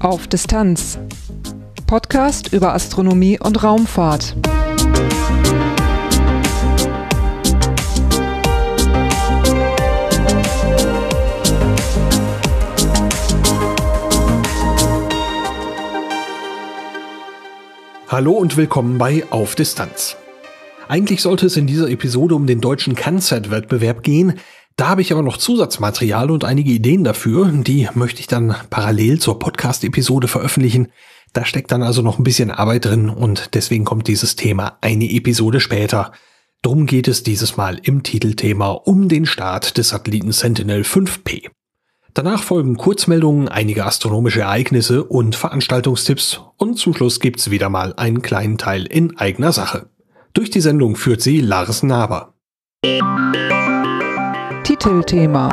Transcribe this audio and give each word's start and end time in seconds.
Auf 0.00 0.28
Distanz. 0.28 0.98
Podcast 1.86 2.52
über 2.52 2.74
Astronomie 2.74 3.38
und 3.40 3.62
Raumfahrt. 3.62 4.36
Hallo 18.08 18.32
und 18.32 18.56
willkommen 18.56 18.98
bei 18.98 19.24
Auf 19.30 19.54
Distanz. 19.54 20.16
Eigentlich 20.88 21.22
sollte 21.22 21.46
es 21.46 21.56
in 21.56 21.66
dieser 21.66 21.88
Episode 21.90 22.34
um 22.34 22.46
den 22.46 22.60
deutschen 22.60 22.94
CanSat-Wettbewerb 22.94 24.02
gehen, 24.02 24.40
da 24.76 24.88
habe 24.88 25.02
ich 25.02 25.12
aber 25.12 25.22
noch 25.22 25.36
Zusatzmaterial 25.36 26.32
und 26.32 26.42
einige 26.42 26.72
Ideen 26.72 27.04
dafür. 27.04 27.48
Die 27.52 27.88
möchte 27.94 28.18
ich 28.18 28.26
dann 28.26 28.56
parallel 28.70 29.20
zur 29.20 29.38
Podcast-Episode 29.38 30.26
veröffentlichen. 30.26 30.88
Da 31.32 31.44
steckt 31.44 31.70
dann 31.70 31.84
also 31.84 32.02
noch 32.02 32.18
ein 32.18 32.24
bisschen 32.24 32.50
Arbeit 32.50 32.86
drin 32.86 33.08
und 33.08 33.54
deswegen 33.54 33.84
kommt 33.84 34.08
dieses 34.08 34.34
Thema 34.34 34.78
eine 34.80 35.08
Episode 35.12 35.60
später. 35.60 36.10
Drum 36.62 36.86
geht 36.86 37.06
es 37.06 37.22
dieses 37.22 37.56
Mal 37.56 37.78
im 37.84 38.02
Titelthema 38.02 38.70
um 38.70 39.08
den 39.08 39.26
Start 39.26 39.78
des 39.78 39.90
Satelliten 39.90 40.32
Sentinel 40.32 40.82
5P. 40.82 41.50
Danach 42.12 42.42
folgen 42.42 42.76
Kurzmeldungen, 42.76 43.48
einige 43.48 43.84
astronomische 43.84 44.40
Ereignisse 44.40 45.04
und 45.04 45.36
Veranstaltungstipps 45.36 46.40
und 46.56 46.78
zum 46.78 46.94
Schluss 46.94 47.20
gibt's 47.20 47.50
wieder 47.50 47.68
mal 47.68 47.94
einen 47.94 48.22
kleinen 48.22 48.58
Teil 48.58 48.86
in 48.86 49.16
eigener 49.18 49.52
Sache. 49.52 49.86
Durch 50.34 50.50
die 50.50 50.60
Sendung 50.60 50.96
führt 50.96 51.22
sie 51.22 51.40
Lars 51.40 51.84
Naber. 51.84 52.34
Titelthema 54.64 55.48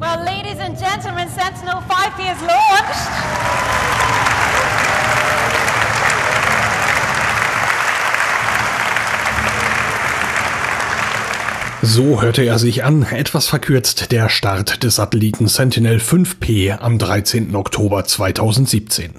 Well, 0.00 0.24
ladies 0.24 0.58
and 0.60 0.78
gentlemen, 0.78 1.28
Sentinel 1.28 1.82
5 1.86 2.18
is 2.20 2.40
launched. 2.40 3.51
So 11.84 12.22
hörte 12.22 12.44
er 12.44 12.60
sich 12.60 12.84
an, 12.84 13.02
etwas 13.02 13.48
verkürzt, 13.48 14.12
der 14.12 14.28
Start 14.28 14.84
des 14.84 14.94
Satelliten 14.94 15.48
Sentinel 15.48 15.98
5P 15.98 16.78
am 16.78 16.96
13. 16.96 17.56
Oktober 17.56 18.04
2017. 18.04 19.14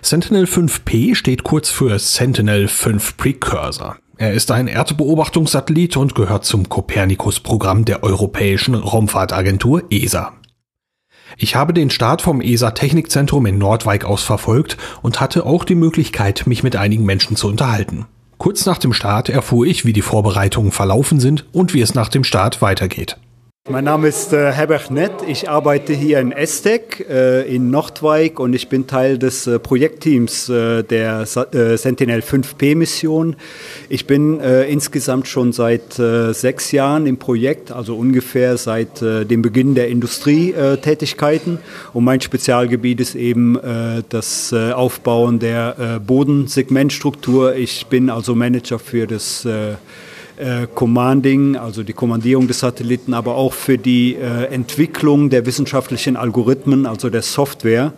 Sentinel 0.00 0.46
5P 0.46 1.14
steht 1.14 1.44
kurz 1.44 1.70
für 1.70 1.96
Sentinel 2.00 2.66
5 2.66 3.16
Precursor. 3.16 3.98
Er 4.16 4.32
ist 4.32 4.50
ein 4.50 4.66
Erdbeobachtungssatellit 4.66 5.96
und 5.96 6.16
gehört 6.16 6.44
zum 6.44 6.68
Copernicus-Programm 6.68 7.84
der 7.84 8.02
Europäischen 8.02 8.74
Raumfahrtagentur 8.74 9.84
ESA. 9.90 10.32
Ich 11.36 11.54
habe 11.54 11.72
den 11.72 11.90
Start 11.90 12.20
vom 12.20 12.40
ESA 12.40 12.72
Technikzentrum 12.72 13.46
in 13.46 13.58
Nordwijk 13.58 14.06
aus 14.06 14.24
verfolgt 14.24 14.76
und 15.02 15.20
hatte 15.20 15.46
auch 15.46 15.62
die 15.62 15.76
Möglichkeit, 15.76 16.48
mich 16.48 16.64
mit 16.64 16.74
einigen 16.74 17.04
Menschen 17.04 17.36
zu 17.36 17.46
unterhalten. 17.46 18.06
Kurz 18.42 18.66
nach 18.66 18.78
dem 18.78 18.92
Start 18.92 19.28
erfuhr 19.28 19.66
ich, 19.66 19.84
wie 19.84 19.92
die 19.92 20.02
Vorbereitungen 20.02 20.72
verlaufen 20.72 21.20
sind 21.20 21.44
und 21.52 21.74
wie 21.74 21.80
es 21.80 21.94
nach 21.94 22.08
dem 22.08 22.24
Start 22.24 22.60
weitergeht. 22.60 23.16
Mein 23.70 23.84
Name 23.84 24.08
ist 24.08 24.32
äh, 24.32 24.50
Herbert 24.50 24.90
Nett. 24.90 25.12
Ich 25.24 25.48
arbeite 25.48 25.92
hier 25.92 26.18
in 26.18 26.32
Estec 26.32 27.06
äh, 27.08 27.42
in 27.42 27.70
Nordwijk 27.70 28.40
und 28.40 28.54
ich 28.54 28.68
bin 28.68 28.88
Teil 28.88 29.18
des 29.18 29.46
äh, 29.46 29.60
Projektteams 29.60 30.48
äh, 30.48 30.82
der 30.82 31.20
äh, 31.20 31.76
Sentinel 31.78 32.22
5P 32.22 32.74
Mission. 32.74 33.36
Ich 33.88 34.08
bin 34.08 34.40
äh, 34.40 34.64
insgesamt 34.64 35.28
schon 35.28 35.52
seit 35.52 35.92
sechs 35.92 36.72
Jahren 36.72 37.06
im 37.06 37.18
Projekt, 37.18 37.70
also 37.70 37.96
ungefähr 37.96 38.56
seit 38.56 39.00
dem 39.00 39.42
Beginn 39.42 39.76
der 39.76 39.88
Industrietätigkeiten. 39.88 41.58
Und 41.92 42.02
mein 42.02 42.20
Spezialgebiet 42.20 43.00
ist 43.00 43.14
eben 43.14 43.58
das 44.08 44.52
Aufbauen 44.52 45.38
der 45.38 46.00
Bodensegmentstruktur. 46.04 47.54
Ich 47.54 47.86
bin 47.86 48.10
also 48.10 48.34
Manager 48.34 48.78
für 48.78 49.06
das 49.06 49.46
äh, 50.42 50.66
Commanding, 50.74 51.56
also 51.56 51.82
die 51.82 51.92
Kommandierung 51.92 52.48
des 52.48 52.58
Satelliten, 52.58 53.14
aber 53.14 53.36
auch 53.36 53.52
für 53.52 53.78
die 53.78 54.16
äh, 54.16 54.46
Entwicklung 54.46 55.30
der 55.30 55.46
wissenschaftlichen 55.46 56.16
Algorithmen, 56.16 56.84
also 56.84 57.08
der 57.08 57.22
Software, 57.22 57.92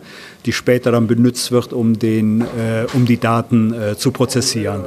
die 0.45 0.53
später 0.53 0.91
dann 0.91 1.07
benutzt 1.07 1.51
wird, 1.51 1.73
um, 1.73 1.97
den, 1.97 2.41
äh, 2.41 2.85
um 2.93 3.05
die 3.05 3.17
Daten 3.17 3.73
äh, 3.73 3.97
zu 3.97 4.11
prozessieren. 4.11 4.85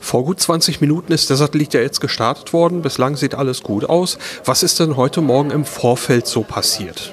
Vor 0.00 0.24
gut 0.24 0.40
20 0.40 0.80
Minuten 0.80 1.12
ist 1.12 1.30
der 1.30 1.36
Satellit 1.36 1.74
ja 1.74 1.80
jetzt 1.80 2.00
gestartet 2.00 2.52
worden. 2.52 2.82
Bislang 2.82 3.16
sieht 3.16 3.34
alles 3.34 3.62
gut 3.62 3.84
aus. 3.84 4.18
Was 4.44 4.62
ist 4.62 4.80
denn 4.80 4.96
heute 4.96 5.20
Morgen 5.20 5.50
im 5.50 5.64
Vorfeld 5.64 6.26
so 6.26 6.42
passiert? 6.42 7.12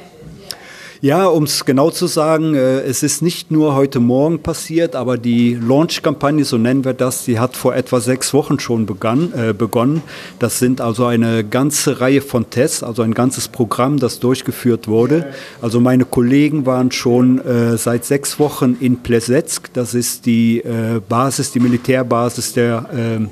Ja, 1.05 1.27
um 1.27 1.43
es 1.43 1.66
genau 1.66 1.91
zu 1.91 2.07
sagen, 2.07 2.55
äh, 2.55 2.79
es 2.79 3.03
ist 3.03 3.21
nicht 3.21 3.51
nur 3.51 3.75
heute 3.75 3.99
Morgen 3.99 4.39
passiert, 4.39 4.95
aber 4.95 5.19
die 5.19 5.53
Launch-Kampagne, 5.53 6.43
so 6.45 6.57
nennen 6.57 6.83
wir 6.83 6.93
das, 6.93 7.25
die 7.25 7.38
hat 7.38 7.55
vor 7.55 7.75
etwa 7.75 7.99
sechs 7.99 8.33
Wochen 8.33 8.59
schon 8.59 8.88
begann, 8.88 9.31
äh, 9.38 9.53
begonnen. 9.53 10.01
Das 10.39 10.57
sind 10.57 10.81
also 10.81 11.05
eine 11.05 11.43
ganze 11.43 12.01
Reihe 12.01 12.21
von 12.21 12.49
Tests, 12.49 12.81
also 12.81 13.03
ein 13.03 13.13
ganzes 13.13 13.47
Programm, 13.47 13.99
das 13.99 14.19
durchgeführt 14.19 14.88
wurde. 14.88 15.27
Also 15.61 15.79
meine 15.79 16.05
Kollegen 16.05 16.66
waren 16.66 16.89
schon 16.89 17.37
äh, 17.37 17.77
seit 17.77 18.03
sechs 18.03 18.39
Wochen 18.39 18.75
in 18.79 19.03
Plesetsk. 19.03 19.72
Das 19.73 19.93
ist 19.93 20.25
die 20.25 20.61
äh, 20.61 21.01
Basis, 21.07 21.51
die 21.51 21.59
Militärbasis 21.59 22.53
der, 22.53 22.89
äh, 22.91 23.27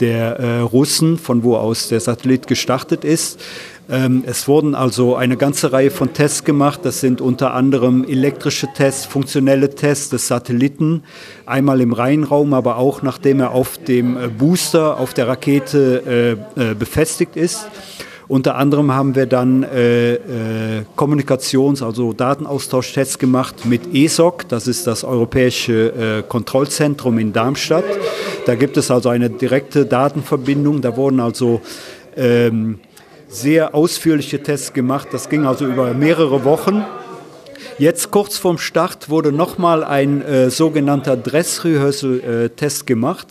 der 0.00 0.38
äh, 0.38 0.58
Russen, 0.60 1.18
von 1.18 1.42
wo 1.42 1.56
aus 1.56 1.88
der 1.88 2.00
Satellit 2.00 2.46
gestartet 2.46 3.04
ist. 3.04 3.38
Ähm, 3.90 4.24
Es 4.26 4.48
wurden 4.48 4.74
also 4.74 5.14
eine 5.14 5.36
ganze 5.36 5.72
Reihe 5.72 5.90
von 5.90 6.12
Tests 6.12 6.44
gemacht. 6.44 6.80
Das 6.84 7.00
sind 7.00 7.20
unter 7.20 7.52
anderem 7.54 8.04
elektrische 8.04 8.68
Tests, 8.72 9.04
funktionelle 9.04 9.70
Tests 9.70 10.08
des 10.08 10.26
Satelliten, 10.26 11.02
einmal 11.44 11.80
im 11.80 11.92
Reihenraum, 11.92 12.54
aber 12.54 12.78
auch 12.78 13.02
nachdem 13.02 13.40
er 13.40 13.50
auf 13.50 13.78
dem 13.78 14.16
äh, 14.16 14.28
Booster, 14.28 14.98
auf 14.98 15.12
der 15.12 15.28
Rakete 15.28 16.38
äh, 16.56 16.70
äh, 16.70 16.74
befestigt 16.74 17.36
ist. 17.36 17.66
Unter 18.26 18.56
anderem 18.56 18.90
haben 18.90 19.14
wir 19.14 19.26
dann 19.26 19.64
äh, 19.64 20.14
äh, 20.14 20.18
Kommunikations-, 20.96 21.84
also 21.84 22.14
Datenaustauschtest 22.14 23.18
gemacht 23.18 23.66
mit 23.66 23.94
ESOC, 23.94 24.48
das 24.48 24.66
ist 24.66 24.86
das 24.86 25.04
Europäische 25.04 26.22
äh, 26.22 26.22
Kontrollzentrum 26.26 27.18
in 27.18 27.34
Darmstadt. 27.34 27.84
Da 28.46 28.54
gibt 28.54 28.78
es 28.78 28.90
also 28.90 29.10
eine 29.10 29.28
direkte 29.28 29.84
Datenverbindung. 29.84 30.80
Da 30.80 30.96
wurden 30.96 31.20
also 31.20 31.60
ähm, 32.16 32.78
sehr 33.34 33.74
ausführliche 33.74 34.42
Tests 34.42 34.72
gemacht. 34.72 35.08
Das 35.12 35.28
ging 35.28 35.44
also 35.46 35.66
über 35.66 35.92
mehrere 35.92 36.44
Wochen. 36.44 36.84
Jetzt 37.76 38.12
kurz 38.12 38.38
vorm 38.38 38.58
Start 38.58 39.10
wurde 39.10 39.32
nochmal 39.32 39.82
ein 39.82 40.22
äh, 40.22 40.48
sogenannter 40.48 41.16
Dress-Rehearsal-Test 41.16 42.86
gemacht. 42.86 43.26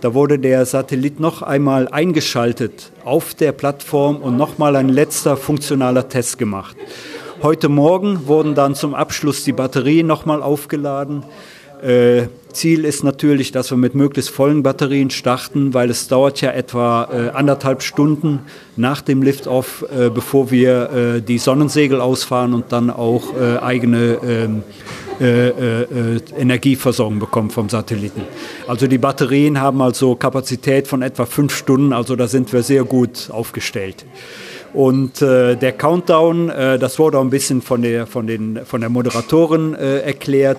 Da 0.00 0.14
wurde 0.14 0.40
der 0.40 0.66
Satellit 0.66 1.20
noch 1.20 1.42
einmal 1.42 1.86
eingeschaltet 1.86 2.90
auf 3.04 3.34
der 3.34 3.52
Plattform 3.52 4.16
und 4.16 4.36
nochmal 4.36 4.74
ein 4.74 4.88
letzter 4.88 5.36
funktionaler 5.36 6.08
Test 6.08 6.38
gemacht. 6.38 6.76
Heute 7.40 7.68
Morgen 7.68 8.26
wurden 8.26 8.56
dann 8.56 8.74
zum 8.74 8.94
Abschluss 8.94 9.44
die 9.44 9.52
Batterien 9.52 10.08
nochmal 10.08 10.42
aufgeladen. 10.42 11.22
Äh, 11.80 12.26
Ziel 12.54 12.84
ist 12.84 13.04
natürlich, 13.04 13.52
dass 13.52 13.70
wir 13.70 13.76
mit 13.76 13.94
möglichst 13.94 14.30
vollen 14.30 14.62
Batterien 14.62 15.10
starten, 15.10 15.74
weil 15.74 15.90
es 15.90 16.08
dauert 16.08 16.40
ja 16.40 16.50
etwa 16.52 17.08
äh, 17.12 17.30
anderthalb 17.30 17.82
Stunden 17.82 18.40
nach 18.76 19.02
dem 19.02 19.22
Liftoff, 19.22 19.84
äh, 19.94 20.08
bevor 20.08 20.50
wir 20.50 20.90
äh, 20.90 21.20
die 21.20 21.38
Sonnensegel 21.38 22.00
ausfahren 22.00 22.54
und 22.54 22.72
dann 22.72 22.90
auch 22.90 23.34
äh, 23.34 23.58
eigene 23.58 24.18
ähm, 24.26 24.62
äh, 25.20 25.48
äh, 25.48 26.20
Energieversorgung 26.36 27.20
bekommen 27.20 27.50
vom 27.50 27.68
Satelliten. 27.68 28.22
Also 28.66 28.86
die 28.86 28.98
Batterien 28.98 29.60
haben 29.60 29.80
also 29.80 30.16
Kapazität 30.16 30.88
von 30.88 31.02
etwa 31.02 31.26
fünf 31.26 31.54
Stunden, 31.54 31.92
also 31.92 32.16
da 32.16 32.26
sind 32.26 32.52
wir 32.52 32.62
sehr 32.62 32.84
gut 32.84 33.28
aufgestellt. 33.30 34.04
Und 34.74 35.22
äh, 35.22 35.54
der 35.54 35.70
Countdown, 35.70 36.50
äh, 36.50 36.80
das 36.80 36.98
wurde 36.98 37.18
auch 37.18 37.22
ein 37.22 37.30
bisschen 37.30 37.62
von 37.62 37.82
der, 37.82 38.08
von 38.08 38.26
den, 38.26 38.60
von 38.64 38.80
der 38.80 38.90
Moderatorin 38.90 39.74
äh, 39.74 40.00
erklärt. 40.00 40.58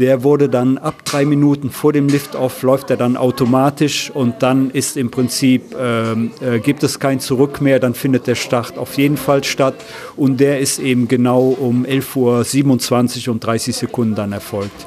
Der 0.00 0.24
wurde 0.24 0.48
dann 0.48 0.78
ab 0.78 1.04
drei 1.04 1.26
Minuten 1.26 1.68
vor 1.68 1.92
dem 1.92 2.08
Liftoff 2.08 2.62
läuft 2.62 2.88
er 2.88 2.96
dann 2.96 3.18
automatisch 3.18 4.10
und 4.10 4.42
dann 4.42 4.70
ist 4.70 4.96
im 4.96 5.10
Prinzip 5.10 5.76
ähm, 5.78 6.30
äh, 6.40 6.58
gibt 6.58 6.82
es 6.82 6.98
kein 6.98 7.20
Zurück 7.20 7.60
mehr. 7.60 7.80
Dann 7.80 7.92
findet 7.92 8.26
der 8.26 8.34
Start 8.34 8.78
auf 8.78 8.96
jeden 8.96 9.18
Fall 9.18 9.44
statt 9.44 9.74
und 10.16 10.40
der 10.40 10.58
ist 10.58 10.78
eben 10.78 11.06
genau 11.06 11.48
um 11.48 11.84
11.27 11.84 13.28
Uhr 13.28 13.34
und 13.34 13.44
30 13.44 13.76
Sekunden 13.76 14.14
dann 14.14 14.32
erfolgt. 14.32 14.86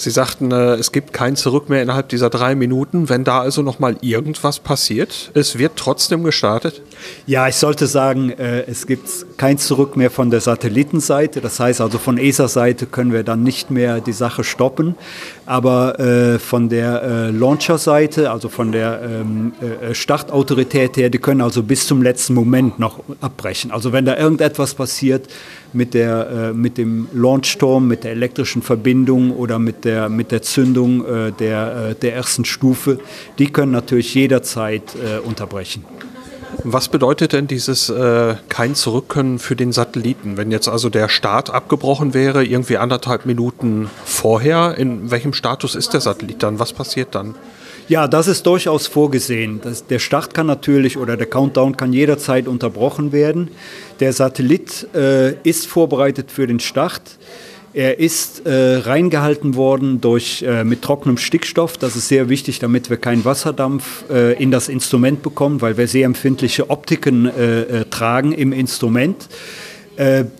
Sie 0.00 0.08
sagten, 0.08 0.50
äh, 0.50 0.76
es 0.76 0.92
gibt 0.92 1.12
kein 1.12 1.36
Zurück 1.36 1.68
mehr 1.68 1.82
innerhalb 1.82 2.08
dieser 2.08 2.30
drei 2.30 2.54
Minuten. 2.54 3.10
Wenn 3.10 3.22
da 3.22 3.42
also 3.42 3.60
noch 3.60 3.80
mal 3.80 3.98
irgendwas 4.00 4.58
passiert, 4.58 5.30
es 5.34 5.58
wird 5.58 5.72
trotzdem 5.76 6.24
gestartet? 6.24 6.80
Ja, 7.26 7.48
ich 7.48 7.56
sollte 7.56 7.86
sagen, 7.86 8.30
äh, 8.30 8.62
es 8.62 8.86
gibt 8.86 9.10
kein 9.36 9.58
Zurück 9.58 9.98
mehr 9.98 10.10
von 10.10 10.30
der 10.30 10.40
Satellitenseite. 10.40 11.42
Das 11.42 11.60
heißt 11.60 11.82
also 11.82 11.98
von 11.98 12.16
ESA-Seite 12.16 12.86
können 12.86 13.12
wir 13.12 13.24
dann 13.24 13.42
nicht 13.42 13.70
mehr 13.70 14.00
die 14.00 14.14
Sache 14.14 14.42
stoppen. 14.42 14.94
Aber 15.44 16.00
äh, 16.00 16.38
von 16.38 16.70
der 16.70 17.30
Launcher-Seite, 17.32 18.30
also 18.30 18.48
von 18.48 18.72
der 18.72 19.02
ähm, 19.02 19.52
Startautorität 19.92 20.96
her, 20.96 21.10
die 21.10 21.18
können 21.18 21.40
also 21.40 21.62
bis 21.62 21.86
zum 21.86 22.02
letzten 22.02 22.34
Moment 22.34 22.78
noch 22.78 23.00
abbrechen. 23.20 23.70
Also 23.70 23.92
wenn 23.92 24.04
da 24.04 24.16
irgendetwas 24.16 24.74
passiert, 24.74 25.28
mit, 25.72 25.94
der, 25.94 26.30
äh, 26.30 26.52
mit 26.52 26.78
dem 26.78 27.08
Launchturm, 27.12 27.86
mit 27.86 28.04
der 28.04 28.12
elektrischen 28.12 28.62
Verbindung 28.62 29.32
oder 29.36 29.58
mit 29.58 29.84
der, 29.84 30.08
mit 30.08 30.32
der 30.32 30.42
Zündung 30.42 31.04
äh, 31.04 31.32
der, 31.32 31.90
äh, 31.90 31.94
der 31.94 32.14
ersten 32.14 32.44
Stufe, 32.44 32.98
die 33.38 33.46
können 33.46 33.72
natürlich 33.72 34.14
jederzeit 34.14 34.82
äh, 34.94 35.18
unterbrechen. 35.18 35.84
Was 36.64 36.88
bedeutet 36.88 37.32
denn 37.32 37.46
dieses 37.46 37.88
äh, 37.88 38.34
kein 38.48 38.74
Zurückkönnen 38.74 39.38
für 39.38 39.56
den 39.56 39.72
Satelliten? 39.72 40.36
Wenn 40.36 40.50
jetzt 40.50 40.68
also 40.68 40.88
der 40.88 41.08
Start 41.08 41.48
abgebrochen 41.48 42.12
wäre, 42.12 42.44
irgendwie 42.44 42.76
anderthalb 42.76 43.24
Minuten 43.24 43.88
vorher, 44.04 44.76
in 44.76 45.10
welchem 45.10 45.32
Status 45.32 45.74
ist 45.74 45.94
der 45.94 46.00
Satellit 46.00 46.42
dann? 46.42 46.58
Was 46.58 46.72
passiert 46.72 47.14
dann? 47.14 47.34
Ja, 47.88 48.06
das 48.06 48.28
ist 48.28 48.46
durchaus 48.46 48.86
vorgesehen. 48.86 49.60
Das, 49.62 49.86
der 49.86 49.98
Start 49.98 50.32
kann 50.32 50.46
natürlich 50.46 50.96
oder 50.96 51.16
der 51.16 51.26
Countdown 51.26 51.76
kann 51.76 51.92
jederzeit 51.92 52.46
unterbrochen 52.46 53.12
werden. 53.12 53.48
Der 53.98 54.12
Satellit 54.12 54.86
äh, 54.94 55.34
ist 55.42 55.66
vorbereitet 55.66 56.30
für 56.30 56.46
den 56.46 56.60
Start. 56.60 57.02
Er 57.72 58.00
ist 58.00 58.46
äh, 58.46 58.78
reingehalten 58.78 59.54
worden 59.54 60.00
durch, 60.00 60.42
äh, 60.42 60.64
mit 60.64 60.82
trockenem 60.82 61.18
Stickstoff. 61.18 61.78
Das 61.78 61.94
ist 61.94 62.08
sehr 62.08 62.28
wichtig, 62.28 62.58
damit 62.58 62.90
wir 62.90 62.96
keinen 62.96 63.24
Wasserdampf 63.24 64.10
äh, 64.10 64.32
in 64.42 64.50
das 64.50 64.68
Instrument 64.68 65.22
bekommen, 65.22 65.60
weil 65.60 65.76
wir 65.76 65.86
sehr 65.86 66.06
empfindliche 66.06 66.68
Optiken 66.68 67.26
äh, 67.26 67.60
äh, 67.60 67.84
tragen 67.84 68.32
im 68.32 68.52
Instrument. 68.52 69.28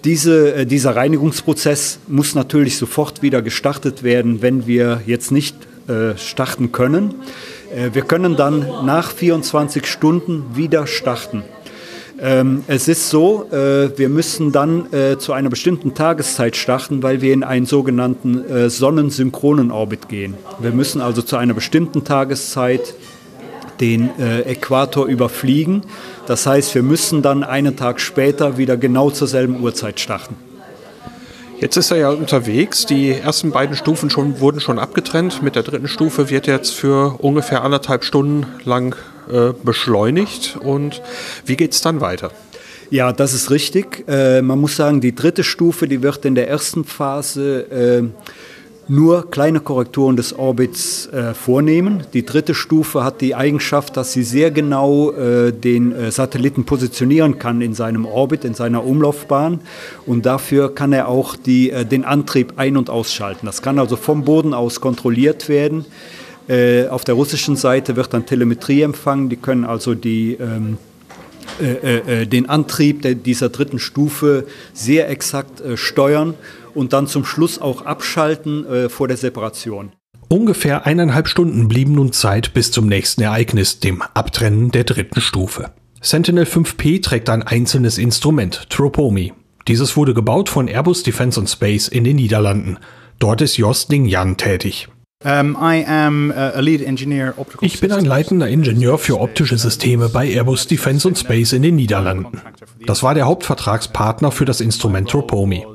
Diese, 0.04 0.64
dieser 0.64 0.96
Reinigungsprozess 0.96 1.98
muss 2.08 2.34
natürlich 2.34 2.78
sofort 2.78 3.20
wieder 3.20 3.42
gestartet 3.42 4.02
werden, 4.02 4.40
wenn 4.40 4.66
wir 4.66 5.02
jetzt 5.04 5.32
nicht 5.32 5.54
äh, 5.90 6.16
starten 6.16 6.70
können. 6.70 7.16
Äh, 7.74 7.90
wir 7.94 8.02
können 8.02 8.36
dann 8.36 8.60
nach 8.84 9.10
24 9.10 9.86
Stunden 9.86 10.44
wieder 10.54 10.86
starten. 10.86 11.42
Ähm, 12.20 12.62
es 12.68 12.86
ist 12.86 13.10
so, 13.10 13.48
äh, 13.50 13.98
wir 13.98 14.08
müssen 14.08 14.52
dann 14.52 14.86
zu 15.18 15.32
einer 15.32 15.48
bestimmten 15.48 15.94
Tageszeit 15.94 16.54
starten, 16.54 17.02
weil 17.02 17.22
wir 17.22 17.32
in 17.32 17.42
einen 17.42 17.66
sogenannten 17.66 18.70
sonnensynchronen 18.70 19.70
Orbit 19.70 20.08
gehen. 20.08 20.34
Wir 20.60 20.72
müssen 20.72 21.00
also 21.00 21.22
zu 21.22 21.36
einer 21.36 21.54
bestimmten 21.54 22.04
Tageszeit 22.04 22.94
den 23.80 24.10
Äquator 24.18 25.06
überfliegen. 25.06 25.82
Das 26.26 26.46
heißt, 26.46 26.74
wir 26.74 26.82
müssen 26.82 27.22
dann 27.22 27.42
einen 27.42 27.76
Tag 27.76 28.00
später 28.00 28.58
wieder 28.58 28.76
genau 28.76 29.10
zur 29.10 29.26
selben 29.26 29.62
Uhrzeit 29.62 29.98
starten. 29.98 30.36
Jetzt 31.60 31.76
ist 31.76 31.90
er 31.90 31.98
ja 31.98 32.08
unterwegs. 32.08 32.86
Die 32.86 33.10
ersten 33.10 33.50
beiden 33.50 33.76
Stufen 33.76 34.08
schon, 34.08 34.40
wurden 34.40 34.60
schon 34.60 34.78
abgetrennt. 34.78 35.42
Mit 35.42 35.56
der 35.56 35.62
dritten 35.62 35.88
Stufe 35.88 36.30
wird 36.30 36.46
jetzt 36.46 36.70
für 36.70 37.16
ungefähr 37.18 37.62
anderthalb 37.64 38.02
Stunden 38.02 38.46
lang 38.64 38.96
äh, 39.30 39.52
beschleunigt. 39.62 40.56
Und 40.62 41.02
wie 41.44 41.56
geht 41.56 41.72
es 41.72 41.82
dann 41.82 42.00
weiter? 42.00 42.30
Ja, 42.88 43.12
das 43.12 43.34
ist 43.34 43.50
richtig. 43.50 44.08
Äh, 44.08 44.40
man 44.40 44.58
muss 44.58 44.74
sagen, 44.74 45.02
die 45.02 45.14
dritte 45.14 45.44
Stufe, 45.44 45.86
die 45.86 46.02
wird 46.02 46.24
in 46.24 46.34
der 46.34 46.48
ersten 46.48 46.84
Phase 46.84 47.60
äh, 47.70 48.04
nur 48.90 49.30
kleine 49.30 49.60
Korrekturen 49.60 50.16
des 50.16 50.36
Orbits 50.36 51.06
äh, 51.06 51.32
vornehmen. 51.32 52.02
Die 52.12 52.26
dritte 52.26 52.56
Stufe 52.56 53.04
hat 53.04 53.20
die 53.20 53.36
Eigenschaft, 53.36 53.96
dass 53.96 54.12
sie 54.12 54.24
sehr 54.24 54.50
genau 54.50 55.12
äh, 55.12 55.52
den 55.52 55.92
äh, 55.92 56.10
Satelliten 56.10 56.64
positionieren 56.64 57.38
kann 57.38 57.60
in 57.60 57.72
seinem 57.72 58.04
Orbit, 58.04 58.44
in 58.44 58.54
seiner 58.54 58.84
Umlaufbahn. 58.84 59.60
Und 60.06 60.26
dafür 60.26 60.74
kann 60.74 60.92
er 60.92 61.06
auch 61.06 61.36
die, 61.36 61.70
äh, 61.70 61.84
den 61.84 62.04
Antrieb 62.04 62.54
ein- 62.56 62.76
und 62.76 62.90
ausschalten. 62.90 63.46
Das 63.46 63.62
kann 63.62 63.78
also 63.78 63.94
vom 63.94 64.24
Boden 64.24 64.54
aus 64.54 64.80
kontrolliert 64.80 65.48
werden. 65.48 65.84
Äh, 66.48 66.88
auf 66.88 67.04
der 67.04 67.14
russischen 67.14 67.54
Seite 67.54 67.94
wird 67.94 68.12
dann 68.12 68.26
Telemetrie 68.26 68.82
empfangen. 68.82 69.28
Die 69.28 69.36
können 69.36 69.64
also 69.64 69.94
die 69.94 70.32
ähm, 70.32 70.78
äh, 71.60 72.26
den 72.26 72.48
Antrieb 72.48 73.22
dieser 73.24 73.50
dritten 73.50 73.78
Stufe 73.78 74.46
sehr 74.72 75.10
exakt 75.10 75.62
steuern 75.74 76.34
und 76.74 76.92
dann 76.92 77.06
zum 77.06 77.24
Schluss 77.24 77.58
auch 77.58 77.82
abschalten 77.82 78.66
äh, 78.66 78.88
vor 78.88 79.08
der 79.08 79.16
Separation. 79.16 79.92
Ungefähr 80.28 80.86
eineinhalb 80.86 81.26
Stunden 81.26 81.66
blieben 81.66 81.94
nun 81.94 82.12
Zeit 82.12 82.54
bis 82.54 82.70
zum 82.70 82.86
nächsten 82.86 83.22
Ereignis, 83.22 83.80
dem 83.80 84.02
Abtrennen 84.02 84.70
der 84.70 84.84
dritten 84.84 85.20
Stufe. 85.20 85.72
Sentinel 86.00 86.44
5P 86.44 87.02
trägt 87.02 87.28
ein 87.28 87.42
einzelnes 87.42 87.98
Instrument, 87.98 88.70
Tropomi. 88.70 89.32
Dieses 89.66 89.96
wurde 89.96 90.14
gebaut 90.14 90.48
von 90.48 90.68
Airbus 90.68 91.02
Defence 91.02 91.36
and 91.36 91.50
Space 91.50 91.88
in 91.88 92.04
den 92.04 92.16
Niederlanden. 92.16 92.78
Dort 93.18 93.40
ist 93.40 93.56
Jos 93.56 93.88
Ding 93.88 94.06
Jan 94.06 94.36
tätig. 94.36 94.88
Uh, 95.22 95.52
ich 97.60 97.80
bin 97.80 97.92
ein 97.92 98.04
leitender 98.06 98.48
Ingenieur 98.48 98.96
für 98.96 99.20
optische 99.20 99.58
Systeme 99.58 100.08
bei 100.08 100.26
Airbus 100.26 100.66
Defence 100.66 101.04
and 101.04 101.18
Space 101.18 101.52
in 101.52 101.60
den 101.60 101.76
Niederlanden. 101.76 102.40
Das 102.86 103.02
war 103.02 103.12
der 103.12 103.26
Hauptvertragspartner 103.26 104.32
für 104.32 104.46
das 104.46 104.62
Instrument 104.62 105.10
Tropomi. 105.10 105.66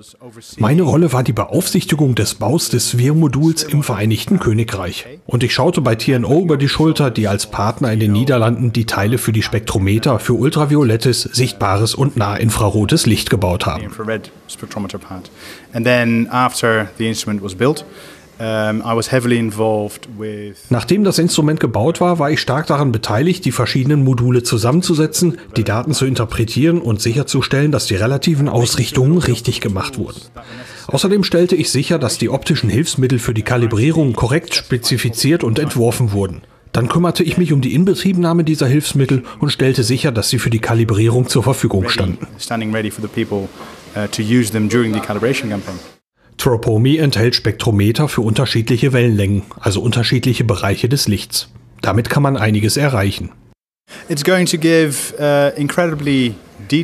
Meine 0.58 0.82
Rolle 0.82 1.14
war 1.14 1.22
die 1.22 1.32
Beaufsichtigung 1.32 2.16
des 2.16 2.34
Baus 2.34 2.70
des 2.70 2.90
Sphere-Moduls 2.90 3.62
im 3.62 3.84
Vereinigten 3.84 4.40
Königreich. 4.40 5.06
Und 5.28 5.44
ich 5.44 5.54
schaute 5.54 5.82
bei 5.82 5.94
TNO 5.94 6.42
über 6.42 6.58
die 6.58 6.68
Schulter, 6.68 7.12
die 7.12 7.28
als 7.28 7.46
Partner 7.46 7.94
in 7.94 8.00
den 8.00 8.14
Niederlanden 8.14 8.74
die 8.74 8.86
Teile 8.86 9.20
für 9.20 9.32
die 9.32 9.44
Spektrometer 9.44 10.18
für 10.18 10.34
ultraviolettes, 10.34 11.22
sichtbares 11.22 11.94
und 11.94 12.18
nahinfrarotes 12.18 13.06
Licht 13.06 13.30
gebaut 13.30 13.68
haben. 13.68 13.92
And 15.72 15.86
then 15.86 16.28
after 16.32 16.90
the 16.98 17.08
instrument 17.08 17.44
was 17.44 17.54
built, 17.54 17.86
Nachdem 20.70 21.04
das 21.04 21.20
Instrument 21.20 21.60
gebaut 21.60 22.02
war, 22.02 22.20
war 22.20 22.32
ich 22.32 22.42
stark 22.42 22.68
daran 22.68 22.92
beteiligt, 22.92 23.46
die 23.46 23.52
verschiedenen 23.52 24.04
Module 24.04 24.44
zusammenzusetzen, 24.44 25.38
die 25.56 25.64
Daten 25.64 25.94
zu 25.94 26.06
interpretieren 26.06 26.82
und 26.82 27.02
sicherzustellen, 27.02 27.72
dass 27.72 27.86
die 27.86 27.96
relativen 27.96 28.50
Ausrichtungen 28.50 29.18
richtig 29.18 29.62
gemacht 29.62 29.98
wurden. 29.98 30.22
Außerdem 30.88 31.24
stellte 31.24 31.56
ich 31.56 31.72
sicher, 31.72 31.98
dass 31.98 32.18
die 32.18 32.30
optischen 32.30 32.70
Hilfsmittel 32.70 33.20
für 33.20 33.34
die 33.34 33.42
Kalibrierung 33.42 34.14
korrekt 34.14 34.54
spezifiziert 34.56 35.44
und 35.44 35.58
entworfen 35.58 36.12
wurden. 36.12 36.42
Dann 36.72 36.90
kümmerte 36.90 37.24
ich 37.24 37.38
mich 37.38 37.54
um 37.54 37.62
die 37.62 37.74
Inbetriebnahme 37.74 38.44
dieser 38.44 38.68
Hilfsmittel 38.68 39.24
und 39.40 39.50
stellte 39.50 39.84
sicher, 39.84 40.12
dass 40.12 40.30
sie 40.30 40.40
für 40.40 40.50
die 40.50 40.60
Kalibrierung 40.60 41.30
zur 41.30 41.42
Verfügung 41.42 41.88
standen. 41.88 42.28
Tropomi 46.38 46.98
enthält 46.98 47.36
Spektrometer 47.36 48.08
für 48.08 48.22
unterschiedliche 48.22 48.94
Wellenlängen, 48.94 49.44
also 49.60 49.82
unterschiedliche 49.82 50.44
Bereiche 50.44 50.90
des 50.90 51.08
Lichts. 51.08 51.50
Damit 51.82 52.10
kann 52.10 52.24
man 52.24 52.38
einiges 52.38 52.78
erreichen. 52.78 53.32
It's 54.10 54.24
going 54.24 54.48
to 54.48 54.58
give 54.58 55.14
uh, 55.20 55.56
incredibly 55.60 56.34
uh, 56.72 56.76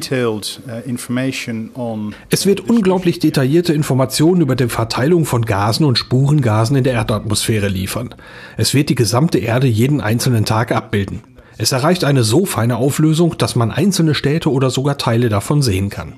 es 2.30 2.46
wird 2.46 2.70
unglaublich 2.70 3.20
detaillierte 3.20 3.74
Informationen 3.74 4.42
über 4.42 4.56
die 4.56 4.70
Verteilung 4.70 5.26
von 5.26 5.46
Gasen 5.46 5.86
und 5.86 5.98
Spurengasen 5.98 6.76
in 6.76 6.84
der 6.84 6.94
Erdatmosphäre 6.94 7.68
liefern. 7.68 8.14
Es 8.58 8.74
wird 8.74 8.90
die 8.90 8.96
gesamte 8.96 9.40
Erde 9.40 9.68
jeden 9.68 10.02
einzelnen 10.02 10.46
Tag 10.46 10.72
abbilden. 10.72 11.22
Es 11.62 11.72
erreicht 11.72 12.04
eine 12.06 12.24
so 12.24 12.48
feine 12.48 12.78
Auflösung, 12.78 13.38
dass 13.38 13.56
man 13.56 13.70
einzelne 13.70 14.16
Städte 14.16 14.52
oder 14.52 14.72
sogar 14.72 14.98
Teile 14.98 15.30
davon 15.30 15.62
sehen 15.62 15.92
kann. 15.92 16.14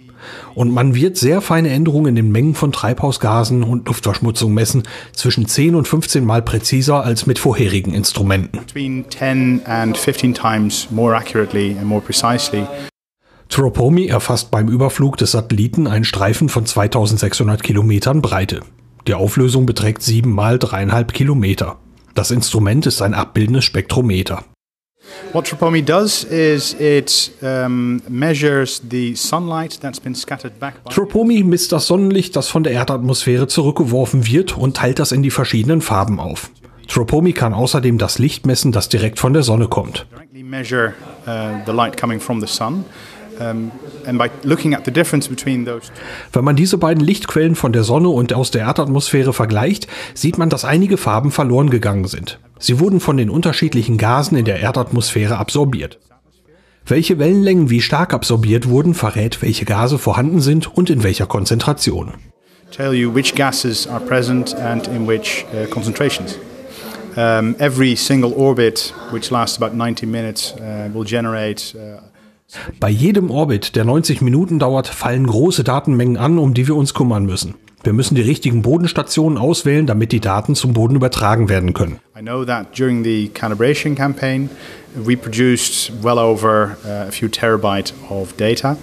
Und 0.55 0.71
man 0.71 0.95
wird 0.95 1.17
sehr 1.17 1.41
feine 1.41 1.67
Änderungen 1.67 2.07
in 2.07 2.15
den 2.15 2.31
Mengen 2.31 2.55
von 2.55 2.71
Treibhausgasen 2.71 3.62
und 3.62 3.85
Luftverschmutzung 3.89 4.53
messen, 4.53 4.83
zwischen 5.12 5.45
10 5.45 5.75
und 5.75 5.85
15 5.85 6.23
Mal 6.23 6.43
präziser 6.43 7.03
als 7.03 7.25
mit 7.25 7.39
vorherigen 7.39 7.93
Instrumenten. 7.93 8.62
Tropomi 13.50 14.07
erfasst 14.07 14.50
beim 14.50 14.69
Überflug 14.69 15.17
des 15.17 15.31
Satelliten 15.31 15.88
einen 15.88 16.05
Streifen 16.05 16.47
von 16.47 16.65
2600 16.65 17.62
Kilometern 17.62 18.21
Breite. 18.21 18.62
Die 19.07 19.13
Auflösung 19.13 19.65
beträgt 19.65 20.03
7 20.03 20.31
mal 20.31 20.55
3,5 20.55 21.12
Kilometer. 21.12 21.75
Das 22.15 22.31
Instrument 22.31 22.85
ist 22.85 23.01
ein 23.01 23.13
abbildendes 23.13 23.65
Spektrometer. 23.65 24.45
What 25.31 25.45
Tropomi 25.48 25.83
does 25.83 26.24
is 26.24 26.75
it 26.79 27.31
um, 27.41 28.01
measures 28.07 28.81
the 28.89 29.15
sunlight 29.15 29.79
that's 29.81 30.00
been 30.00 30.15
scattered 30.15 30.60
back 30.60 30.75
Tropomi 30.89 31.43
misst 31.43 31.72
das 31.72 31.88
Sonnenlicht, 31.88 32.36
das 32.36 32.48
von 32.50 32.63
der 32.63 32.74
Erdatmosphäre 32.74 33.48
zurückgeworfen 33.48 34.25
wird 34.25 34.57
und 34.57 34.77
teilt 34.77 35.00
das 35.00 35.12
in 35.12 35.24
die 35.24 35.31
verschiedenen 35.31 35.81
Farben 35.81 36.19
auf. 36.19 36.50
Tropomi 36.88 37.33
kann 37.33 37.53
außerdem 37.53 37.98
das 37.98 38.19
Licht 38.19 38.45
messen, 38.45 38.72
das 38.72 38.89
direkt 38.89 39.19
von 39.19 39.33
der 39.33 39.43
Sonne 39.43 39.67
kommt. 39.67 40.05
Measure, 40.31 40.93
uh, 41.25 41.63
the 41.65 41.72
light 41.72 41.98
coming 41.98 42.19
from 42.19 42.39
the 42.39 42.45
sun. 42.45 42.86
Wenn 46.33 46.43
man 46.43 46.55
diese 46.55 46.77
beiden 46.77 47.03
Lichtquellen 47.03 47.55
von 47.55 47.73
der 47.73 47.83
Sonne 47.83 48.09
und 48.09 48.33
aus 48.33 48.51
der 48.51 48.62
Erdatmosphäre 48.62 49.33
vergleicht, 49.33 49.88
sieht 50.13 50.38
man, 50.38 50.50
dass 50.50 50.65
einige 50.65 50.97
Farben 50.97 51.31
verloren 51.31 51.69
gegangen 51.69 52.05
sind. 52.05 52.39
Sie 52.59 52.79
wurden 52.79 53.00
von 53.00 53.17
den 53.17 53.29
unterschiedlichen 53.29 53.97
Gasen 53.97 54.38
in 54.38 54.45
der 54.45 54.59
Erdatmosphäre 54.59 55.38
absorbiert. 55.38 56.00
Welche 56.85 57.17
Wellenlängen 57.17 57.69
wie 57.69 57.81
stark 57.81 58.13
absorbiert 58.13 58.67
wurden, 58.67 58.93
verrät, 58.93 59.41
welche 59.41 59.63
Gase 59.63 59.97
vorhanden 59.97 60.41
sind 60.41 60.67
und 60.67 60.89
in 60.89 61.03
welcher 61.03 61.25
Konzentration. 61.25 62.13
Tell 62.71 62.93
you 62.93 63.13
which 63.13 63.35
gases 63.35 63.88
are 63.88 64.00
present 64.00 64.55
and 64.55 64.88
in 64.88 65.07
which 65.07 65.45
uh, 65.53 65.67
concentrations. 65.69 66.38
Um, 67.15 67.55
every 67.59 67.95
single 67.95 68.33
orbit, 68.33 68.93
which 69.12 69.29
lasts 69.29 69.62
about 69.62 69.75
90 69.77 70.07
minutes, 70.07 70.55
uh, 70.55 70.89
will 70.91 71.05
generate 71.05 71.75
uh, 71.75 72.01
bei 72.79 72.89
jedem 72.89 73.31
Orbit, 73.31 73.75
der 73.75 73.85
90 73.85 74.21
Minuten 74.21 74.59
dauert, 74.59 74.88
fallen 74.88 75.27
große 75.27 75.63
Datenmengen 75.63 76.17
an, 76.17 76.38
um 76.38 76.53
die 76.53 76.67
wir 76.67 76.75
uns 76.75 76.93
kümmern 76.93 77.25
müssen. 77.25 77.55
Wir 77.83 77.91
müssen 77.91 78.15
die 78.15 78.21
richtigen 78.21 78.62
Bodenstationen 78.62 79.38
auswählen, 79.38 79.85
damit 79.85 80.13
die 80.13 80.21
Daten 80.21 80.55
zum 80.55 80.73
Boden 80.73 80.95
übertragen 80.95 81.50
werden 81.50 81.73
können. 81.73 82.00
I 82.17 82.21
know 82.21 82.45
that 82.45 82.77
during 82.77 83.03
the 83.03 83.29
calibration 83.33 83.95
campaign 83.95 84.50
we 84.95 85.17
produced 85.17 85.91
well 86.01 86.17
over 86.17 86.77
uh, 86.85 87.07
a 87.07 87.12
few 87.12 87.27
terabyte 87.27 87.93
of 88.09 88.38
data 88.38 88.77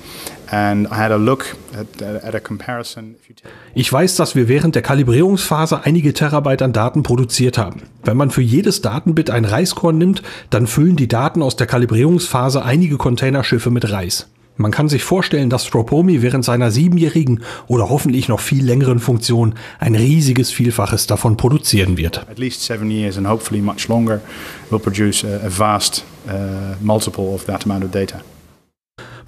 ich 3.75 3.93
weiß, 3.93 4.17
dass 4.17 4.35
wir 4.35 4.49
während 4.49 4.75
der 4.75 4.83
Kalibrierungsphase 4.83 5.85
einige 5.85 6.13
Terabyte 6.13 6.63
an 6.63 6.73
Daten 6.73 7.03
produziert 7.03 7.57
haben. 7.59 7.83
Wenn 8.03 8.17
man 8.17 8.31
für 8.31 8.43
jedes 8.43 8.83
Datenbit 8.83 9.31
ein 9.31 9.45
Reiskorn 9.45 9.99
nimmt, 9.99 10.23
dann 10.51 10.67
füllen 10.67 10.97
die 10.97 11.09
Daten 11.09 11.43
aus 11.43 11.57
der 11.57 11.67
Kalibrierungsphase 11.67 12.65
einige 12.65 12.97
Containerschiffe 12.97 13.71
mit 13.71 13.91
Reis. 13.91 14.29
Man 14.57 14.73
kann 14.73 14.91
sich 14.91 15.05
vorstellen, 15.05 15.49
dass 15.49 15.65
Stropomi 15.65 16.21
während 16.21 16.45
seiner 16.45 16.71
siebenjährigen 16.71 17.41
oder 17.67 17.89
hoffentlich 17.89 18.29
noch 18.29 18.41
viel 18.41 18.63
längeren 18.63 18.99
Funktion 18.99 19.55
ein 19.79 19.95
riesiges 19.95 20.51
Vielfaches 20.51 21.07
davon 21.07 21.39
produzieren 21.39 21.97
wird. 21.97 22.27
At 22.29 22.39
least 22.39 22.63
seven 22.63 22.91
years 22.91 23.17
and 23.17 23.27
hopefully 23.27 23.63
much 23.63 23.89
longer 23.89 24.21
will 24.69 24.79
produce 24.79 25.25
a, 25.25 25.49
vast 25.49 26.05
uh, 26.27 26.75
multiple 26.81 27.33
of 27.33 27.47
that 27.47 27.65
amount 27.65 27.85
of 27.85 27.91
data. 27.91 28.21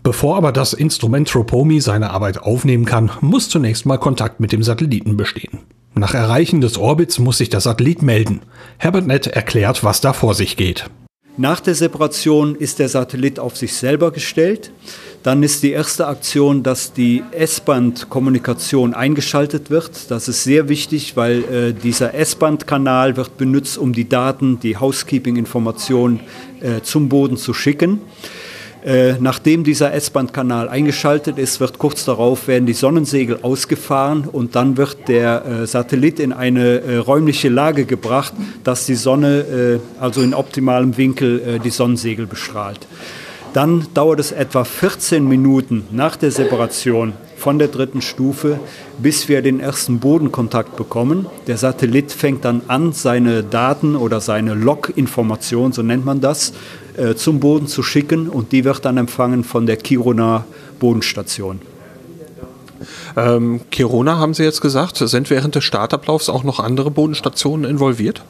Bevor 0.02 0.36
aber 0.36 0.50
das 0.50 0.72
Instrument 0.72 1.28
Tropomi 1.28 1.80
seine 1.80 2.10
Arbeit 2.10 2.38
aufnehmen 2.42 2.84
kann, 2.84 3.10
muss 3.20 3.48
zunächst 3.48 3.86
mal 3.86 3.98
Kontakt 3.98 4.40
mit 4.40 4.50
dem 4.50 4.64
Satelliten 4.64 5.16
bestehen. 5.16 5.60
Nach 5.94 6.14
Erreichen 6.14 6.60
des 6.60 6.76
Orbits 6.76 7.20
muss 7.20 7.38
sich 7.38 7.50
der 7.50 7.60
Satellit 7.60 8.02
melden. 8.02 8.40
Herbert 8.78 9.06
Nett 9.06 9.28
erklärt, 9.28 9.84
was 9.84 10.00
da 10.00 10.12
vor 10.12 10.34
sich 10.34 10.56
geht. 10.56 10.90
Nach 11.36 11.60
der 11.60 11.74
Separation 11.74 12.56
ist 12.56 12.80
der 12.80 12.88
Satellit 12.88 13.38
auf 13.38 13.56
sich 13.56 13.74
selber 13.74 14.10
gestellt. 14.10 14.72
Dann 15.22 15.44
ist 15.44 15.62
die 15.62 15.70
erste 15.70 16.08
Aktion, 16.08 16.64
dass 16.64 16.92
die 16.92 17.22
S-Band-Kommunikation 17.30 18.94
eingeschaltet 18.94 19.70
wird. 19.70 20.10
Das 20.10 20.26
ist 20.26 20.42
sehr 20.42 20.68
wichtig, 20.68 21.16
weil 21.16 21.44
äh, 21.44 21.72
dieser 21.72 22.12
S-Band-Kanal 22.14 23.16
wird 23.16 23.36
benutzt, 23.38 23.78
um 23.78 23.92
die 23.92 24.08
Daten, 24.08 24.58
die 24.60 24.76
Housekeeping-Informationen 24.76 26.20
äh, 26.60 26.80
zum 26.82 27.08
Boden 27.08 27.36
zu 27.36 27.54
schicken. 27.54 28.00
Äh, 28.84 29.14
nachdem 29.20 29.62
dieser 29.62 29.92
S-Band-Kanal 29.92 30.68
eingeschaltet 30.68 31.38
ist, 31.38 31.60
wird 31.60 31.78
kurz 31.78 32.04
darauf 32.04 32.48
werden 32.48 32.66
die 32.66 32.72
Sonnensegel 32.72 33.38
ausgefahren 33.42 34.24
und 34.30 34.56
dann 34.56 34.76
wird 34.76 35.08
der 35.08 35.44
äh, 35.44 35.66
Satellit 35.68 36.18
in 36.18 36.32
eine 36.32 36.80
äh, 36.80 36.96
räumliche 36.96 37.48
Lage 37.48 37.84
gebracht, 37.84 38.32
dass 38.64 38.84
die 38.86 38.96
Sonne 38.96 39.80
äh, 40.00 40.02
also 40.02 40.20
in 40.20 40.34
optimalem 40.34 40.96
Winkel 40.96 41.40
äh, 41.40 41.58
die 41.60 41.70
Sonnensegel 41.70 42.26
bestrahlt. 42.26 42.80
Dann 43.52 43.86
dauert 43.94 44.18
es 44.18 44.32
etwa 44.32 44.64
14 44.64 45.28
Minuten 45.28 45.84
nach 45.92 46.16
der 46.16 46.32
Separation 46.32 47.12
von 47.36 47.58
der 47.58 47.68
dritten 47.68 48.00
Stufe, 48.00 48.58
bis 48.98 49.28
wir 49.28 49.42
den 49.42 49.60
ersten 49.60 49.98
Bodenkontakt 49.98 50.76
bekommen. 50.76 51.26
Der 51.46 51.56
Satellit 51.58 52.12
fängt 52.12 52.44
dann 52.44 52.62
an, 52.68 52.92
seine 52.92 53.42
Daten 53.42 53.94
oder 53.94 54.20
seine 54.20 54.54
Log-Information, 54.54 55.72
so 55.72 55.82
nennt 55.82 56.04
man 56.04 56.20
das, 56.20 56.52
äh, 56.96 57.14
zum 57.14 57.40
Boden 57.40 57.66
zu 57.66 57.82
schicken 57.82 58.28
und 58.28 58.52
die 58.52 58.64
wird 58.64 58.84
dann 58.84 58.96
empfangen 58.96 59.44
von 59.44 59.66
der 59.66 59.76
Kiruna 59.76 60.44
Bodenstation. 60.78 61.60
Ähm, 63.16 63.60
Kiruna 63.70 64.18
haben 64.18 64.34
Sie 64.34 64.42
jetzt 64.42 64.60
gesagt, 64.60 64.96
sind 64.96 65.30
während 65.30 65.54
des 65.54 65.64
Startablaufs 65.64 66.28
auch 66.28 66.44
noch 66.44 66.60
andere 66.60 66.90
Bodenstationen 66.90 67.70
involviert? 67.70 68.22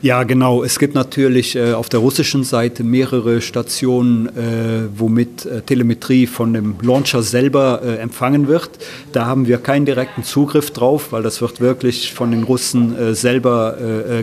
Ja, 0.00 0.22
genau. 0.22 0.62
Es 0.62 0.78
gibt 0.78 0.94
natürlich 0.94 1.56
äh, 1.56 1.72
auf 1.72 1.88
der 1.88 1.98
russischen 1.98 2.44
Seite 2.44 2.84
mehrere 2.84 3.40
Stationen, 3.40 4.28
äh, 4.28 4.88
womit 4.94 5.44
äh, 5.44 5.62
Telemetrie 5.62 6.28
von 6.28 6.52
dem 6.52 6.76
Launcher 6.82 7.24
selber 7.24 7.80
äh, 7.84 7.96
empfangen 7.96 8.46
wird. 8.46 8.70
Da 9.12 9.26
haben 9.26 9.48
wir 9.48 9.58
keinen 9.58 9.86
direkten 9.86 10.22
Zugriff 10.22 10.70
drauf, 10.70 11.10
weil 11.10 11.24
das 11.24 11.40
wird 11.40 11.60
wirklich 11.60 12.14
von 12.14 12.30
den 12.30 12.44
Russen 12.44 12.96
äh, 12.96 13.14
selber 13.14 13.76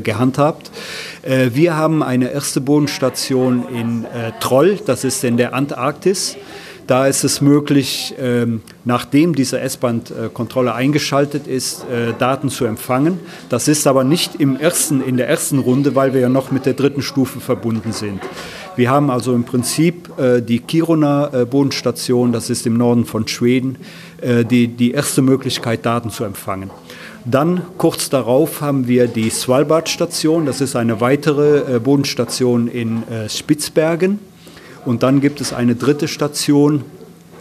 gehandhabt. 0.03 0.71
Wir 1.25 1.75
haben 1.75 2.03
eine 2.03 2.31
erste 2.31 2.61
Bodenstation 2.61 3.67
in 3.69 4.05
Troll, 4.39 4.79
das 4.85 5.03
ist 5.03 5.23
in 5.23 5.37
der 5.37 5.53
Antarktis. 5.55 6.37
Da 6.87 7.07
ist 7.07 7.23
es 7.23 7.41
möglich, 7.41 8.13
ähm, 8.19 8.61
nachdem 8.83 9.33
diese 9.33 9.59
S-Band-Kontrolle 9.59 10.75
eingeschaltet 10.75 11.47
ist, 11.47 11.83
äh, 11.85 12.13
Daten 12.19 12.49
zu 12.49 12.65
empfangen. 12.65 13.19
Das 13.49 13.67
ist 13.67 13.87
aber 13.87 14.03
nicht 14.03 14.35
im 14.35 14.55
ersten, 14.55 15.01
in 15.01 15.17
der 15.17 15.27
ersten 15.27 15.57
Runde, 15.57 15.95
weil 15.95 16.13
wir 16.13 16.21
ja 16.21 16.29
noch 16.29 16.51
mit 16.51 16.67
der 16.67 16.73
dritten 16.73 17.01
Stufe 17.01 17.39
verbunden 17.39 17.91
sind. 17.91 18.21
Wir 18.75 18.91
haben 18.91 19.09
also 19.09 19.33
im 19.33 19.45
Prinzip 19.45 20.11
äh, 20.19 20.41
die 20.41 20.59
Kiruna-Bodenstation, 20.59 22.31
das 22.31 22.51
ist 22.51 22.67
im 22.67 22.77
Norden 22.77 23.05
von 23.05 23.27
Schweden, 23.27 23.77
äh, 24.21 24.45
die, 24.45 24.67
die 24.67 24.91
erste 24.91 25.23
Möglichkeit, 25.23 25.85
Daten 25.87 26.11
zu 26.11 26.23
empfangen. 26.23 26.69
Dann 27.25 27.61
kurz 27.77 28.09
darauf 28.09 28.61
haben 28.61 28.87
wir 28.87 29.07
die 29.07 29.29
Svalbard-Station, 29.29 30.45
das 30.45 30.61
ist 30.61 30.75
eine 30.75 31.01
weitere 31.01 31.79
Bodenstation 31.79 32.67
in 32.67 33.03
Spitzbergen. 33.27 34.19
Und 34.85 35.01
dann 35.01 35.19
gibt 35.21 35.41
es 35.41 35.51
eine 35.51 35.75
dritte 35.75 36.07
Station 36.07 36.83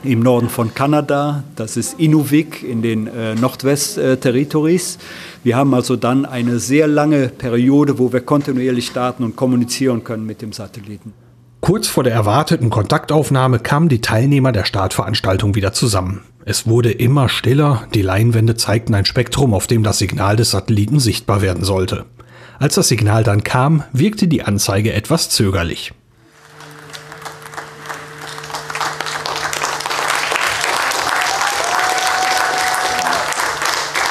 im 0.04 0.20
Norden 0.20 0.48
von 0.48 0.74
Kanada, 0.74 1.44
das 1.56 1.76
ist 1.76 1.98
Inuvik 1.98 2.62
in 2.62 2.82
den 2.82 3.06
äh, 3.06 3.34
Nordwest-Territories. 3.34 4.98
Wir 5.42 5.56
haben 5.56 5.72
also 5.74 5.96
dann 5.96 6.26
eine 6.26 6.58
sehr 6.58 6.86
lange 6.86 7.28
Periode, 7.28 7.98
wo 7.98 8.12
wir 8.12 8.20
kontinuierlich 8.20 8.86
starten 8.86 9.24
und 9.24 9.36
kommunizieren 9.36 10.04
können 10.04 10.26
mit 10.26 10.42
dem 10.42 10.52
Satelliten. 10.52 11.23
Kurz 11.64 11.88
vor 11.88 12.04
der 12.04 12.12
erwarteten 12.12 12.68
Kontaktaufnahme 12.68 13.58
kamen 13.58 13.88
die 13.88 14.02
Teilnehmer 14.02 14.52
der 14.52 14.66
Startveranstaltung 14.66 15.54
wieder 15.54 15.72
zusammen. 15.72 16.20
Es 16.44 16.66
wurde 16.66 16.92
immer 16.92 17.30
stiller, 17.30 17.88
die 17.94 18.02
Leinwände 18.02 18.54
zeigten 18.54 18.94
ein 18.94 19.06
Spektrum, 19.06 19.54
auf 19.54 19.66
dem 19.66 19.82
das 19.82 19.96
Signal 19.96 20.36
des 20.36 20.50
Satelliten 20.50 21.00
sichtbar 21.00 21.40
werden 21.40 21.64
sollte. 21.64 22.04
Als 22.58 22.74
das 22.74 22.88
Signal 22.88 23.24
dann 23.24 23.44
kam, 23.44 23.82
wirkte 23.94 24.28
die 24.28 24.42
Anzeige 24.42 24.92
etwas 24.92 25.30
zögerlich. 25.30 25.94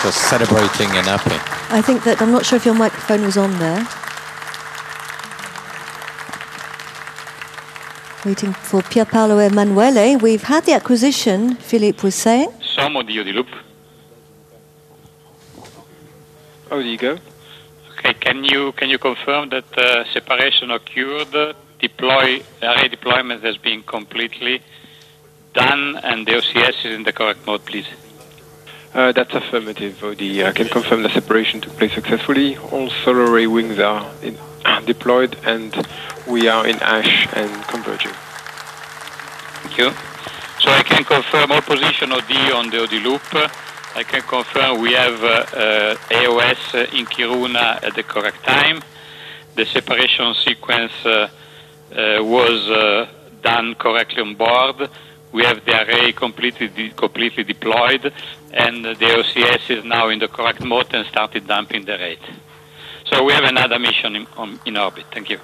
just 0.04 0.18
celebrating 0.28 0.90
and 0.98 1.06
happy. 1.06 1.36
I 1.72 1.84
think 1.84 2.04
that 2.04 2.20
I'm 2.20 2.32
not 2.32 2.48
sure 2.48 2.58
if 2.58 2.66
your 2.66 2.74
microphone 2.74 3.24
was 3.24 3.38
on 3.38 3.56
there. 3.60 3.86
Waiting 8.26 8.54
for 8.54 8.82
Pier 8.82 9.04
Paolo 9.04 9.38
Emanuele. 9.38 10.18
We've 10.18 10.44
had 10.44 10.64
the 10.66 10.72
acquisition, 10.74 11.56
Philippe 11.56 12.02
was 12.04 12.16
saying. 12.16 12.50
Some 12.62 12.96
of 12.96 13.06
the 13.06 13.22
loop. 13.22 13.48
Oh, 16.72 16.78
there 16.78 16.82
you 16.82 16.98
go. 16.98 17.18
Okay, 17.98 18.14
can 18.14 18.46
you 18.46 18.72
can 18.74 18.90
you 18.90 18.98
confirm 18.98 19.50
that 19.50 19.78
uh, 19.78 20.06
separation 20.14 20.72
occurred? 20.72 21.56
Deploy 21.80 22.42
array 22.62 22.88
deployment 22.88 23.44
has 23.44 23.58
been 23.58 23.84
completely 23.84 24.62
done, 25.54 25.98
and 25.98 26.26
the 26.26 26.32
OCS 26.32 26.86
is 26.86 26.96
in 26.96 27.04
the 27.04 27.12
correct 27.12 27.46
mode, 27.46 27.66
please. 27.66 27.88
Uh, 28.94 29.12
that's 29.12 29.34
affirmative. 29.34 30.00
The, 30.18 30.46
I 30.46 30.52
can 30.54 30.70
confirm 30.70 31.04
the 31.04 31.10
separation 31.10 31.60
took 31.62 31.76
place 31.78 31.94
successfully. 31.94 32.58
All 32.58 32.90
solar 32.90 33.26
array 33.26 33.48
wings 33.48 33.80
are 33.80 34.10
in, 34.22 34.38
deployed 34.86 35.38
and 35.46 35.76
we 36.28 36.48
are 36.48 36.68
in 36.68 36.78
ash 36.82 37.28
and 37.34 37.52
converging. 37.68 38.14
Thank 39.62 39.78
you. 39.78 39.92
So 40.60 40.72
I 40.72 40.84
can 40.84 41.04
confirm 41.04 41.52
all 41.52 41.62
position 41.62 42.12
OD 42.12 42.32
on 42.54 42.70
the 42.70 42.84
OD 42.84 42.94
loop. 43.04 43.22
I 43.96 44.04
can 44.04 44.22
confirm 44.22 44.82
we 44.82 44.94
have 44.94 45.24
uh, 45.24 45.96
AOS 46.10 46.94
in 46.98 47.06
Kiruna 47.06 47.84
at 47.84 47.96
the 47.96 48.04
correct 48.04 48.44
time. 48.44 48.82
The 49.56 49.66
separation 49.66 50.34
sequence 50.34 50.94
uh, 51.06 51.30
uh, 51.92 52.24
was 52.24 52.70
uh, 52.70 53.08
done 53.42 53.76
correctly 53.76 54.22
on 54.22 54.36
board 54.36 54.90
we 55.34 55.44
have 55.44 55.66
the 55.66 55.82
array 55.82 56.12
completely 56.14 56.68
de 56.68 56.92
completely 56.92 57.44
deployed, 57.44 58.14
and 58.52 58.86
the 58.86 59.10
OCS 59.20 59.78
is 59.78 59.84
now 59.84 60.10
in 60.10 60.20
the 60.20 60.28
correct 60.28 60.62
mode 60.64 60.94
and 60.94 61.06
started 61.08 61.48
dumping 61.48 61.84
the 61.86 61.98
rate. 61.98 62.26
So 63.16 63.28
we 63.28 63.34
have 63.34 63.46
another 63.46 63.78
mission 63.78 64.16
in, 64.16 64.26
on, 64.38 64.60
in 64.66 64.76
orbit. 64.76 65.06
Thank 65.12 65.30
you. 65.30 65.38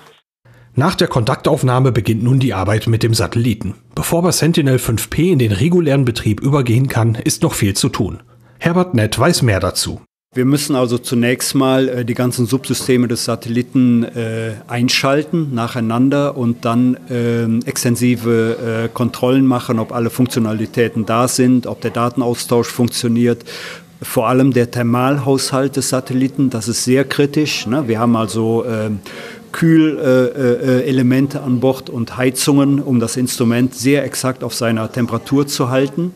Nach 0.76 0.96
der 0.96 1.08
Kontaktaufnahme 1.08 1.92
beginnt 1.92 2.24
nun 2.24 2.40
die 2.40 2.54
Arbeit 2.54 2.88
mit 2.88 3.04
dem 3.04 3.14
Satelliten. 3.14 3.76
Bevor 3.94 4.20
aber 4.20 4.32
Sentinel 4.32 4.78
5P 4.78 5.34
in 5.34 5.40
den 5.40 5.52
regulären 5.52 6.06
Betrieb 6.06 6.42
übergehen 6.42 6.88
kann, 6.88 7.16
ist 7.16 7.44
noch 7.44 7.54
viel 7.54 7.76
zu 7.76 7.90
tun. 7.90 8.24
Herbert 8.60 8.96
Nett 8.96 9.20
weiß 9.20 9.44
mehr 9.44 9.60
dazu. 9.60 10.02
Wir 10.34 10.46
müssen 10.46 10.76
also 10.76 10.98
zunächst 10.98 11.54
mal 11.56 11.90
äh, 11.90 12.06
die 12.06 12.14
ganzen 12.14 12.46
Subsysteme 12.46 13.08
des 13.08 13.26
Satelliten 13.26 14.04
äh, 14.04 14.54
einschalten 14.68 15.54
nacheinander 15.54 16.38
und 16.38 16.66
dann 16.66 16.98
äh, 17.10 17.68
extensive 17.68 18.86
äh, 18.86 18.90
Kontrollen 18.94 19.46
machen, 19.46 19.80
ob 19.80 19.92
alle 19.92 20.10
Funktionalitäten 20.10 21.06
da 21.06 21.28
sind, 21.28 21.68
ob 21.68 21.82
der 21.82 21.92
Datenaustausch 21.92 22.68
funktioniert. 22.68 23.44
Vor 24.02 24.30
allem 24.30 24.54
der 24.54 24.72
Thermalhaushalt 24.72 25.76
des 25.76 25.90
Satelliten, 25.90 26.50
das 26.50 26.70
ist 26.70 26.86
sehr 26.86 27.04
kritisch. 27.04 27.68
Ne? 27.68 27.88
Wir 27.88 28.00
haben 28.00 28.16
also 28.16 28.64
ähm, 28.66 29.00
Kühlelemente 29.52 31.42
an 31.42 31.60
Bord 31.60 31.90
und 31.90 32.16
Heizungen, 32.16 32.80
um 32.80 33.00
das 33.00 33.18
Instrument 33.18 33.74
sehr 33.74 34.06
exakt 34.06 34.44
auf 34.44 34.54
seiner 34.54 34.92
Temperatur 34.92 35.48
zu 35.48 35.70
halten. 35.70 36.14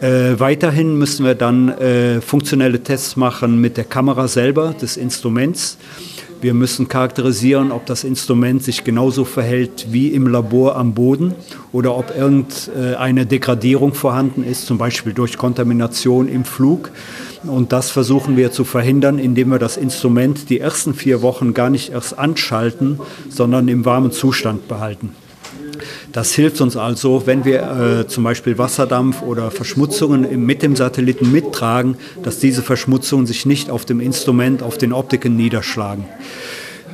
Äh, 0.00 0.40
weiterhin 0.40 0.98
müssen 0.98 1.24
wir 1.24 1.34
dann 1.34 1.68
äh, 1.68 2.20
funktionelle 2.20 2.82
Tests 2.82 3.14
machen 3.16 3.60
mit 3.60 3.76
der 3.76 3.84
Kamera 3.84 4.26
selber 4.26 4.74
des 4.80 4.96
Instruments. 4.96 5.78
Wir 6.42 6.54
müssen 6.54 6.88
charakterisieren, 6.88 7.70
ob 7.70 7.86
das 7.86 8.02
Instrument 8.02 8.64
sich 8.64 8.82
genauso 8.82 9.24
verhält 9.24 9.86
wie 9.92 10.08
im 10.08 10.26
Labor 10.26 10.74
am 10.74 10.92
Boden 10.92 11.36
oder 11.70 11.96
ob 11.96 12.12
irgendeine 12.16 13.26
Degradierung 13.26 13.94
vorhanden 13.94 14.42
ist, 14.42 14.66
zum 14.66 14.76
Beispiel 14.76 15.12
durch 15.12 15.38
Kontamination 15.38 16.26
im 16.26 16.44
Flug. 16.44 16.90
Und 17.44 17.72
das 17.72 17.92
versuchen 17.92 18.36
wir 18.36 18.50
zu 18.50 18.64
verhindern, 18.64 19.20
indem 19.20 19.50
wir 19.50 19.60
das 19.60 19.76
Instrument 19.76 20.50
die 20.50 20.58
ersten 20.58 20.94
vier 20.94 21.22
Wochen 21.22 21.54
gar 21.54 21.70
nicht 21.70 21.92
erst 21.92 22.18
anschalten, 22.18 22.98
sondern 23.28 23.68
im 23.68 23.84
warmen 23.84 24.10
Zustand 24.10 24.66
behalten. 24.66 25.14
Das 26.12 26.32
hilft 26.32 26.60
uns 26.60 26.76
also, 26.76 27.22
wenn 27.26 27.44
wir 27.44 28.02
äh, 28.02 28.06
zum 28.06 28.24
Beispiel 28.24 28.58
Wasserdampf 28.58 29.22
oder 29.22 29.50
Verschmutzungen 29.50 30.44
mit 30.44 30.62
dem 30.62 30.76
Satelliten 30.76 31.32
mittragen, 31.32 31.96
dass 32.22 32.38
diese 32.38 32.62
Verschmutzungen 32.62 33.26
sich 33.26 33.46
nicht 33.46 33.70
auf 33.70 33.84
dem 33.84 34.00
Instrument, 34.00 34.62
auf 34.62 34.78
den 34.78 34.92
Optiken 34.92 35.36
niederschlagen. 35.36 36.04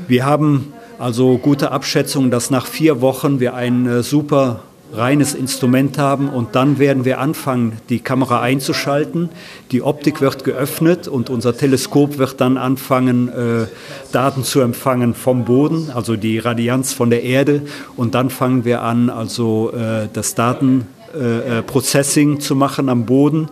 Wir 0.07 0.25
haben 0.25 0.73
also 0.99 1.39
gute 1.39 1.71
Abschätzungen, 1.71 2.31
dass 2.31 2.51
nach 2.51 2.67
vier 2.67 3.01
Wochen 3.01 3.41
wir 3.41 3.55
ein 3.55 3.87
äh, 3.87 4.03
super 4.03 4.65
reines 4.93 5.35
Instrument 5.35 5.99
haben 5.99 6.29
und 6.29 6.55
dann 6.55 6.79
werden 6.79 7.05
wir 7.05 7.21
anfangen, 7.21 7.79
die 7.89 8.01
Kamera 8.01 8.41
einzuschalten. 8.41 9.31
Die 9.71 9.83
Optik 9.83 10.21
wird 10.21 10.45
geöffnet 10.45 11.09
und 11.09 11.31
unser 11.31 11.57
Teleskop 11.57 12.19
wird 12.19 12.41
dann 12.41 12.57
anfangen, 12.57 13.29
äh, 13.29 13.67
Daten 14.13 14.45
zu 14.45 14.61
empfangen 14.61 15.15
vom 15.15 15.45
Boden, 15.45 15.91
also 15.95 16.17
die 16.17 16.39
Radianz 16.39 16.93
von 16.93 17.11
der 17.11 17.23
Erde. 17.23 17.63
Und 17.97 18.15
dann 18.15 18.31
fangen 18.31 18.65
wir 18.65 18.83
an, 18.83 19.11
also 19.11 19.73
äh, 19.73 20.09
das 20.13 20.35
Datenprocessing 20.35 22.37
äh, 22.37 22.39
zu 22.39 22.57
machen 22.57 22.89
am 22.89 23.05
Boden. 23.05 23.49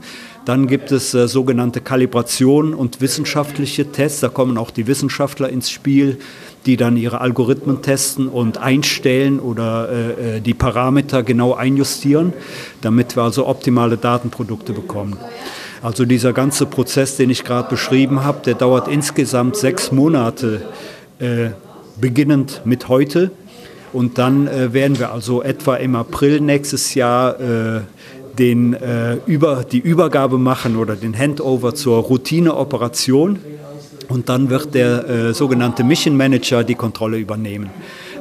Dann 0.47 0.69
gibt 0.69 0.93
es 0.93 1.12
äh, 1.12 1.26
sogenannte 1.26 1.81
Kalibration 1.81 2.73
und 2.73 3.00
wissenschaftliche 3.00 3.90
Tests. 3.90 4.21
Da 4.21 4.28
kommen 4.28 4.59
auch 4.59 4.71
die 4.71 4.87
Wissenschaftler 4.87 5.49
ins 5.49 5.71
Spiel 5.71 6.19
die 6.67 6.77
dann 6.77 6.97
ihre 6.97 7.21
Algorithmen 7.21 7.81
testen 7.81 8.29
und 8.29 8.59
einstellen 8.59 9.39
oder 9.39 9.89
äh, 9.89 10.37
äh, 10.37 10.41
die 10.41 10.55
Parameter 10.55 11.23
genau 11.23 11.55
einjustieren, 11.55 12.33
damit 12.83 13.17
wir 13.17 13.23
also 13.23 13.47
optimale 13.47 13.97
Datenprodukte 13.97 14.73
bekommen. 14.73 15.17
Also 15.83 16.05
dieser 16.05 16.33
ganze 16.33 16.67
Prozess, 16.67 17.17
den 17.17 17.31
ich 17.31 17.45
gerade 17.45 17.69
beschrieben 17.69 18.25
habe, 18.25 18.41
der 18.45 18.55
dauert 18.55 18.89
insgesamt 18.89 19.57
sechs 19.57 19.93
Monate, 19.93 20.63
äh, 21.19 21.51
beginnend 22.01 22.63
mit 22.65 22.89
heute. 22.89 23.31
Und 23.93 24.19
dann 24.19 24.47
äh, 24.49 24.73
werden 24.73 24.99
wir 24.99 25.13
also 25.13 25.43
etwa 25.43 25.77
im 25.77 25.95
April 25.95 26.41
nächstes 26.41 26.95
Jahr 26.95 27.41
äh, 27.41 27.81
den, 28.39 28.75
äh, 28.75 29.17
über, 29.27 29.65
die 29.65 29.79
Übergabe 29.79 30.39
machen 30.39 30.77
oder 30.77 30.97
den 30.97 31.17
Handover 31.17 31.75
zur 31.75 31.99
Routineoperation 31.99 33.39
und 34.09 34.29
dann 34.29 34.51
wird 34.51 34.75
der 34.75 35.09
äh, 35.09 35.35
sogenannte 35.35 35.85
Mission 35.85 36.17
Manager 36.17 36.65
die 36.65 36.75
Kontrolle 36.75 37.19
übernehmen. 37.19 37.71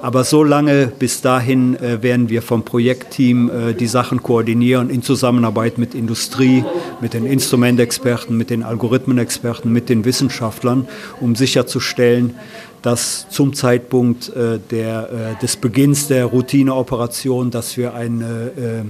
Aber 0.02 0.24
so 0.24 0.44
lange 0.44 0.92
bis 1.00 1.22
dahin 1.22 1.76
äh, 1.78 2.04
werden 2.04 2.30
wir 2.30 2.42
vom 2.42 2.64
Projektteam 2.64 3.50
äh, 3.50 3.74
die 3.74 3.88
Sachen 3.88 4.22
koordinieren 4.22 4.90
in 4.90 5.02
Zusammenarbeit 5.02 5.78
mit 5.78 5.96
Industrie, 5.96 6.64
mit 7.02 7.14
den 7.14 7.26
Instrumentexperten, 7.26 8.38
mit 8.38 8.50
den 8.50 8.64
Algorithmenexperten, 8.64 9.72
mit 9.72 9.90
den 9.90 10.06
Wissenschaftlern, 10.06 10.88
um 11.22 11.36
sicherzustellen, 11.36 12.36
dass 12.82 13.28
zum 13.30 13.54
Zeitpunkt 13.54 14.30
äh, 14.30 14.60
der, 14.70 15.36
äh, 15.38 15.42
des 15.42 15.56
Beginns 15.58 16.08
der 16.08 16.26
Routineoperation, 16.26 17.50
dass 17.50 17.76
wir 17.78 17.96
ein 17.96 18.22
äh, 18.22 18.84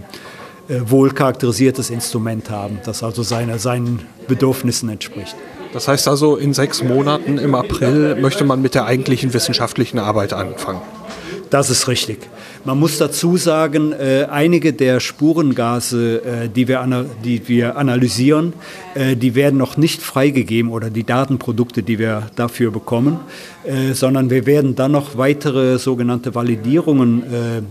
äh, 0.67 0.81
wohl 0.89 1.11
charakterisiertes 1.11 1.91
Instrument 1.91 2.49
haben, 2.49 2.79
das 2.83 3.03
also 3.03 3.21
seine, 3.21 3.59
seinen 3.59 4.01
Bedürfnissen 4.27 4.89
entspricht. 4.89 5.35
Das 5.75 5.89
heißt 5.89 6.07
also, 6.07 6.37
in 6.37 6.53
sechs 6.53 6.81
Monaten 6.81 7.37
im 7.37 7.53
April 7.53 8.15
möchte 8.15 8.45
man 8.45 8.61
mit 8.61 8.75
der 8.75 8.85
eigentlichen 8.85 9.33
wissenschaftlichen 9.33 9.99
Arbeit 9.99 10.31
anfangen. 10.31 10.79
Das 11.49 11.69
ist 11.69 11.87
richtig. 11.87 12.19
Man 12.65 12.79
muss 12.79 12.97
dazu 12.97 13.37
sagen, 13.37 13.91
äh, 13.91 14.25
einige 14.29 14.73
der 14.73 14.99
Spurengase, 14.99 16.21
äh, 16.25 16.49
die, 16.49 16.67
wir 16.67 17.05
die 17.23 17.47
wir 17.47 17.77
analysieren, 17.77 18.53
äh, 18.95 19.15
die 19.15 19.35
werden 19.35 19.57
noch 19.57 19.77
nicht 19.77 20.01
freigegeben 20.01 20.71
oder 20.71 20.89
die 20.89 21.03
Datenprodukte, 21.03 21.83
die 21.83 21.99
wir 21.99 22.23
dafür 22.35 22.71
bekommen, 22.71 23.19
äh, 23.65 23.93
sondern 23.93 24.31
wir 24.31 24.47
werden 24.47 24.75
dann 24.75 24.93
noch 24.93 25.15
weitere 25.15 25.77
sogenannte 25.77 26.33
Validierungen 26.33 27.21
äh, 27.21 27.25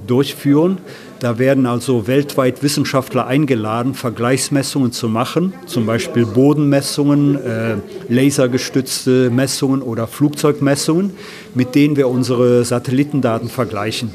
durchführen. 0.06 0.78
Da 1.18 1.38
werden 1.38 1.66
also 1.66 2.06
weltweit 2.06 2.62
Wissenschaftler 2.62 3.26
eingeladen, 3.26 3.94
Vergleichsmessungen 3.94 4.92
zu 4.92 5.08
machen, 5.08 5.54
zum 5.66 5.86
Beispiel 5.86 6.26
Bodenmessungen, 6.26 7.36
äh, 7.36 7.76
lasergestützte 8.08 9.30
Messungen 9.30 9.82
oder 9.82 10.06
Flugzeugmessungen, 10.06 11.14
mit 11.54 11.74
denen 11.74 11.96
wir 11.96 12.08
unsere 12.08 12.64
Satellitendaten 12.64 13.48
vergleichen. 13.48 14.10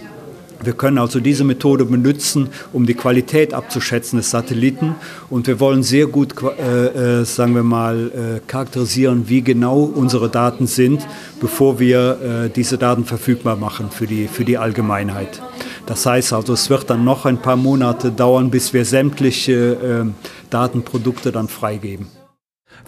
Wir 0.62 0.73
können 0.73 0.97
also 0.97 1.21
diese 1.21 1.45
Methode 1.45 1.86
benutzen, 1.86 2.49
um 2.73 2.86
die 2.86 2.93
Qualität 2.93 3.54
abzuschätzen 3.54 4.17
des 4.17 4.30
Satelliten. 4.30 4.95
Und 5.30 5.47
wir 5.47 5.62
wollen 5.62 5.84
sehr 5.84 6.08
gut, 6.08 6.36
äh, 6.43 7.21
äh, 7.21 7.25
sagen 7.25 7.56
wir 7.56 7.63
mal, 7.63 8.12
äh, 8.12 8.39
charakterisieren, 8.45 9.30
wie 9.30 9.41
genau 9.41 9.84
unsere 9.84 10.28
Daten 10.28 10.67
sind, 10.67 11.08
bevor 11.39 11.80
wir 11.80 12.19
äh, 12.21 12.49
diese 12.49 12.78
Daten 12.78 13.06
verfügbar 13.06 13.56
machen 13.56 13.89
für 13.89 14.06
die, 14.06 14.28
für 14.28 14.43
die 14.43 14.58
Allgemeinheit. 14.58 15.41
Das 15.86 16.06
heißt 16.06 16.34
also, 16.34 16.54
es 16.54 16.69
wird 16.69 16.89
dann 16.89 17.06
noch 17.06 17.25
ein 17.25 17.41
paar 17.41 17.56
Monate 17.56 18.12
dauern, 18.12 18.49
bis 18.49 18.73
wir 18.73 18.84
sämtliche 18.84 19.54
äh, 19.54 20.06
Datenprodukte 20.49 21.32
dann 21.32 21.47
freigeben. 21.47 22.18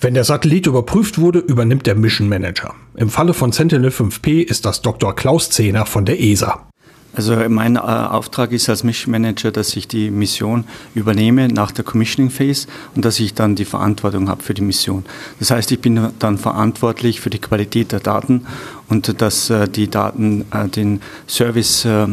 Wenn 0.03 0.15
der 0.15 0.23
Satellit 0.23 0.65
überprüft 0.65 1.19
wurde, 1.19 1.37
übernimmt 1.37 1.85
der 1.85 1.93
Mission 1.93 2.27
Manager. 2.27 2.73
Im 2.95 3.11
Falle 3.11 3.35
von 3.35 3.51
Sentinel 3.51 3.91
5P 3.91 4.41
ist 4.41 4.65
das 4.65 4.81
Dr. 4.81 5.15
Klaus 5.15 5.51
Zehner 5.51 5.85
von 5.85 6.05
der 6.05 6.19
ESA. 6.19 6.65
Also 7.13 7.35
mein 7.49 7.75
äh, 7.75 7.79
Auftrag 7.79 8.51
ist 8.51 8.67
als 8.67 8.83
Mission 8.83 9.11
Manager, 9.11 9.51
dass 9.51 9.75
ich 9.75 9.87
die 9.87 10.09
Mission 10.09 10.63
übernehme 10.95 11.49
nach 11.49 11.71
der 11.71 11.85
Commissioning 11.85 12.31
Phase 12.31 12.67
und 12.95 13.05
dass 13.05 13.19
ich 13.19 13.35
dann 13.35 13.55
die 13.55 13.65
Verantwortung 13.65 14.27
habe 14.27 14.41
für 14.41 14.55
die 14.55 14.63
Mission. 14.63 15.05
Das 15.37 15.51
heißt, 15.51 15.71
ich 15.71 15.79
bin 15.79 16.09
dann 16.17 16.39
verantwortlich 16.39 17.21
für 17.21 17.29
die 17.29 17.37
Qualität 17.37 17.91
der 17.91 17.99
Daten 17.99 18.47
und 18.89 19.21
dass 19.21 19.51
äh, 19.51 19.69
die 19.69 19.87
Daten 19.87 20.45
äh, 20.51 20.67
den 20.67 21.01
Service 21.27 21.85
äh, 21.85 21.89
äh, 21.89 22.07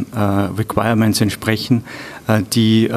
Requirements 0.59 1.23
entsprechen, 1.23 1.85
äh, 2.27 2.43
die, 2.43 2.91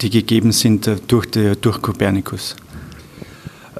die 0.00 0.10
gegeben 0.10 0.52
sind 0.52 0.88
durch, 1.08 1.26
die, 1.26 1.54
durch 1.60 1.82
Copernicus. 1.82 2.54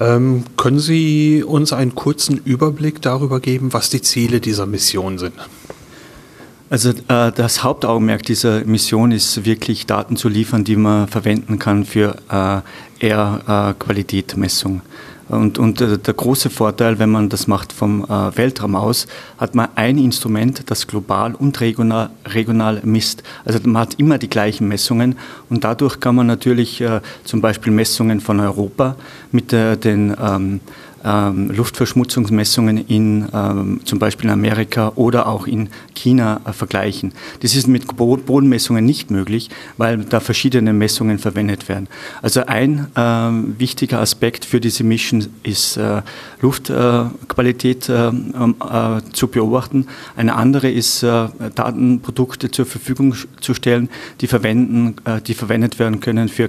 Ähm, 0.00 0.44
können 0.56 0.80
Sie 0.80 1.44
uns 1.46 1.74
einen 1.74 1.94
kurzen 1.94 2.38
Überblick 2.38 3.02
darüber 3.02 3.38
geben, 3.38 3.72
was 3.74 3.90
die 3.90 4.00
Ziele 4.00 4.40
dieser 4.40 4.64
Mission 4.64 5.18
sind? 5.18 5.34
Also 6.70 6.90
äh, 6.90 7.32
das 7.32 7.62
Hauptaugenmerk 7.62 8.22
dieser 8.22 8.64
Mission 8.64 9.12
ist 9.12 9.44
wirklich 9.44 9.86
Daten 9.86 10.16
zu 10.16 10.28
liefern, 10.28 10.64
die 10.64 10.76
man 10.76 11.06
verwenden 11.06 11.58
kann 11.58 11.84
für 11.84 12.16
äh, 12.30 13.06
Air-Qualitätmessung. 13.06 14.80
Und, 15.30 15.58
und 15.58 15.80
äh, 15.80 15.96
der 15.96 16.14
große 16.14 16.50
Vorteil, 16.50 16.98
wenn 16.98 17.10
man 17.10 17.28
das 17.28 17.46
macht 17.46 17.72
vom 17.72 18.04
äh, 18.04 18.36
Weltraum 18.36 18.74
aus, 18.74 19.06
hat 19.38 19.54
man 19.54 19.68
ein 19.76 19.96
Instrument, 19.96 20.68
das 20.70 20.86
global 20.86 21.34
und 21.34 21.60
regional, 21.60 22.10
regional 22.26 22.80
misst. 22.84 23.22
Also 23.44 23.60
man 23.64 23.82
hat 23.82 23.94
immer 23.94 24.18
die 24.18 24.28
gleichen 24.28 24.66
Messungen 24.66 25.16
und 25.48 25.62
dadurch 25.62 26.00
kann 26.00 26.16
man 26.16 26.26
natürlich 26.26 26.80
äh, 26.80 27.00
zum 27.24 27.40
Beispiel 27.40 27.72
Messungen 27.72 28.20
von 28.20 28.40
Europa 28.40 28.96
mit 29.30 29.52
den 29.52 30.16
ähm, 30.20 30.60
ähm, 31.04 31.50
Luftverschmutzungsmessungen 31.50 32.86
in 32.86 33.28
ähm, 33.32 33.80
zum 33.84 33.98
Beispiel 33.98 34.26
in 34.26 34.32
Amerika 34.32 34.92
oder 34.96 35.26
auch 35.26 35.46
in 35.46 35.68
China 35.94 36.40
äh, 36.44 36.52
vergleichen. 36.52 37.12
Das 37.40 37.54
ist 37.54 37.68
mit 37.68 37.96
Bodenmessungen 37.96 38.84
nicht 38.84 39.10
möglich, 39.10 39.50
weil 39.76 39.98
da 39.98 40.20
verschiedene 40.20 40.72
Messungen 40.72 41.18
verwendet 41.18 41.68
werden. 41.68 41.88
Also 42.22 42.46
ein 42.46 42.86
ähm, 42.96 43.54
wichtiger 43.58 44.00
Aspekt 44.00 44.44
für 44.44 44.60
diese 44.60 44.84
Mission 44.84 45.26
ist 45.42 45.76
äh, 45.76 46.02
Luftqualität 46.40 47.88
äh, 47.88 48.08
ähm, 48.08 48.56
äh, 48.60 49.00
zu 49.12 49.28
beobachten. 49.28 49.86
Eine 50.16 50.34
andere 50.36 50.70
ist 50.70 51.02
äh, 51.02 51.28
Datenprodukte 51.54 52.50
zur 52.50 52.66
Verfügung 52.66 53.14
zu 53.40 53.54
stellen, 53.54 53.88
die 54.20 54.26
verwenden, 54.26 54.96
äh, 55.04 55.20
die 55.20 55.34
verwendet 55.34 55.78
werden 55.78 56.00
können 56.00 56.28
für 56.28 56.48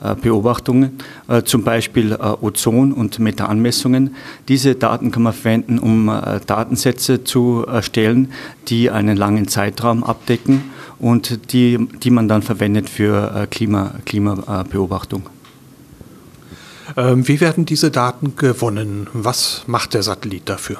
Climate-Beobachtungen, 0.00 0.98
zum 1.44 1.64
Beispiel 1.64 2.14
Ozon- 2.14 2.92
und 2.92 3.18
Methanmessungen. 3.18 4.14
Diese 4.48 4.74
Daten 4.74 5.10
kann 5.10 5.22
man 5.22 5.32
verwenden, 5.32 5.78
um 5.78 6.06
Datensätze 6.46 7.24
zu 7.24 7.64
erstellen, 7.66 8.32
die 8.68 8.90
einen 8.90 9.16
langen 9.16 9.48
Zeitraum 9.48 10.04
abdecken 10.04 10.64
und 10.98 11.52
die, 11.52 11.78
die 12.02 12.10
man 12.10 12.28
dann 12.28 12.42
verwendet 12.42 12.88
für 12.88 13.46
Klima, 13.50 13.94
Klimabeobachtung. 14.04 15.28
Ähm, 16.96 17.26
wie 17.26 17.40
werden 17.40 17.66
diese 17.66 17.90
Daten 17.90 18.36
gewonnen? 18.36 19.08
Was 19.12 19.64
macht 19.66 19.94
der 19.94 20.02
Satellit 20.02 20.48
dafür? 20.48 20.78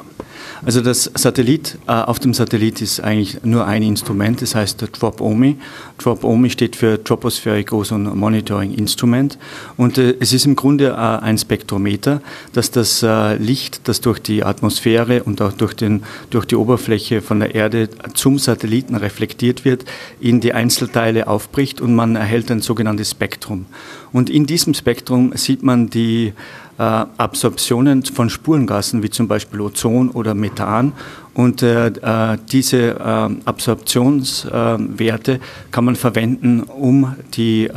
Also 0.65 0.81
das 0.81 1.11
Satellit, 1.15 1.79
äh, 1.87 1.93
auf 1.93 2.19
dem 2.19 2.35
Satellit 2.35 2.81
ist 2.81 3.01
eigentlich 3.01 3.43
nur 3.45 3.67
ein 3.67 3.83
Instrument, 3.83 4.43
das 4.43 4.55
heißt 4.55 4.87
DROP-OMI. 4.93 5.57
DROP-OMI 5.99 6.51
steht 6.51 6.77
für 6.77 7.03
Tropospheric 7.03 7.73
Ozone 7.73 8.11
Monitoring 8.11 8.75
Instrument 8.75 9.39
und 9.77 9.99
äh, 9.99 10.15
es 10.21 10.33
ist 10.33 10.47
im 10.47 10.57
Grunde 10.57 10.89
äh, 10.89 11.25
ein 11.25 11.39
Spektrometer, 11.39 12.21
das 12.53 12.71
das 12.71 13.03
äh, 13.03 13.37
Licht, 13.37 13.89
das 13.89 14.01
durch 14.01 14.19
die 14.19 14.45
Atmosphäre 14.45 15.23
und 15.25 15.41
auch 15.43 15.53
durch, 15.53 15.75
den, 15.75 16.03
durch 16.31 16.45
die 16.47 16.57
Oberfläche 16.57 17.23
von 17.23 17.41
der 17.41 17.55
Erde 17.55 17.89
zum 18.15 18.39
Satelliten 18.39 18.95
reflektiert 18.95 19.65
wird, 19.65 19.85
in 20.21 20.41
die 20.41 20.53
Einzelteile 20.53 21.27
aufbricht 21.27 21.81
und 21.81 21.95
man 21.95 22.17
erhält 22.17 22.51
ein 22.51 22.61
sogenanntes 22.61 23.11
Spektrum. 23.13 23.67
Und 24.13 24.31
in 24.31 24.47
diesem 24.47 24.75
Spektrum 24.75 25.33
sieht 25.35 25.63
man 25.63 25.91
die 25.91 26.33
äh, 26.79 26.83
Absorptionen 26.83 28.05
von 28.05 28.31
Spurengassen 28.31 29.03
wie 29.03 29.11
zum 29.11 29.29
Beispiel 29.29 29.61
Ozon 29.61 30.11
oder 30.11 30.35
Methan. 30.35 30.93
Und 31.35 31.63
äh, 31.63 31.89
äh 31.89 32.39
diese 32.51 32.99
äh, 32.99 33.29
Absorptionswerte 33.45 35.33
äh, 35.33 35.41
kann 35.71 35.85
man 35.85 35.97
verwenden, 35.97 36.63
um 36.63 37.15
die 37.35 37.71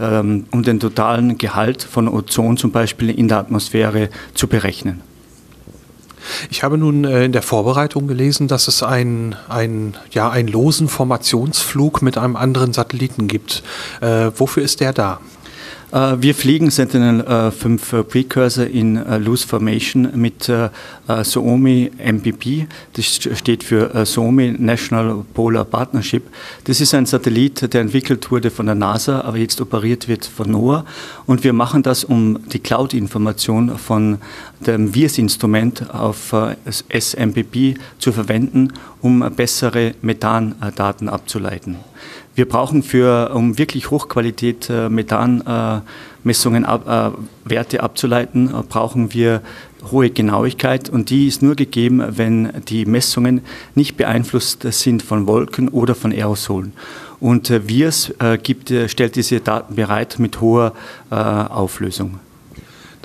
ähm, 0.00 0.46
um 0.52 0.62
den 0.62 0.78
totalen 0.78 1.38
Gehalt 1.38 1.82
von 1.82 2.06
Ozon 2.06 2.56
zum 2.56 2.70
Beispiel 2.70 3.10
in 3.10 3.26
der 3.26 3.38
Atmosphäre 3.38 4.10
zu 4.32 4.46
berechnen. 4.46 5.02
Ich 6.50 6.62
habe 6.62 6.78
nun 6.78 7.04
in 7.04 7.32
der 7.32 7.42
Vorbereitung 7.42 8.06
gelesen, 8.06 8.48
dass 8.48 8.68
es 8.68 8.82
einen, 8.82 9.34
ein, 9.48 9.96
ja, 10.10 10.30
einen 10.30 10.48
losen 10.48 10.88
Formationsflug 10.88 12.02
mit 12.02 12.18
einem 12.18 12.36
anderen 12.36 12.72
Satelliten 12.72 13.28
gibt. 13.28 13.62
Äh, 14.00 14.30
wofür 14.36 14.62
ist 14.62 14.80
der 14.80 14.92
da? 14.92 15.20
Äh, 15.90 16.16
wir 16.20 16.34
fliegen 16.34 16.70
Sentinel-5 16.70 18.00
äh, 18.00 18.02
Precursor 18.04 18.66
in 18.66 18.96
äh, 18.96 19.18
Loose 19.18 19.46
Formation 19.46 20.10
mit 20.14 20.50
Suomi 21.22 21.90
MPP. 21.98 22.66
Das 22.92 23.06
steht 23.06 23.64
für 23.64 24.04
Suomi 24.04 24.54
National 24.58 25.24
Polar 25.32 25.64
Partnership. 25.64 26.24
Das 26.64 26.82
ist 26.82 26.94
ein 26.94 27.06
Satellit, 27.06 27.72
der 27.72 27.80
entwickelt 27.80 28.30
wurde 28.30 28.50
von 28.50 28.66
der 28.66 28.74
NASA, 28.74 29.22
aber 29.22 29.38
jetzt 29.38 29.60
operiert 29.60 30.06
wird 30.06 30.26
von 30.26 30.50
NOAA. 30.50 30.84
Und 31.26 31.44
wir 31.44 31.54
machen 31.54 31.82
das, 31.82 32.04
um 32.04 32.38
die 32.50 32.58
Cloud-Information 32.58 33.78
von 33.78 34.18
dem 34.60 34.94
VIRS-Instrument 34.94 35.94
auf 35.94 36.34
SMPP 36.66 37.78
zu 37.98 38.12
verwenden, 38.12 38.74
um 39.00 39.20
bessere 39.34 39.94
Methandaten 40.02 41.08
abzuleiten. 41.08 41.76
Wir 42.38 42.48
brauchen 42.48 42.84
für, 42.84 43.32
um 43.34 43.58
wirklich 43.58 43.90
Hochqualität 43.90 44.70
äh, 44.70 44.88
Methanmessungen, 44.88 46.64
äh, 46.64 46.68
äh, 46.68 47.10
Werte 47.44 47.82
abzuleiten, 47.82 48.54
äh, 48.54 48.62
brauchen 48.62 49.12
wir 49.12 49.42
hohe 49.90 50.10
Genauigkeit 50.10 50.88
und 50.88 51.10
die 51.10 51.26
ist 51.26 51.42
nur 51.42 51.56
gegeben, 51.56 52.00
wenn 52.10 52.52
die 52.68 52.86
Messungen 52.86 53.40
nicht 53.74 53.96
beeinflusst 53.96 54.62
sind 54.70 55.02
von 55.02 55.26
Wolken 55.26 55.68
oder 55.68 55.96
von 55.96 56.12
Aerosolen. 56.12 56.74
Und 57.18 57.50
äh, 57.50 57.68
WIRS 57.68 58.14
äh, 58.20 58.38
gibt, 58.38 58.72
stellt 58.86 59.16
diese 59.16 59.40
Daten 59.40 59.74
bereit 59.74 60.20
mit 60.20 60.40
hoher 60.40 60.74
Auflösung. 61.10 62.20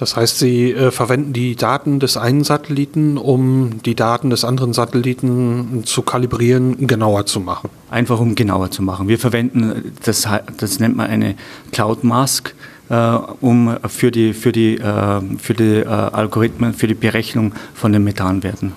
Das 0.03 0.17
heißt, 0.17 0.37
Sie 0.37 0.73
äh, 0.73 0.91
verwenden 0.91 1.31
die 1.31 1.55
Daten 1.55 2.01
des 2.01 2.17
einen 2.17 2.43
Satelliten, 2.43 3.17
um 3.17 3.81
die 3.83 3.95
Daten 3.95 4.29
des 4.29 4.43
anderen 4.43 4.73
Satelliten 4.73 5.83
zu 5.85 6.01
kalibrieren, 6.01 6.87
genauer 6.87 7.25
zu 7.25 7.39
machen. 7.39 7.69
Einfach 7.89 8.19
um 8.19 8.35
genauer 8.35 8.69
zu 8.69 8.81
machen. 8.81 9.07
Wir 9.07 9.17
verwenden, 9.17 9.93
das, 10.03 10.27
das 10.57 10.79
nennt 10.81 10.97
man 10.97 11.07
eine 11.09 11.35
Cloud 11.71 12.03
Mask, 12.03 12.53
äh, 12.89 12.95
um 13.39 13.77
für 13.87 14.11
die, 14.11 14.33
für 14.33 14.51
die, 14.51 14.75
äh, 14.75 15.21
für 15.37 15.53
die 15.53 15.77
äh, 15.77 15.85
Algorithmen, 15.85 16.73
für 16.73 16.87
die 16.87 16.95
Berechnung 16.95 17.53
von 17.73 17.93
den 17.93 18.03
Methanwerten. 18.03 18.73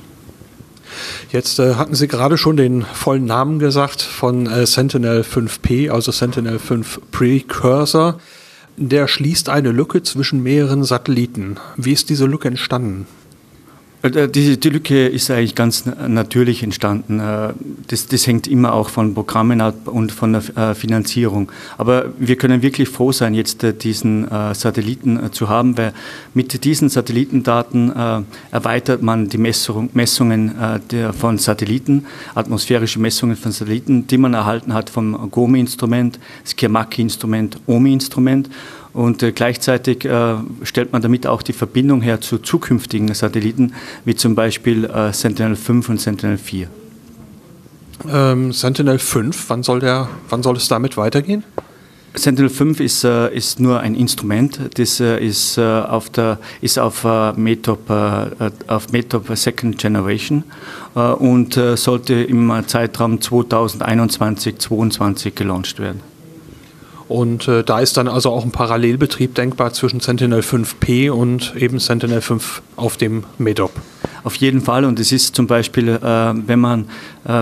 Jetzt 1.33 1.59
äh, 1.59 1.75
hatten 1.75 1.97
Sie 1.97 2.07
gerade 2.07 2.39
schon 2.39 2.57
den 2.57 2.83
vollen 2.85 3.25
Namen 3.25 3.59
gesagt 3.59 4.01
von 4.01 4.47
äh, 4.47 4.65
Sentinel 4.65 5.23
5P, 5.23 5.91
also 5.91 6.13
Sentinel 6.13 6.61
5 6.61 7.01
Precursor 7.11 8.21
der 8.77 9.09
schließt 9.09 9.49
eine 9.49 9.73
Lücke 9.73 10.03
zwischen 10.03 10.43
mehreren 10.43 10.85
Satelliten. 10.85 11.57
Wie 11.77 11.93
ist 11.93 12.11
diese 12.11 12.27
Lücke 12.27 12.49
entstanden? 12.49 13.07
Äh, 14.03 14.29
die, 14.29 14.59
die, 14.59 14.69
Lücke 14.69 15.07
ist 15.07 15.31
eigentlich 15.31 15.55
ganz 15.55 15.85
natürlich 15.87 16.63
entstanden. 16.63 17.21
Äh, 17.21 17.53
das, 17.89 18.07
das, 18.07 18.27
hängt 18.27 18.47
immer 18.47 18.75
auch 18.75 18.89
von 18.89 19.15
Programmen 19.15 19.61
ab 19.61 19.75
und 19.87 20.13
von 20.13 20.33
der 20.33 20.57
äh, 20.57 20.75
Finanzierung. 20.75 21.51
Aber 21.79 22.07
wir 22.19 22.37
können 22.37 22.63
wirklich 22.63 22.89
froh 22.89 23.13
sein, 23.13 23.35
jetzt 23.35 23.65
diesen 23.83 24.27
Satelliten 24.55 25.33
zu 25.33 25.49
haben, 25.49 25.77
weil 25.79 25.93
mit 26.35 26.65
diesen 26.65 26.89
Satellitendaten 26.89 27.93
erweitert 28.51 29.03
man 29.03 29.29
die 29.29 29.39
Messung, 29.39 29.91
Messungen 29.93 30.55
von 31.19 31.39
Satelliten, 31.39 32.07
atmosphärische 32.35 32.99
Messungen 32.99 33.37
von 33.37 33.53
Satelliten, 33.53 34.07
die 34.07 34.19
man 34.19 34.35
erhalten 34.35 34.75
hat 34.75 34.91
vom 34.91 35.31
GOMI-Instrument, 35.31 36.19
Skirmaki-Instrument, 36.45 37.59
OMI-Instrument 37.67 38.51
und 38.97 39.23
äh, 39.23 39.31
gleichzeitig 39.33 40.07
äh, 40.07 40.37
stellt 40.63 40.93
man 40.93 41.03
damit 41.03 41.27
auch 41.27 41.43
die 41.43 41.53
Verbindung 41.53 42.01
her 42.01 42.23
zu 42.23 42.39
zukünftigen 42.39 43.13
Satelliten, 43.13 43.75
wie 44.07 44.15
zum 44.15 44.35
Beispiel 44.35 44.87
äh, 44.87 45.13
Sentinel-5 45.13 45.91
und 45.91 46.01
Sentinel-4. 46.01 46.69
Ähm, 48.11 48.53
Sentinel-5, 48.53 49.37
wann 49.49 49.63
soll, 49.63 49.81
der, 49.81 50.09
wann 50.31 50.43
soll 50.43 50.57
es 50.57 50.69
damit 50.69 50.97
weitergehen? 50.97 51.45
Sentinel-5 52.15 52.81
ist, 52.81 53.05
ist 53.05 53.61
nur 53.61 53.81
ein 53.81 53.95
Instrument, 53.95 54.59
das 54.79 55.01
ist, 55.01 55.59
auf, 55.59 56.09
der, 56.09 56.39
ist 56.63 56.79
auf, 56.79 57.05
METOP, 57.37 57.91
auf 57.91 58.91
METOP 58.91 59.37
Second 59.37 59.77
Generation 59.77 60.45
und 60.95 61.61
sollte 61.75 62.15
im 62.15 62.51
Zeitraum 62.67 63.19
2021-2022 63.19 65.33
gelauncht 65.33 65.79
werden. 65.79 66.16
Und 67.09 67.47
äh, 67.47 67.63
da 67.63 67.81
ist 67.81 67.97
dann 67.97 68.09
also 68.09 68.31
auch 68.31 68.45
ein 68.45 68.51
Parallelbetrieb 68.51 69.35
denkbar 69.35 69.73
zwischen 69.73 70.01
Sentinel 70.01 70.41
5P 70.41 71.11
und 71.11 71.55
eben 71.57 71.79
Sentinel 71.79 72.21
5 72.21 72.63
auf 72.75 72.97
dem 72.97 73.25
MEDOP. 73.39 73.73
Auf 74.25 74.35
jeden 74.37 74.61
Fall. 74.61 74.85
Und 74.85 74.99
es 74.99 75.13
ist 75.13 75.37
zum 75.37 75.47
Beispiel, 75.47 75.89
äh, 75.89 76.01
wenn 76.03 76.59
man 76.59 76.89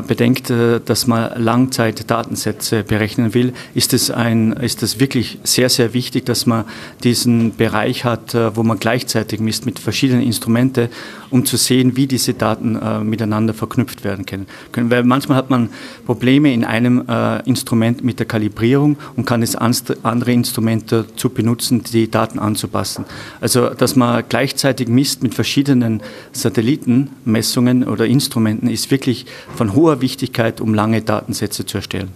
bedenkt, 0.07 0.51
äh, 0.51 0.81
dass 0.85 1.07
man 1.07 1.43
Langzeitdatensätze 1.43 2.83
berechnen 2.85 3.35
will, 3.35 3.53
ist 3.75 3.93
es, 3.93 4.11
ein, 4.11 4.53
ist 4.53 4.83
es 4.83 5.01
wirklich 5.01 5.39
sehr, 5.45 5.69
sehr 5.69 5.95
wichtig, 5.95 6.25
dass 6.27 6.47
man 6.47 6.65
diesen 7.03 7.55
Bereich 7.57 8.05
hat, 8.05 8.35
äh, 8.35 8.57
wo 8.57 8.63
man 8.63 8.79
gleichzeitig 8.79 9.41
misst 9.41 9.67
mit 9.67 9.79
verschiedenen 9.79 10.23
Instrumenten, 10.23 10.89
um 11.31 11.45
zu 11.45 11.57
sehen, 11.57 11.97
wie 11.97 12.07
diese 12.07 12.35
Daten 12.35 12.77
äh, 12.77 13.01
miteinander 13.01 13.55
verknüpft 13.55 14.05
werden 14.05 14.27
können. 14.27 14.47
Weil 14.75 15.05
manchmal 15.05 15.37
hat 15.39 15.51
man 15.51 15.69
Probleme 16.07 16.53
in 16.53 16.65
einem 16.65 17.05
äh, 17.09 17.43
Instrument 17.49 18.03
mit 18.05 18.19
der 18.19 18.27
Kalibrierung 18.27 18.97
und 19.17 19.27
kann 19.27 19.43
es 19.43 19.55
andere 19.57 20.33
Instrumente 20.33 21.07
zu 21.17 21.31
benutzen, 21.31 21.83
die 21.83 22.11
Daten 22.11 22.39
anzupassen. 22.39 23.05
Also, 23.41 23.71
dass 23.71 23.97
man 23.97 24.25
gleichzeitig 24.29 24.89
misst 24.89 25.23
mit 25.23 25.35
verschiedenen 25.35 26.03
Satelliten, 26.33 26.55
Satellitenmessungen 26.65 27.85
oder 27.85 28.07
Instrumenten 28.07 28.69
ist 28.69 28.91
wirklich 28.91 29.27
von 29.55 29.74
hoher 29.75 30.01
Wichtigkeit, 30.01 30.61
um 30.61 30.75
lange 30.75 31.03
Datensätze 31.03 31.67
zu 31.67 31.79
erstellen. 31.79 32.11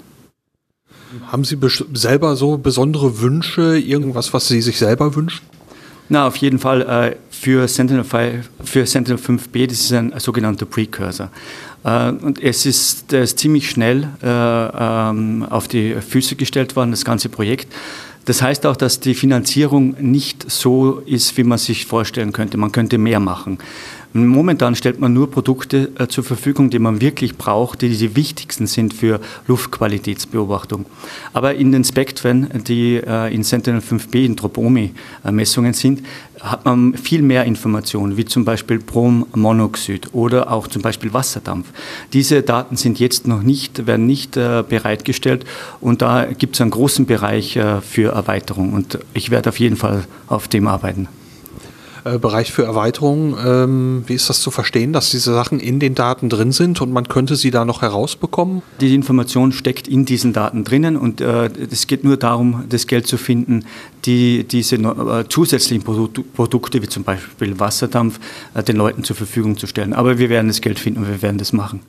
Haben 1.33 1.44
Sie 1.44 1.57
selber 1.94 2.37
so 2.37 2.59
besondere 2.59 3.21
Wünsche, 3.21 3.79
irgendwas, 3.79 4.33
was 4.35 4.49
Sie 4.49 4.61
sich 4.61 4.79
selber 4.79 5.14
wünschen? 5.14 5.47
Na, 6.11 6.27
auf 6.27 6.37
jeden 6.37 6.59
Fall 6.59 6.83
äh, 6.83 7.16
für, 7.31 7.68
Sentinel 7.68 8.05
5, 8.05 8.49
für 8.64 8.87
Sentinel 8.87 9.18
5B, 9.18 9.66
das 9.66 9.81
ist 9.81 9.92
ein 9.92 10.12
sogenannter 10.18 10.64
Precursor. 10.64 11.31
Äh, 11.85 12.11
und 12.11 12.42
es 12.42 12.64
ist, 12.66 13.12
der 13.12 13.23
ist 13.23 13.38
ziemlich 13.38 13.68
schnell 13.68 14.09
äh, 14.23 14.27
ähm, 14.27 15.47
auf 15.49 15.68
die 15.68 15.94
Füße 15.94 16.37
gestellt 16.37 16.77
worden, 16.77 16.92
das 16.92 17.05
ganze 17.05 17.29
Projekt. 17.29 17.73
Das 18.25 18.42
heißt 18.42 18.66
auch, 18.66 18.77
dass 18.77 19.01
die 19.01 19.14
Finanzierung 19.14 19.97
nicht 20.01 20.51
so 20.51 21.03
ist, 21.07 21.37
wie 21.38 21.44
man 21.44 21.57
sich 21.57 21.87
vorstellen 21.87 22.33
könnte. 22.33 22.59
Man 22.59 22.73
könnte 22.73 22.99
mehr 22.99 23.21
machen. 23.21 23.59
Momentan 24.14 24.75
stellt 24.75 25.01
man 25.01 25.12
nur 25.12 25.31
Produkte 25.31 25.90
äh, 25.99 26.09
zur 26.09 26.25
Verfügung, 26.25 26.71
die 26.71 26.79
man 26.79 27.03
wirklich 27.03 27.37
braucht, 27.37 27.83
die 27.83 27.90
die 27.90 28.16
wichtigsten 28.16 28.66
sind 28.66 28.94
für 28.94 29.21
Luftqualitätsbeobachtung. 29.47 30.87
Aber 31.35 31.55
in 31.55 31.73
den 31.73 31.85
Spektren, 31.85 32.49
die 32.66 32.97
äh, 32.97 33.35
in 33.35 33.42
Sentinel-5B 33.42 34.25
in 34.25 34.37
Tropomi-Messungen 34.37 35.75
sind, 35.75 36.03
hat 36.40 36.64
man 36.64 36.94
viel 36.94 37.21
mehr 37.21 37.44
Informationen, 37.44 38.16
wie 38.16 38.25
zum 38.25 38.47
Beispiel 38.47 38.79
Brommonoxid 38.79 40.14
oder 40.14 40.53
auch 40.53 40.68
zum 40.68 40.81
Beispiel 40.81 41.12
Wasserdampf. 41.12 41.66
Diese 42.14 42.42
Daten 42.42 42.77
sind 42.77 42.99
jetzt 42.99 43.27
noch 43.27 43.42
nicht, 43.42 43.87
werden 43.87 44.07
nicht 44.07 44.38
äh, 44.38 44.64
bereitgestellt 44.66 45.44
und 45.81 46.01
da 46.01 46.25
gibt 46.25 46.55
es 46.55 46.62
einen 46.62 46.71
großen 46.71 47.05
Bereich 47.07 47.59
für 47.83 48.12
Erweiterung 48.12 48.73
und 48.73 48.99
ich 49.14 49.31
werde 49.31 49.51
auf 49.51 49.59
jeden 49.59 49.77
Fall 49.77 50.05
auf 50.29 50.49
dem 50.49 50.66
arbeiten. 50.66 51.09
Äh, 52.09 52.18
Bereich 52.18 52.53
für 52.53 52.64
Erweiterung. 52.64 53.37
Ähm, 53.44 54.05
wie 54.07 54.14
ist 54.14 54.29
das 54.29 54.40
zu 54.40 54.51
verstehen, 54.51 54.92
dass 54.92 55.11
diese 55.11 55.33
Sachen 55.33 55.61
in 55.61 55.79
den 55.79 55.94
Daten 55.94 56.29
drin 56.29 56.53
sind 56.53 56.81
und 56.81 56.92
man 56.92 57.09
könnte 57.09 57.37
sie 57.37 57.51
da 57.51 57.64
noch 57.64 57.83
herausbekommen? 57.83 58.62
Die 58.81 58.94
Information 58.94 59.53
steckt 59.53 59.88
in 59.88 60.05
diesen 60.05 60.33
Daten 60.33 60.64
drinnen 60.64 60.97
und 60.97 61.21
äh, 61.21 61.51
es 61.71 61.87
geht 61.87 62.05
nur 62.05 62.16
darum, 62.16 62.64
das 62.68 62.87
Geld 62.87 63.07
zu 63.07 63.16
finden, 63.16 63.64
die 64.05 64.44
diese 64.44 64.77
äh, 64.77 65.25
zusätzlichen 65.29 65.85
Produ 65.85 66.23
Produkte 66.35 66.83
wie 66.83 66.88
zum 66.88 67.05
Beispiel 67.05 67.59
Wasserdampf 67.59 68.21
äh, 68.55 68.62
den 68.62 68.77
Leuten 68.77 69.05
zur 69.05 69.16
Verfügung 69.16 69.57
zu 69.57 69.66
stellen. 69.66 69.92
Aber 69.92 70.18
wir 70.18 70.31
werden 70.31 70.49
das 70.49 70.61
Geld 70.61 70.79
finden 70.79 71.01
und 71.01 71.09
wir 71.09 71.23
werden 71.23 71.38
das 71.38 71.53
machen. 71.53 71.81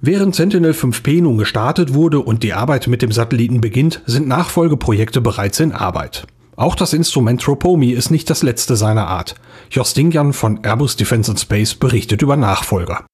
Während 0.00 0.34
Sentinel-5P 0.34 1.22
nun 1.22 1.38
gestartet 1.38 1.94
wurde 1.94 2.20
und 2.20 2.42
die 2.42 2.52
Arbeit 2.52 2.86
mit 2.88 3.00
dem 3.00 3.12
Satelliten 3.12 3.60
beginnt, 3.60 4.02
sind 4.04 4.28
Nachfolgeprojekte 4.28 5.20
bereits 5.20 5.60
in 5.60 5.72
Arbeit. 5.72 6.26
Auch 6.56 6.74
das 6.74 6.92
Instrument 6.92 7.40
Tropomi 7.40 7.90
ist 7.90 8.10
nicht 8.10 8.30
das 8.30 8.42
letzte 8.42 8.76
seiner 8.76 9.08
Art. 9.08 9.34
Jostingian 9.70 10.32
von 10.32 10.62
Airbus 10.62 10.96
Defence 10.96 11.28
and 11.28 11.40
Space 11.40 11.74
berichtet 11.74 12.22
über 12.22 12.36
Nachfolger. 12.36 13.04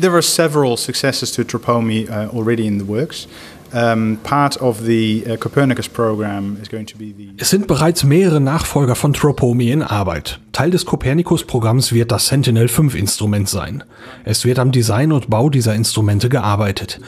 There 0.00 0.12
are 0.12 0.22
several 0.22 0.76
successes 0.76 1.32
to 1.32 1.44
Tropomi 1.44 2.08
uh, 2.08 2.36
already 2.36 2.66
in 2.66 2.78
the 2.78 2.86
works. 2.86 3.28
Um, 3.72 4.18
part 4.24 4.60
of 4.60 4.84
the 4.84 5.24
uh, 5.28 5.36
Copernicus 5.36 5.88
program 5.88 6.58
is 6.60 6.68
going 6.68 6.86
to 6.86 6.98
be 6.98 7.14
the 7.16 7.30
Es 7.36 7.50
sind 7.50 7.68
bereits 7.68 8.02
mehrere 8.02 8.40
Nachfolger 8.40 8.96
von 8.96 9.12
Tropomi 9.12 9.70
in 9.70 9.84
Arbeit. 9.84 10.40
Teil 10.50 10.72
des 10.72 10.86
Copernicus-Programms 10.86 11.92
wird 11.92 12.10
das 12.10 12.26
Sentinel-5-Instrument 12.26 13.48
sein. 13.48 13.84
Es 14.24 14.44
wird 14.44 14.58
am 14.58 14.72
Design 14.72 15.12
und 15.12 15.30
Bau 15.30 15.50
dieser 15.50 15.76
Instrumente 15.76 16.28
gearbeitet. 16.28 17.00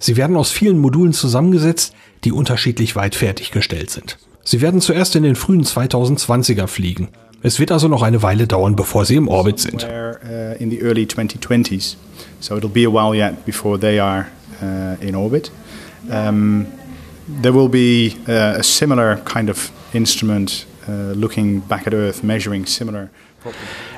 Sie 0.00 0.16
werden 0.16 0.36
aus 0.36 0.50
vielen 0.50 0.78
Modulen 0.78 1.12
zusammengesetzt, 1.12 1.94
die 2.24 2.32
unterschiedlich 2.32 2.96
weit 2.96 3.14
fertiggestellt 3.14 3.90
sind. 3.90 4.18
Sie 4.50 4.62
werden 4.62 4.80
zuerst 4.80 5.14
in 5.14 5.24
den 5.24 5.36
frühen 5.36 5.62
2020er 5.62 6.68
fliegen. 6.68 7.08
Es 7.42 7.60
wird 7.60 7.70
also 7.70 7.86
noch 7.86 8.00
eine 8.00 8.22
Weile 8.22 8.46
dauern, 8.46 8.76
bevor 8.76 9.04
sie 9.04 9.16
im 9.16 9.28
Orbit 9.28 9.58
sind. 9.58 9.82
in 10.58 10.70
the 10.70 10.80
early 10.80 11.04
2020s. 11.04 11.96
So 12.40 12.56
it'll 12.56 12.70
be 12.70 12.86
a 12.86 12.90
while 12.90 13.14
yet 13.14 13.44
before 13.44 13.78
they 13.78 14.00
are 14.00 14.26
in 15.02 15.14
orbit. 15.14 15.52
There 16.08 17.52
will 17.52 17.68
be 17.68 18.16
a 18.26 18.62
similar 18.62 19.16
kind 19.16 19.50
of 19.50 19.70
instrument 19.92 20.66
uh, 20.88 21.12
looking 21.14 21.60
back 21.60 21.86
at 21.86 21.92
Earth, 21.92 22.22
measuring 22.22 22.64
similar. 22.64 23.10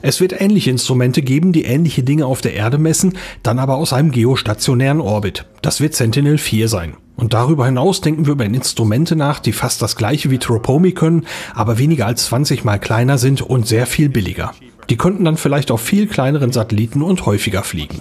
Es 0.02 0.20
wird 0.20 0.40
ähnliche 0.40 0.70
Instrumente 0.70 1.22
geben, 1.22 1.52
die 1.52 1.64
ähnliche 1.64 2.02
Dinge 2.02 2.26
auf 2.26 2.40
der 2.40 2.54
Erde 2.54 2.78
messen, 2.78 3.18
dann 3.42 3.58
aber 3.58 3.76
aus 3.76 3.92
einem 3.92 4.10
geostationären 4.10 5.00
Orbit. 5.00 5.46
Das 5.62 5.80
wird 5.80 5.94
Sentinel-4 5.94 6.68
sein. 6.68 6.94
Und 7.16 7.34
darüber 7.34 7.66
hinaus 7.66 8.00
denken 8.00 8.24
wir 8.24 8.32
über 8.32 8.46
Instrumente 8.46 9.14
nach, 9.14 9.40
die 9.40 9.52
fast 9.52 9.82
das 9.82 9.94
gleiche 9.94 10.30
wie 10.30 10.38
Tropomi 10.38 10.92
können, 10.92 11.26
aber 11.54 11.78
weniger 11.78 12.06
als 12.06 12.26
20 12.26 12.64
mal 12.64 12.78
kleiner 12.78 13.18
sind 13.18 13.42
und 13.42 13.66
sehr 13.66 13.86
viel 13.86 14.08
billiger. 14.08 14.52
Die 14.88 14.96
könnten 14.96 15.24
dann 15.24 15.36
vielleicht 15.36 15.70
auf 15.70 15.82
viel 15.82 16.08
kleineren 16.08 16.50
Satelliten 16.50 17.02
und 17.02 17.26
häufiger 17.26 17.62
fliegen. 17.62 18.00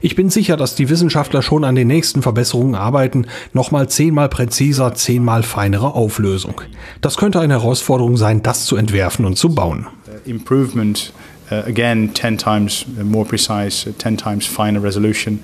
Ich 0.00 0.16
bin 0.16 0.30
sicher, 0.30 0.56
dass 0.56 0.74
die 0.74 0.88
Wissenschaftler 0.88 1.42
schon 1.42 1.62
an 1.62 1.74
den 1.74 1.86
nächsten 1.88 2.22
Verbesserungen 2.22 2.74
arbeiten, 2.74 3.26
nochmal 3.52 3.88
zehnmal 3.88 4.28
präziser, 4.28 4.94
zehnmal 4.94 5.42
feinere 5.42 5.94
Auflösung. 5.94 6.60
Das 7.00 7.18
könnte 7.18 7.38
eine 7.38 7.60
Herausforderung 7.60 8.16
sein, 8.16 8.42
das 8.42 8.64
zu 8.64 8.76
entwerfen 8.76 9.26
und 9.26 9.36
zu 9.36 9.54
bauen. 9.54 9.86
Uh, 10.26 10.30
improvement, 10.30 11.12
uh, 11.50 11.62
again, 11.66 12.12
10 12.14 12.36
times 12.36 12.86
more 13.02 13.24
precise, 13.24 13.86
uh, 13.86 13.92
10 13.98 14.16
times 14.16 14.46
finer 14.46 14.80
resolution. 14.80 15.42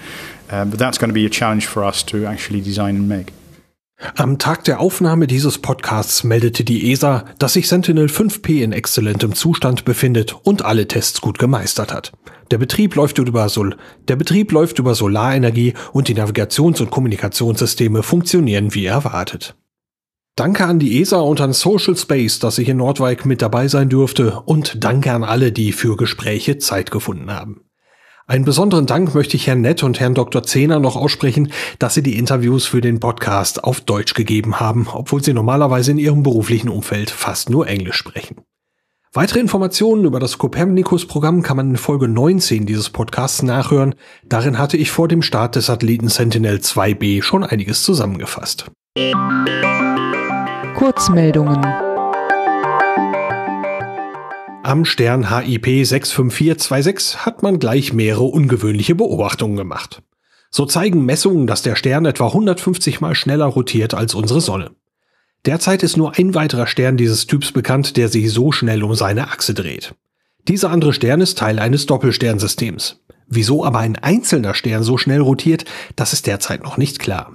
Uh, 0.51 0.65
but 0.65 0.79
that's 0.79 0.99
going 0.99 1.11
to 1.11 1.15
be 1.15 1.27
a 1.27 1.31
challenge 1.31 1.67
for 1.67 1.85
us 1.85 2.03
to 2.05 2.27
actually 2.27 2.61
design 2.61 2.97
and 2.97 3.09
make. 3.09 3.33
Am 4.17 4.39
Tag 4.39 4.63
der 4.63 4.79
Aufnahme 4.79 5.27
dieses 5.27 5.59
Podcasts 5.59 6.23
meldete 6.23 6.63
die 6.63 6.93
ESA, 6.93 7.25
dass 7.41 7.55
sich 7.55 7.67
Sentinel 7.67 8.07
5P 8.07 8.63
in 8.63 8.71
exzellentem 8.71 9.35
Zustand 9.35 9.85
befindet 9.85 10.37
und 10.45 10.65
alle 10.65 10.87
Tests 10.87 11.21
gut 11.21 11.41
gemeistert 11.41 11.93
hat. 11.93 12.13
Der 12.53 12.59
Betrieb 12.59 12.95
läuft 12.95 13.19
über, 13.19 13.49
Sol 13.49 13.77
der 14.07 14.15
Betrieb 14.15 14.53
läuft 14.53 14.79
über 14.79 14.95
Solarenergie 14.95 15.75
und 15.93 16.07
die 16.07 16.15
Navigations- 16.15 16.81
und 16.81 16.91
Kommunikationssysteme 16.91 18.05
funktionieren 18.05 18.73
wie 18.73 18.87
erwartet. 18.87 19.57
Danke 20.39 20.67
an 20.67 20.79
die 20.79 21.01
ESA 21.01 21.19
und 21.19 21.41
an 21.41 21.53
Social 21.53 21.97
Space, 21.97 22.39
dass 22.39 22.59
ich 22.59 22.69
in 22.69 22.77
Nordwijk 22.77 23.27
mit 23.27 23.43
dabei 23.43 23.67
sein 23.67 23.89
durfte 23.89 24.41
und 24.45 24.85
danke 24.85 25.13
an 25.13 25.25
alle, 25.25 25.51
die 25.51 25.73
für 25.73 25.97
Gespräche 25.97 26.59
Zeit 26.59 26.93
gefunden 26.93 27.33
haben. 27.33 27.63
Einen 28.29 28.45
besonderen 28.45 28.87
Dank 28.87 29.17
möchte 29.17 29.37
ich 29.37 29.49
Herrn 29.49 29.63
Nett 29.63 29.83
und 29.83 29.99
Herrn 29.99 30.15
Dr. 30.15 30.45
Zehner 30.45 30.79
noch 30.79 30.95
aussprechen, 30.95 31.51
dass 31.81 31.95
sie 31.95 32.05
die 32.05 32.17
Interviews 32.17 32.67
für 32.67 32.81
den 32.81 33.01
Podcast 33.01 33.65
auf 33.65 33.81
Deutsch 33.81 34.15
gegeben 34.15 34.61
haben, 34.61 34.87
obwohl 34.93 35.25
sie 35.25 35.33
normalerweise 35.33 35.91
in 35.91 35.99
ihrem 35.99 36.23
beruflichen 36.23 36.69
Umfeld 36.69 37.11
fast 37.11 37.51
nur 37.51 37.67
Englisch 37.67 37.97
sprechen. 37.97 38.37
Weitere 39.13 39.41
Informationen 39.41 40.05
über 40.05 40.21
das 40.21 40.39
Copernicus-Programm 40.39 41.43
kann 41.43 41.57
man 41.57 41.71
in 41.71 41.77
Folge 41.77 42.07
19 42.07 42.65
dieses 42.65 42.91
Podcasts 42.91 43.43
nachhören. 43.43 43.97
Darin 44.29 44.57
hatte 44.57 44.77
ich 44.77 44.93
vor 44.93 45.09
dem 45.09 45.23
Start 45.23 45.57
des 45.57 45.67
Satelliten 45.67 46.09
Sentinel 46.09 46.59
2B 46.59 47.25
schon 47.25 47.43
einiges 47.43 47.83
zusammengefasst. 47.83 48.67
Kurzmeldungen. 50.79 51.61
Am 54.63 54.85
Stern 54.85 55.29
HIP 55.29 55.85
65426 55.85 57.27
hat 57.27 57.43
man 57.43 57.59
gleich 57.59 57.93
mehrere 57.93 58.23
ungewöhnliche 58.23 58.95
Beobachtungen 58.95 59.57
gemacht. 59.57 60.03
So 60.51 60.67
zeigen 60.67 61.05
Messungen, 61.05 61.49
dass 61.49 61.63
der 61.63 61.75
Stern 61.75 62.05
etwa 62.05 62.29
150 62.29 63.01
mal 63.01 63.17
schneller 63.17 63.47
rotiert 63.47 63.93
als 63.93 64.15
unsere 64.15 64.41
Sonne. 64.41 64.71
Derzeit 65.47 65.83
ist 65.83 65.97
nur 65.97 66.17
ein 66.17 66.37
weiterer 66.37 66.69
Stern 66.69 66.97
dieses 66.97 67.27
Typs 67.27 67.51
bekannt, 67.51 67.97
der 67.97 68.09
sich 68.09 68.31
so 68.31 68.53
schnell 68.53 68.85
um 68.85 68.95
seine 68.95 69.33
Achse 69.33 69.55
dreht. 69.55 69.97
Dieser 70.47 70.71
andere 70.71 70.93
Stern 70.93 71.21
ist 71.21 71.39
Teil 71.39 71.59
eines 71.59 71.87
Doppelsternsystems. 71.87 73.01
Wieso 73.27 73.65
aber 73.65 73.81
ein 73.81 73.97
einzelner 73.97 74.55
Stern 74.55 74.85
so 74.85 74.97
schnell 74.97 75.23
rotiert, 75.23 75.65
das 75.97 76.13
ist 76.13 76.29
derzeit 76.29 76.63
noch 76.63 76.77
nicht 76.77 77.01
klar. 77.01 77.33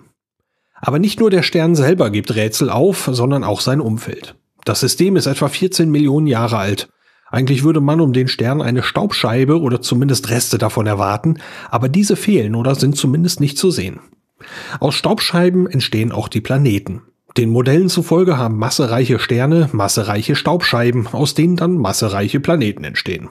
Aber 0.85 0.99
nicht 0.99 1.21
nur 1.21 1.29
der 1.29 1.43
Stern 1.43 1.75
selber 1.75 2.09
gibt 2.09 2.35
Rätsel 2.35 2.69
auf, 2.69 3.09
sondern 3.09 3.45
auch 3.45 3.61
sein 3.61 3.79
Umfeld. 3.79 4.35
Das 4.65 4.81
System 4.81 5.15
ist 5.15 5.27
etwa 5.27 5.47
14 5.47 5.89
Millionen 5.89 6.27
Jahre 6.27 6.57
alt. 6.57 6.89
Eigentlich 7.31 7.63
würde 7.63 7.79
man 7.79 8.01
um 8.01 8.11
den 8.11 8.27
Stern 8.27 8.61
eine 8.61 8.83
Staubscheibe 8.83 9.61
oder 9.61 9.81
zumindest 9.81 10.29
Reste 10.29 10.57
davon 10.57 10.85
erwarten, 10.85 11.37
aber 11.71 11.87
diese 11.87 12.17
fehlen 12.17 12.53
oder 12.53 12.75
sind 12.75 12.97
zumindest 12.97 13.39
nicht 13.39 13.57
zu 13.57 13.71
sehen. 13.71 14.01
Aus 14.81 14.95
Staubscheiben 14.95 15.67
entstehen 15.67 16.11
auch 16.11 16.27
die 16.27 16.41
Planeten. 16.41 17.03
Den 17.37 17.49
Modellen 17.49 17.87
zufolge 17.87 18.37
haben 18.37 18.57
massereiche 18.57 19.19
Sterne 19.19 19.69
massereiche 19.71 20.35
Staubscheiben, 20.35 21.07
aus 21.07 21.33
denen 21.33 21.55
dann 21.55 21.77
massereiche 21.77 22.41
Planeten 22.41 22.83
entstehen. 22.83 23.29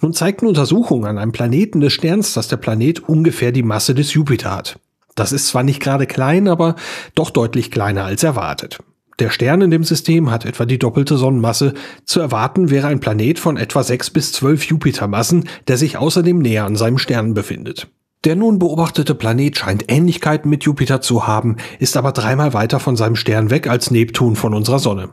Nun 0.00 0.14
zeigten 0.14 0.48
Untersuchungen 0.48 1.06
an 1.06 1.18
einem 1.18 1.30
Planeten 1.30 1.80
des 1.80 1.92
Sterns, 1.92 2.34
dass 2.34 2.48
der 2.48 2.56
Planet 2.56 3.08
ungefähr 3.08 3.52
die 3.52 3.62
Masse 3.62 3.94
des 3.94 4.12
Jupiter 4.14 4.50
hat. 4.50 4.80
Das 5.14 5.32
ist 5.32 5.48
zwar 5.48 5.62
nicht 5.62 5.80
gerade 5.80 6.06
klein, 6.06 6.48
aber 6.48 6.76
doch 7.14 7.30
deutlich 7.30 7.70
kleiner 7.70 8.04
als 8.04 8.22
erwartet. 8.22 8.78
Der 9.18 9.30
Stern 9.30 9.60
in 9.60 9.70
dem 9.70 9.84
System 9.84 10.30
hat 10.30 10.44
etwa 10.44 10.64
die 10.64 10.78
doppelte 10.78 11.16
Sonnenmasse. 11.16 11.74
Zu 12.04 12.20
erwarten 12.20 12.70
wäre 12.70 12.88
ein 12.88 13.00
Planet 13.00 13.38
von 13.38 13.56
etwa 13.56 13.82
6 13.82 14.10
bis 14.10 14.32
12 14.32 14.64
Jupitermassen, 14.64 15.48
der 15.68 15.76
sich 15.76 15.98
außerdem 15.98 16.38
näher 16.38 16.64
an 16.64 16.76
seinem 16.76 16.98
Stern 16.98 17.34
befindet. 17.34 17.88
Der 18.24 18.36
nun 18.36 18.58
beobachtete 18.58 19.14
Planet 19.14 19.58
scheint 19.58 19.84
Ähnlichkeiten 19.88 20.48
mit 20.48 20.64
Jupiter 20.64 21.00
zu 21.00 21.26
haben, 21.26 21.56
ist 21.78 21.96
aber 21.96 22.12
dreimal 22.12 22.54
weiter 22.54 22.80
von 22.80 22.96
seinem 22.96 23.16
Stern 23.16 23.50
weg 23.50 23.68
als 23.68 23.90
Neptun 23.90 24.36
von 24.36 24.54
unserer 24.54 24.78
Sonne. 24.78 25.10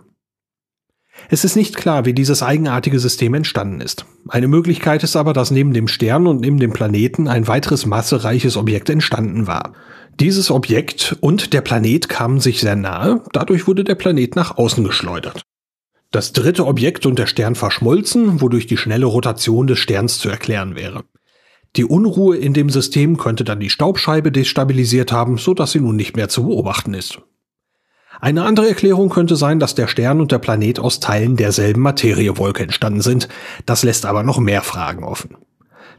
Es 1.31 1.43
ist 1.43 1.55
nicht 1.55 1.75
klar, 1.75 2.05
wie 2.05 2.13
dieses 2.13 2.41
eigenartige 2.41 2.99
System 2.99 3.35
entstanden 3.35 3.81
ist. 3.81 4.05
Eine 4.27 4.47
Möglichkeit 4.47 5.03
ist 5.03 5.15
aber, 5.15 5.31
dass 5.31 5.51
neben 5.51 5.73
dem 5.73 5.87
Stern 5.87 6.25
und 6.25 6.41
neben 6.41 6.59
dem 6.59 6.73
Planeten 6.73 7.27
ein 7.27 7.47
weiteres 7.47 7.85
massereiches 7.85 8.57
Objekt 8.57 8.89
entstanden 8.89 9.45
war. 9.45 9.73
Dieses 10.19 10.49
Objekt 10.49 11.17
und 11.21 11.53
der 11.53 11.61
Planet 11.61 12.09
kamen 12.09 12.39
sich 12.39 12.59
sehr 12.59 12.75
nahe, 12.75 13.23
dadurch 13.31 13.67
wurde 13.67 13.83
der 13.83 13.93
Planet 13.93 14.35
nach 14.35 14.57
außen 14.57 14.83
geschleudert. 14.83 15.43
Das 16.11 16.33
dritte 16.33 16.65
Objekt 16.65 17.05
und 17.05 17.19
der 17.19 17.27
Stern 17.27 17.53
verschmolzen, 17.53 18.41
wodurch 18.41 18.65
die 18.65 18.77
schnelle 18.77 19.05
Rotation 19.05 19.67
des 19.67 19.77
Sterns 19.77 20.17
zu 20.17 20.29
erklären 20.29 20.75
wäre. 20.75 21.03
Die 21.75 21.85
Unruhe 21.85 22.37
in 22.37 22.55
dem 22.55 22.71
System 22.71 23.17
könnte 23.17 23.43
dann 23.43 23.59
die 23.59 23.69
Staubscheibe 23.69 24.31
destabilisiert 24.31 25.11
haben, 25.11 25.37
so 25.37 25.53
dass 25.53 25.73
sie 25.73 25.79
nun 25.79 25.95
nicht 25.95 26.15
mehr 26.15 26.27
zu 26.27 26.47
beobachten 26.47 26.95
ist. 26.95 27.21
Eine 28.21 28.43
andere 28.43 28.67
Erklärung 28.67 29.09
könnte 29.09 29.35
sein, 29.35 29.59
dass 29.59 29.75
der 29.75 29.87
Stern 29.87 30.19
und 30.19 30.31
der 30.31 30.39
Planet 30.39 30.79
aus 30.79 30.99
Teilen 30.99 31.37
derselben 31.37 31.81
Materiewolke 31.81 32.63
entstanden 32.63 33.01
sind. 33.01 33.29
Das 33.65 33.83
lässt 33.83 34.05
aber 34.05 34.23
noch 34.23 34.39
mehr 34.39 34.61
Fragen 34.61 35.03
offen. 35.03 35.37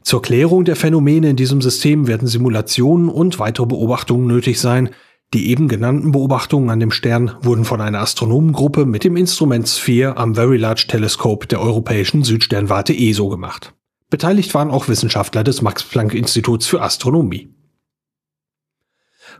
Zur 0.02 0.22
Klärung 0.22 0.64
der 0.64 0.76
Phänomene 0.76 1.30
in 1.30 1.36
diesem 1.36 1.60
System 1.60 2.06
werden 2.06 2.28
Simulationen 2.28 3.08
und 3.08 3.38
weitere 3.38 3.66
Beobachtungen 3.66 4.26
nötig 4.26 4.60
sein. 4.60 4.90
Die 5.32 5.50
eben 5.50 5.68
genannten 5.68 6.10
Beobachtungen 6.10 6.70
an 6.70 6.80
dem 6.80 6.90
Stern 6.90 7.36
wurden 7.40 7.64
von 7.64 7.80
einer 7.80 8.00
Astronomengruppe 8.00 8.84
mit 8.84 9.04
dem 9.04 9.16
Instrument 9.16 9.68
Sphere 9.68 10.16
am 10.16 10.34
Very 10.34 10.56
Large 10.56 10.86
Telescope 10.88 11.46
der 11.46 11.60
Europäischen 11.60 12.24
Südsternwarte 12.24 12.92
ESO 12.92 13.28
gemacht. 13.28 13.72
Beteiligt 14.10 14.52
waren 14.54 14.70
auch 14.70 14.88
Wissenschaftler 14.88 15.44
des 15.44 15.62
Max 15.62 15.84
Planck 15.84 16.14
Instituts 16.14 16.66
für 16.66 16.82
Astronomie. 16.82 17.54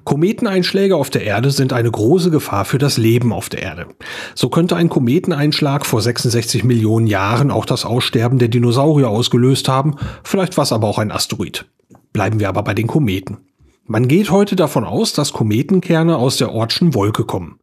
Kometeneinschläge 0.04 0.96
auf 0.96 1.10
der 1.10 1.24
Erde 1.24 1.50
sind 1.50 1.72
eine 1.72 1.90
große 1.90 2.30
Gefahr 2.30 2.64
für 2.64 2.78
das 2.78 2.96
Leben 2.96 3.32
auf 3.32 3.48
der 3.48 3.62
Erde. 3.62 3.86
So 4.34 4.48
könnte 4.48 4.76
ein 4.76 4.88
Kometeneinschlag 4.88 5.86
vor 5.86 6.00
66 6.02 6.64
Millionen 6.64 7.06
Jahren 7.06 7.50
auch 7.50 7.64
das 7.64 7.84
Aussterben 7.84 8.38
der 8.38 8.48
Dinosaurier 8.48 9.08
ausgelöst 9.08 9.68
haben, 9.68 9.96
vielleicht 10.24 10.56
war 10.56 10.64
es 10.64 10.72
aber 10.72 10.88
auch 10.88 10.98
ein 10.98 11.12
Asteroid. 11.12 11.66
Bleiben 12.12 12.40
wir 12.40 12.48
aber 12.48 12.62
bei 12.62 12.74
den 12.74 12.86
Kometen. 12.86 13.38
Man 13.86 14.08
geht 14.08 14.30
heute 14.30 14.56
davon 14.56 14.84
aus, 14.84 15.12
dass 15.12 15.32
Kometenkerne 15.32 16.16
aus 16.16 16.36
der 16.36 16.52
Ortschen 16.52 16.94
Wolke 16.94 17.24
kommen. 17.24 17.58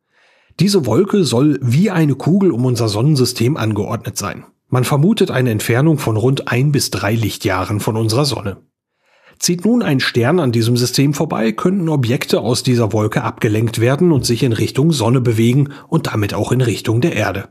Diese 0.60 0.86
Wolke 0.86 1.24
soll 1.24 1.60
wie 1.62 1.92
eine 1.92 2.16
Kugel 2.16 2.52
um 2.52 2.66
unser 2.66 2.90
Sonnensystem 2.90 3.58
angeordnet 3.58 4.18
sein. 4.18 4.44
Man 4.70 4.84
vermutet 4.84 5.32
eine 5.32 5.52
Entfernung 5.52 5.98
von 5.98 6.18
rund 6.18 6.50
ein 6.50 6.72
bis 6.72 6.90
drei 6.90 7.14
Lichtjahren 7.14 7.80
von 7.80 7.96
unserer 7.96 8.26
Sonne. 8.26 8.58
Zieht 9.40 9.66
nun 9.66 9.84
ein 9.84 10.00
Stern 10.00 10.40
an 10.40 10.52
diesem 10.52 10.78
System 10.78 11.14
vorbei, 11.14 11.52
könnten 11.52 11.90
Objekte 11.90 12.42
aus 12.42 12.64
dieser 12.64 12.92
Wolke 12.94 13.24
abgelenkt 13.24 13.80
werden 13.80 14.12
und 14.12 14.26
sich 14.26 14.44
in 14.44 14.54
Richtung 14.54 14.92
Sonne 14.92 15.22
bewegen 15.22 15.70
und 15.88 16.08
damit 16.08 16.34
auch 16.34 16.52
in 16.52 16.62
Richtung 16.62 17.02
der 17.02 17.16
Erde. 17.16 17.50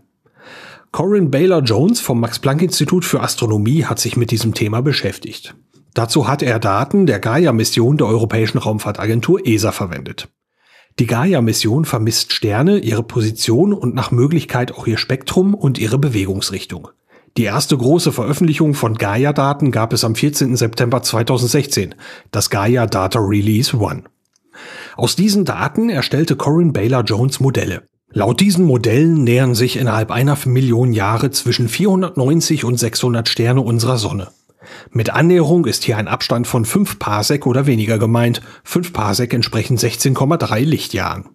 Corinne 0.93 1.29
Baylor 1.29 1.63
Jones 1.63 2.01
vom 2.01 2.21
Max 2.21 2.39
Planck 2.39 2.63
Institut 2.63 3.05
für 3.05 3.21
Astronomie 3.21 3.85
hat 3.85 3.99
sich 3.99 4.17
mit 4.17 4.31
diesem 4.31 4.55
Thema 4.55 4.81
beschäftigt. 4.81 5.55
Dazu 5.95 6.29
hat 6.29 6.43
er 6.43 6.59
Daten 6.59 7.07
der 7.07 7.19
Gaia-Mission 7.19 7.99
der 7.99 8.07
Europäischen 8.07 8.59
Raumfahrtagentur 8.59 9.47
ESA 9.47 9.73
verwendet. 9.73 10.29
Die 10.99 11.07
Gaia-Mission 11.07 11.85
vermisst 11.85 12.33
Sterne, 12.33 12.79
ihre 12.79 13.03
Position 13.03 13.75
und 13.75 13.95
nach 13.95 14.11
Möglichkeit 14.11 14.73
auch 14.73 14.87
ihr 14.87 14.97
Spektrum 14.97 15.55
und 15.55 15.79
ihre 15.79 15.99
Bewegungsrichtung. 15.99 16.89
Die 17.37 17.45
erste 17.45 17.77
große 17.77 18.13
Veröffentlichung 18.13 18.73
von 18.73 18.95
Gaia-Daten 18.95 19.71
gab 19.71 19.93
es 19.93 20.05
am 20.05 20.15
14. 20.15 20.57
September 20.57 21.03
2016, 21.03 21.95
das 22.31 22.49
Gaia 22.49 22.87
Data 22.87 23.19
Release 23.19 23.77
One. 23.77 24.05
Aus 24.97 25.17
diesen 25.17 25.45
Daten 25.45 25.91
erstellte 25.91 26.37
Corinne 26.37 26.73
Baylor 26.73 27.03
Jones 27.03 27.41
Modelle. 27.41 27.83
Laut 28.11 28.41
diesen 28.41 28.65
Modellen 28.65 29.23
nähern 29.23 29.55
sich 29.55 29.77
innerhalb 29.77 30.11
einer 30.11 30.39
Million 30.47 30.95
Jahre 30.95 31.31
zwischen 31.31 31.69
490 31.69 32.65
und 32.65 32.79
600 32.79 33.29
Sterne 33.29 33.61
unserer 33.61 33.99
Sonne. 33.99 34.29
Mit 34.91 35.11
Annäherung 35.11 35.67
ist 35.67 35.85
hier 35.85 35.99
ein 35.99 36.09
Abstand 36.09 36.47
von 36.47 36.65
5 36.65 36.99
Parsec 36.99 37.47
oder 37.47 37.67
weniger 37.67 37.99
gemeint. 37.99 38.41
5 38.65 38.95
Parsec 38.95 39.35
entsprechen 39.35 39.77
16,3 39.77 40.61
Lichtjahren. 40.61 41.27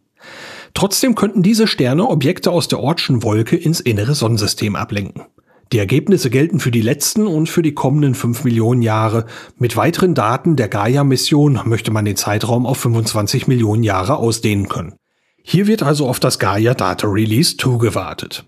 Trotzdem 0.74 1.14
könnten 1.14 1.44
diese 1.44 1.68
Sterne 1.68 2.08
Objekte 2.08 2.50
aus 2.50 2.68
der 2.68 2.80
Ortschen 2.80 3.22
Wolke 3.22 3.56
ins 3.56 3.80
innere 3.80 4.16
Sonnensystem 4.16 4.76
ablenken. 4.76 5.26
Die 5.72 5.78
Ergebnisse 5.78 6.30
gelten 6.30 6.60
für 6.60 6.72
die 6.72 6.82
letzten 6.82 7.28
und 7.28 7.48
für 7.48 7.62
die 7.62 7.74
kommenden 7.74 8.14
5 8.14 8.44
Millionen 8.44 8.82
Jahre. 8.82 9.26
Mit 9.58 9.78
weiteren 9.78 10.14
Daten 10.14 10.58
der 10.58 10.68
Gaia-Mission 10.68 11.62
möchte 11.64 11.92
man 11.92 12.04
den 12.04 12.18
Zeitraum 12.18 12.66
auf 12.66 12.78
25 12.80 13.48
Millionen 13.48 13.84
Jahre 13.84 14.18
ausdehnen 14.18 14.68
können. 14.68 14.96
Hier 15.44 15.68
wird 15.68 15.82
also 15.82 16.08
auf 16.08 16.20
das 16.20 16.40
Gaia 16.40 16.74
Data 16.74 17.08
Release 17.08 17.56
2 17.56 17.78
gewartet. 17.78 18.46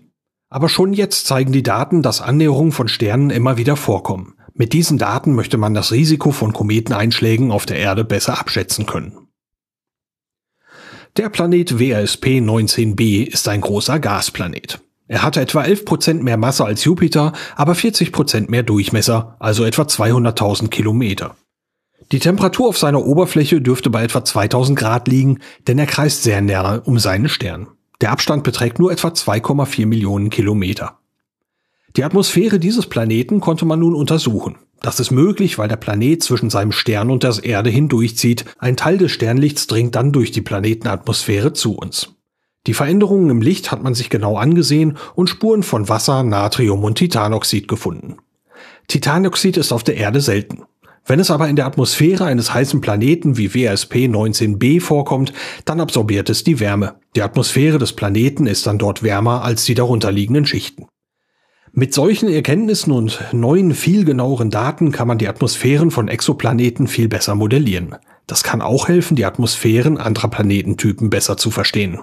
Aber 0.50 0.68
schon 0.68 0.92
jetzt 0.92 1.26
zeigen 1.26 1.52
die 1.52 1.62
Daten, 1.62 2.02
dass 2.02 2.20
Annäherungen 2.20 2.72
von 2.72 2.88
Sternen 2.88 3.30
immer 3.30 3.56
wieder 3.56 3.76
vorkommen. 3.76 4.34
Mit 4.52 4.72
diesen 4.72 4.98
Daten 4.98 5.34
möchte 5.34 5.56
man 5.56 5.74
das 5.74 5.92
Risiko 5.92 6.30
von 6.30 6.52
Kometeneinschlägen 6.52 7.50
auf 7.50 7.66
der 7.66 7.78
Erde 7.78 8.04
besser 8.04 8.38
abschätzen 8.38 8.86
können. 8.86 9.28
Der 11.16 11.30
Planet 11.30 11.78
WRSP 11.78 12.38
19b 12.38 13.26
ist 13.26 13.48
ein 13.48 13.62
großer 13.62 13.98
Gasplanet. 13.98 14.83
Er 15.06 15.22
hatte 15.22 15.40
etwa 15.40 15.62
11% 15.62 16.22
mehr 16.22 16.36
Masse 16.36 16.64
als 16.64 16.84
Jupiter, 16.84 17.32
aber 17.56 17.74
40% 17.74 18.50
mehr 18.50 18.62
Durchmesser, 18.62 19.36
also 19.38 19.64
etwa 19.64 19.82
200.000 19.82 20.68
Kilometer. 20.68 21.36
Die 22.12 22.18
Temperatur 22.18 22.68
auf 22.68 22.78
seiner 22.78 23.04
Oberfläche 23.04 23.60
dürfte 23.60 23.90
bei 23.90 24.04
etwa 24.04 24.24
2000 24.24 24.78
Grad 24.78 25.08
liegen, 25.08 25.40
denn 25.66 25.78
er 25.78 25.86
kreist 25.86 26.22
sehr 26.22 26.40
nahe 26.40 26.80
um 26.82 26.98
seinen 26.98 27.28
Stern. 27.28 27.68
Der 28.00 28.12
Abstand 28.12 28.44
beträgt 28.44 28.78
nur 28.78 28.92
etwa 28.92 29.08
2,4 29.08 29.86
Millionen 29.86 30.30
Kilometer. 30.30 30.98
Die 31.96 32.04
Atmosphäre 32.04 32.58
dieses 32.58 32.86
Planeten 32.86 33.40
konnte 33.40 33.64
man 33.64 33.80
nun 33.80 33.94
untersuchen. 33.94 34.56
Das 34.80 35.00
ist 35.00 35.10
möglich, 35.10 35.58
weil 35.58 35.68
der 35.68 35.76
Planet 35.76 36.22
zwischen 36.22 36.50
seinem 36.50 36.72
Stern 36.72 37.10
und 37.10 37.22
der 37.22 37.42
Erde 37.42 37.70
hindurchzieht. 37.70 38.44
Ein 38.58 38.76
Teil 38.76 38.98
des 38.98 39.12
Sternlichts 39.12 39.66
dringt 39.66 39.94
dann 39.94 40.12
durch 40.12 40.30
die 40.30 40.42
Planetenatmosphäre 40.42 41.52
zu 41.52 41.74
uns. 41.74 42.14
Die 42.66 42.74
Veränderungen 42.74 43.30
im 43.30 43.42
Licht 43.42 43.70
hat 43.70 43.82
man 43.82 43.94
sich 43.94 44.08
genau 44.08 44.36
angesehen 44.36 44.96
und 45.14 45.28
Spuren 45.28 45.62
von 45.62 45.88
Wasser, 45.88 46.22
Natrium 46.22 46.82
und 46.82 46.96
Titanoxid 46.96 47.68
gefunden. 47.68 48.16
Titanoxid 48.88 49.56
ist 49.56 49.72
auf 49.72 49.82
der 49.82 49.96
Erde 49.96 50.20
selten. 50.20 50.62
Wenn 51.06 51.20
es 51.20 51.30
aber 51.30 51.48
in 51.48 51.56
der 51.56 51.66
Atmosphäre 51.66 52.24
eines 52.24 52.54
heißen 52.54 52.80
Planeten 52.80 53.36
wie 53.36 53.52
WSP 53.52 54.06
19b 54.06 54.80
vorkommt, 54.80 55.34
dann 55.66 55.80
absorbiert 55.80 56.30
es 56.30 56.44
die 56.44 56.60
Wärme. 56.60 56.94
Die 57.14 57.20
Atmosphäre 57.20 57.78
des 57.78 57.92
Planeten 57.92 58.46
ist 58.46 58.66
dann 58.66 58.78
dort 58.78 59.02
wärmer 59.02 59.44
als 59.44 59.66
die 59.66 59.74
darunterliegenden 59.74 60.46
Schichten. 60.46 60.86
Mit 61.72 61.92
solchen 61.92 62.30
Erkenntnissen 62.30 62.92
und 62.92 63.20
neuen, 63.32 63.74
viel 63.74 64.04
genaueren 64.04 64.48
Daten 64.48 64.92
kann 64.92 65.08
man 65.08 65.18
die 65.18 65.28
Atmosphären 65.28 65.90
von 65.90 66.08
Exoplaneten 66.08 66.86
viel 66.86 67.08
besser 67.08 67.34
modellieren. 67.34 67.96
Das 68.26 68.42
kann 68.42 68.62
auch 68.62 68.88
helfen, 68.88 69.16
die 69.16 69.26
Atmosphären 69.26 69.98
anderer 69.98 70.28
Planetentypen 70.28 71.10
besser 71.10 71.36
zu 71.36 71.50
verstehen. 71.50 71.98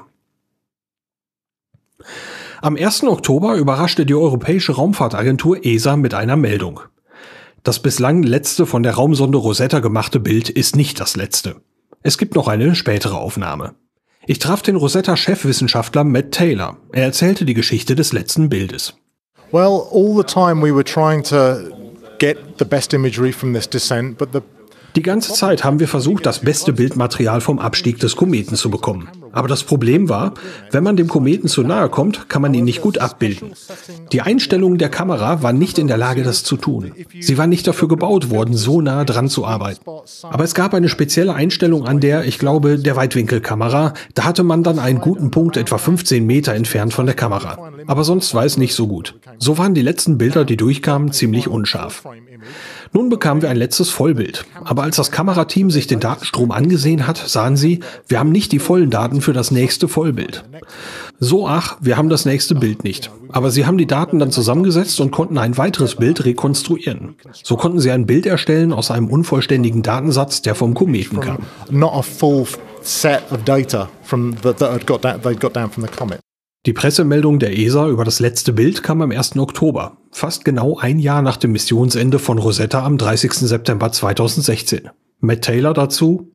Am 2.61 2.75
1. 2.75 3.03
Oktober 3.03 3.55
überraschte 3.55 4.05
die 4.05 4.15
Europäische 4.15 4.73
Raumfahrtagentur 4.73 5.65
ESA 5.65 5.97
mit 5.97 6.13
einer 6.13 6.35
Meldung. 6.35 6.81
Das 7.63 7.79
bislang 7.79 8.23
letzte 8.23 8.65
von 8.65 8.83
der 8.83 8.95
Raumsonde 8.95 9.37
Rosetta 9.37 9.79
gemachte 9.79 10.19
Bild 10.19 10.49
ist 10.49 10.75
nicht 10.75 10.99
das 10.99 11.15
letzte. 11.15 11.57
Es 12.03 12.17
gibt 12.17 12.35
noch 12.35 12.47
eine 12.47 12.75
spätere 12.75 13.17
Aufnahme. 13.17 13.75
Ich 14.25 14.39
traf 14.39 14.61
den 14.61 14.75
Rosetta-Chefwissenschaftler 14.75 16.03
Matt 16.03 16.31
Taylor. 16.31 16.77
Er 16.91 17.03
erzählte 17.03 17.45
die 17.45 17.53
Geschichte 17.53 17.95
des 17.95 18.13
letzten 18.13 18.49
Bildes. 18.49 18.95
Well, 19.51 19.81
all 19.91 20.15
the 20.15 20.23
time 20.23 20.63
we 20.63 20.73
were 20.73 20.83
trying 20.83 21.23
to 21.23 21.57
get 22.19 22.37
the 22.57 22.65
best 22.65 22.93
imagery 22.93 23.31
from 23.31 23.53
this 23.53 23.69
descent, 23.69 24.17
but 24.17 24.29
the 24.31 24.41
die 24.95 25.01
ganze 25.01 25.33
Zeit 25.33 25.63
haben 25.63 25.79
wir 25.79 25.87
versucht, 25.87 26.25
das 26.25 26.39
beste 26.39 26.73
Bildmaterial 26.73 27.39
vom 27.39 27.59
Abstieg 27.59 27.99
des 27.99 28.17
Kometen 28.17 28.57
zu 28.57 28.69
bekommen. 28.69 29.07
Aber 29.31 29.47
das 29.47 29.63
Problem 29.63 30.09
war, 30.09 30.33
wenn 30.71 30.83
man 30.83 30.95
dem 30.95 31.07
Kometen 31.07 31.47
zu 31.47 31.63
nahe 31.63 31.89
kommt, 31.89 32.29
kann 32.29 32.41
man 32.41 32.53
ihn 32.53 32.65
nicht 32.65 32.81
gut 32.81 32.97
abbilden. 32.97 33.53
Die 34.11 34.21
Einstellungen 34.21 34.77
der 34.77 34.89
Kamera 34.89 35.41
waren 35.43 35.57
nicht 35.57 35.77
in 35.77 35.87
der 35.87 35.97
Lage, 35.97 36.23
das 36.23 36.43
zu 36.43 36.57
tun. 36.57 36.91
Sie 37.19 37.37
war 37.37 37.47
nicht 37.47 37.67
dafür 37.67 37.87
gebaut 37.87 38.29
worden, 38.29 38.55
so 38.55 38.81
nah 38.81 39.03
dran 39.05 39.29
zu 39.29 39.45
arbeiten. 39.45 39.81
Aber 40.23 40.43
es 40.43 40.53
gab 40.53 40.73
eine 40.73 40.89
spezielle 40.89 41.33
Einstellung 41.33 41.85
an 41.85 41.99
der, 41.99 42.25
ich 42.25 42.39
glaube, 42.39 42.77
der 42.77 42.95
Weitwinkelkamera. 42.95 43.93
Da 44.13 44.23
hatte 44.23 44.43
man 44.43 44.63
dann 44.63 44.79
einen 44.79 44.99
guten 44.99 45.31
Punkt 45.31 45.57
etwa 45.57 45.77
15 45.77 46.25
Meter 46.25 46.53
entfernt 46.53 46.93
von 46.93 47.05
der 47.05 47.15
Kamera. 47.15 47.71
Aber 47.87 48.03
sonst 48.03 48.33
war 48.33 48.45
es 48.45 48.57
nicht 48.57 48.75
so 48.75 48.87
gut. 48.87 49.15
So 49.37 49.57
waren 49.57 49.73
die 49.73 49.81
letzten 49.81 50.17
Bilder, 50.17 50.45
die 50.45 50.57
durchkamen, 50.57 51.11
ziemlich 51.11 51.47
unscharf. 51.47 52.03
Nun 52.93 53.09
bekamen 53.09 53.41
wir 53.41 53.49
ein 53.49 53.57
letztes 53.57 53.89
Vollbild. 53.89 54.45
Aber 54.63 54.83
als 54.83 54.97
das 54.97 55.11
Kamerateam 55.11 55.71
sich 55.71 55.87
den 55.87 56.01
Datenstrom 56.01 56.51
angesehen 56.51 57.07
hat, 57.07 57.17
sahen 57.17 57.55
sie, 57.55 57.79
wir 58.07 58.19
haben 58.19 58.31
nicht 58.31 58.51
die 58.51 58.59
vollen 58.59 58.89
Daten 58.89 59.21
für 59.21 59.31
das 59.31 59.49
nächste 59.49 59.87
Vollbild. 59.87 60.43
So 61.19 61.47
ach, 61.47 61.77
wir 61.79 61.95
haben 61.95 62.09
das 62.09 62.25
nächste 62.25 62.53
Bild 62.53 62.83
nicht. 62.83 63.09
Aber 63.29 63.49
sie 63.49 63.65
haben 63.65 63.77
die 63.77 63.87
Daten 63.87 64.19
dann 64.19 64.31
zusammengesetzt 64.31 64.99
und 64.99 65.11
konnten 65.11 65.37
ein 65.37 65.57
weiteres 65.57 65.95
Bild 65.95 66.25
rekonstruieren. 66.25 67.15
So 67.31 67.55
konnten 67.55 67.79
sie 67.79 67.91
ein 67.91 68.05
Bild 68.05 68.25
erstellen 68.25 68.73
aus 68.73 68.91
einem 68.91 69.07
unvollständigen 69.07 69.83
Datensatz, 69.83 70.41
der 70.41 70.55
vom 70.55 70.73
Kometen 70.73 71.21
kam. 71.21 71.39
Not 71.69 71.93
a 71.93 72.01
full 72.01 72.45
set 72.81 73.23
of 73.31 73.43
data 73.45 73.89
from 74.03 74.35
that 74.41 74.59
had 74.59 74.85
got 74.85 75.03
down, 75.03 75.21
they'd 75.21 75.39
got 75.39 75.55
down 75.55 75.71
from 75.71 75.83
the 75.83 75.89
comet. 75.89 76.19
Die 76.67 76.73
Pressemeldung 76.73 77.39
der 77.39 77.57
ESA 77.57 77.87
über 77.87 78.05
das 78.05 78.19
letzte 78.19 78.53
Bild 78.53 78.83
kam 78.83 79.01
am 79.01 79.09
1. 79.09 79.35
Oktober, 79.37 79.97
fast 80.11 80.45
genau 80.45 80.77
ein 80.77 80.99
Jahr 80.99 81.23
nach 81.23 81.37
dem 81.37 81.53
Missionsende 81.53 82.19
von 82.19 82.37
Rosetta 82.37 82.85
am 82.85 82.99
30. 82.99 83.33
September 83.33 83.91
2016. 83.91 84.89
Matt 85.21 85.41
Taylor 85.41 85.73
dazu. 85.73 86.31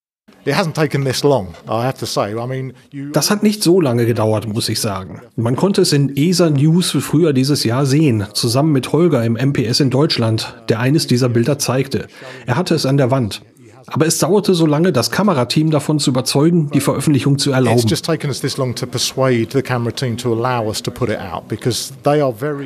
Das 3.12 3.30
hat 3.30 3.44
nicht 3.44 3.62
so 3.62 3.80
lange 3.80 4.04
gedauert, 4.04 4.48
muss 4.48 4.68
ich 4.68 4.80
sagen. 4.80 5.22
Man 5.36 5.54
konnte 5.54 5.82
es 5.82 5.92
in 5.92 6.16
ESA 6.16 6.50
News 6.50 6.90
früher 6.90 7.32
dieses 7.32 7.62
Jahr 7.62 7.86
sehen, 7.86 8.26
zusammen 8.32 8.72
mit 8.72 8.90
Holger 8.90 9.24
im 9.24 9.34
MPS 9.34 9.78
in 9.78 9.90
Deutschland, 9.90 10.56
der 10.68 10.80
eines 10.80 11.06
dieser 11.06 11.28
Bilder 11.28 11.60
zeigte. 11.60 12.08
Er 12.46 12.56
hatte 12.56 12.74
es 12.74 12.84
an 12.84 12.96
der 12.96 13.12
Wand. 13.12 13.42
Aber 13.86 14.06
es 14.06 14.18
dauerte 14.18 14.54
so 14.54 14.66
lange, 14.66 14.92
das 14.92 15.10
Kamerateam 15.10 15.70
davon 15.70 15.98
zu 15.98 16.10
überzeugen, 16.10 16.70
die 16.70 16.80
Veröffentlichung 16.80 17.38
zu 17.38 17.52
erlauben. 17.52 17.78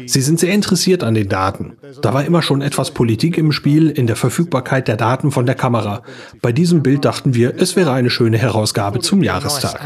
Sie 0.06 0.20
sind 0.20 0.40
sehr 0.40 0.52
interessiert 0.52 1.02
an 1.02 1.14
den 1.14 1.28
Daten. 1.28 1.76
Da 2.00 2.14
war 2.14 2.24
immer 2.24 2.42
schon 2.42 2.62
etwas 2.62 2.90
Politik 2.92 3.36
im 3.38 3.52
Spiel 3.52 3.90
in 3.90 4.06
der 4.06 4.16
Verfügbarkeit 4.16 4.88
der 4.88 4.96
Daten 4.96 5.30
von 5.30 5.46
der 5.46 5.54
Kamera. 5.54 6.02
Bei 6.40 6.52
diesem 6.52 6.82
Bild 6.82 7.04
dachten 7.04 7.34
wir, 7.34 7.54
es 7.56 7.76
wäre 7.76 7.92
eine 7.92 8.10
schöne 8.10 8.38
Herausgabe 8.38 9.00
zum 9.00 9.22
Jahrestag. 9.22 9.80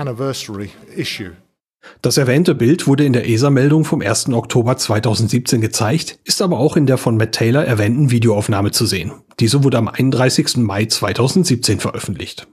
Das 2.03 2.17
erwähnte 2.17 2.55
Bild 2.55 2.87
wurde 2.87 3.05
in 3.05 3.13
der 3.13 3.29
ESA-Meldung 3.29 3.85
vom 3.85 4.01
1. 4.01 4.29
Oktober 4.31 4.77
2017 4.77 5.61
gezeigt, 5.61 6.19
ist 6.25 6.43
aber 6.43 6.59
auch 6.59 6.77
in 6.77 6.87
der 6.87 6.99
von 6.99 7.17
Matt 7.17 7.33
Taylor 7.33 7.65
erwähnten 7.65 8.11
Videoaufnahme 8.11 8.71
zu 8.71 8.87
sehen. 8.87 9.13
Diese 9.41 9.65
wurde 9.65 9.79
am 9.79 9.89
31. 9.89 10.59
Mai 10.59 10.87
2017 10.87 11.81
veröffentlicht. 11.81 12.47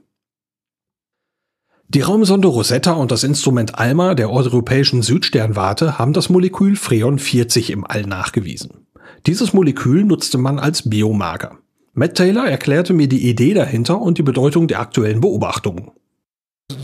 Die 1.88 2.00
Raumsonde 2.00 2.48
Rosetta 2.48 2.92
und 2.92 3.10
das 3.10 3.22
Instrument 3.22 3.78
ALMA 3.78 4.14
der 4.14 4.30
europäischen 4.30 5.02
Südsternwarte 5.02 5.98
haben 5.98 6.14
das 6.14 6.30
Molekül 6.30 6.74
Freon 6.74 7.18
40 7.18 7.70
im 7.70 7.84
All 7.86 8.04
nachgewiesen. 8.04 8.86
Dieses 9.26 9.52
Molekül 9.52 10.04
nutzte 10.04 10.38
man 10.38 10.58
als 10.58 10.88
Biomarker. 10.88 11.58
Matt 11.92 12.14
Taylor 12.14 12.46
erklärte 12.46 12.94
mir 12.94 13.08
die 13.08 13.28
Idee 13.28 13.52
dahinter 13.52 14.00
und 14.00 14.16
die 14.16 14.22
Bedeutung 14.22 14.68
der 14.68 14.80
aktuellen 14.80 15.20
Beobachtungen. 15.20 15.90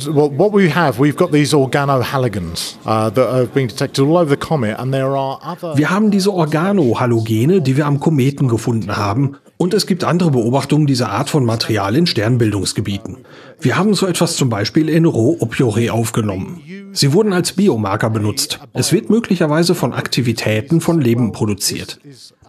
Well, 0.06 0.30
what 0.30 0.52
we 0.52 0.70
have, 0.74 0.98
we've 0.98 1.16
got 1.16 1.32
these 1.32 1.54
organohalogans 1.54 2.76
uh, 2.84 3.10
that 3.10 3.30
have 3.30 3.52
been 3.54 3.68
detected 3.68 4.04
all 4.04 4.16
over 4.16 4.30
the 4.30 4.36
comet, 4.36 4.78
and 4.78 4.92
there 4.92 5.16
are 5.16 5.38
other. 5.42 5.76
Wir 5.76 5.90
haben 5.90 6.10
diese 6.10 6.32
Organohalogene, 6.32 7.60
die 7.60 7.76
wir 7.76 7.86
am 7.86 8.00
Kometen 8.00 8.48
gefunden 8.48 8.96
haben, 8.96 9.36
und 9.58 9.74
es 9.74 9.86
gibt 9.86 10.04
andere 10.04 10.30
Beobachtungen 10.30 10.86
dieser 10.86 11.10
Art 11.10 11.30
von 11.30 11.44
Material 11.44 11.96
in 11.96 12.06
Sternbildungsgebieten. 12.06 13.18
Wir 13.60 13.76
haben 13.76 13.92
so 13.94 14.06
etwas 14.06 14.36
zum 14.36 14.48
Beispiel 14.48 14.88
in 14.88 15.04
Rohopjore 15.04 15.92
aufgenommen. 15.92 16.62
Sie 16.92 17.12
wurden 17.12 17.32
als 17.32 17.52
Biomarker 17.52 18.08
benutzt. 18.08 18.60
Es 18.72 18.92
wird 18.92 19.10
möglicherweise 19.10 19.74
von 19.74 19.92
Aktivitäten 19.92 20.80
von 20.80 21.00
Leben 21.00 21.32
produziert. 21.32 21.98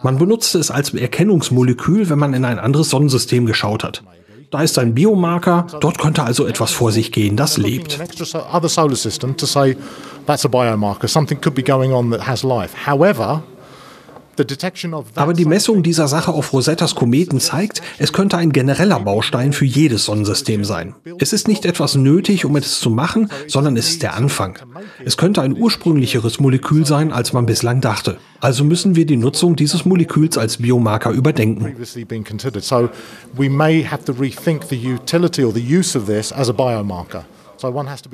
Man 0.02 0.18
benutzte 0.18 0.58
es 0.58 0.70
als 0.70 0.94
Erkennungsmolekül, 0.94 2.08
wenn 2.10 2.18
man 2.18 2.32
in 2.32 2.44
ein 2.44 2.60
anderes 2.60 2.90
Sonnensystem 2.90 3.44
geschaut 3.44 3.82
hat. 3.82 4.04
Da 4.50 4.62
ist 4.62 4.78
ein 4.80 4.94
Biomarker, 4.94 5.66
dort 5.78 5.98
könnte 5.98 6.24
also 6.24 6.44
etwas 6.44 6.72
vor 6.72 6.90
sich 6.90 7.12
gehen, 7.12 7.36
das 7.36 7.56
lebt. 7.56 8.00
However, 12.84 13.42
aber 15.14 15.32
die 15.32 15.44
Messung 15.44 15.82
dieser 15.82 16.08
Sache 16.08 16.32
auf 16.32 16.52
Rosettas 16.52 16.94
Kometen 16.94 17.40
zeigt, 17.40 17.82
es 17.98 18.12
könnte 18.12 18.36
ein 18.36 18.52
genereller 18.52 19.00
Baustein 19.00 19.52
für 19.52 19.64
jedes 19.64 20.04
Sonnensystem 20.04 20.64
sein. 20.64 20.94
Es 21.18 21.32
ist 21.32 21.48
nicht 21.48 21.64
etwas 21.64 21.94
nötig, 21.94 22.44
um 22.44 22.56
es 22.56 22.80
zu 22.80 22.90
machen, 22.90 23.30
sondern 23.46 23.76
es 23.76 23.88
ist 23.90 24.02
der 24.02 24.14
Anfang. 24.14 24.58
Es 25.04 25.16
könnte 25.16 25.42
ein 25.42 25.56
ursprünglicheres 25.56 26.40
Molekül 26.40 26.86
sein, 26.86 27.12
als 27.12 27.32
man 27.32 27.46
bislang 27.46 27.80
dachte. 27.80 28.18
Also 28.40 28.64
müssen 28.64 28.96
wir 28.96 29.06
die 29.06 29.16
Nutzung 29.16 29.56
dieses 29.56 29.84
Moleküls 29.84 30.38
als 30.38 30.58
Biomarker 30.58 31.10
überdenken. 31.10 31.76
So 32.60 32.88
we 33.36 33.50
may 33.50 33.84
have 33.84 34.04
to 34.04 34.12
rethink 34.12 34.64
the 34.68 34.76
utility 34.76 35.44
or 35.44 35.52
the 35.52 35.60
use 35.60 35.96
of 35.98 36.06
this 36.06 36.32
as 36.32 36.48
a 36.48 36.52
biomarker. 36.52 37.24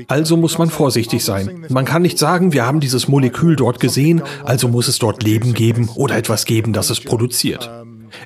Also 0.09 0.37
muss 0.37 0.59
man 0.59 0.71
vorsichtig 0.71 1.25
sein. 1.25 1.67
Man 1.69 1.85
kann 1.85 2.03
nicht 2.03 2.19
sagen, 2.19 2.53
wir 2.53 2.67
haben 2.67 2.81
dieses 2.81 3.09
Molekül 3.09 3.57
dort 3.57 3.81
gesehen, 3.81 4.23
also 4.45 4.69
muss 4.69 4.89
es 4.89 4.99
dort 4.99 5.23
Leben 5.23 5.55
geben 5.55 5.89
oder 5.95 6.17
etwas 6.17 6.45
geben, 6.45 6.73
das 6.73 6.91
es 6.91 7.01
produziert. 7.01 7.71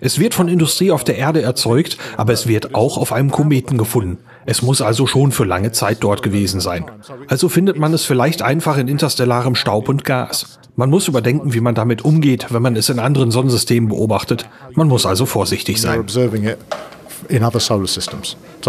Es 0.01 0.19
wird 0.19 0.35
von 0.35 0.49
Industrie 0.49 0.91
auf 0.91 1.05
der 1.05 1.17
Erde 1.17 1.43
erzeugt, 1.43 1.97
aber 2.17 2.33
es 2.33 2.47
wird 2.47 2.75
auch 2.75 2.97
auf 2.97 3.13
einem 3.13 3.31
Kometen 3.31 3.79
gefunden. 3.79 4.19
Es 4.47 4.63
muss 4.63 4.81
also 4.81 5.07
schon 5.07 5.33
für 5.33 5.45
lange 5.45 5.73
Zeit 5.73 5.99
dort 6.01 6.23
gewesen 6.23 6.61
sein. 6.61 6.85
Also 7.29 7.49
findet 7.49 7.79
man 7.79 7.93
es 7.93 8.05
vielleicht 8.05 8.43
einfach 8.43 8.79
in 8.79 8.89
interstellarem 8.89 9.55
Staub 9.55 9.89
und 9.89 10.05
Gas. 10.05 10.59
Man 10.77 10.91
muss 10.91 11.09
überdenken, 11.09 11.53
wie 11.53 11.61
man 11.61 11.75
damit 11.75 12.05
umgeht, 12.05 12.47
wenn 12.51 12.63
man 12.63 12.77
es 12.77 12.89
in 12.89 12.99
anderen 12.99 13.31
Sonnensystemen 13.31 13.89
beobachtet. 13.89 14.49
Man 14.75 14.89
muss 14.89 15.05
also 15.05 15.27
vorsichtig 15.27 15.81
sein. 15.81 16.07
So 16.09 16.21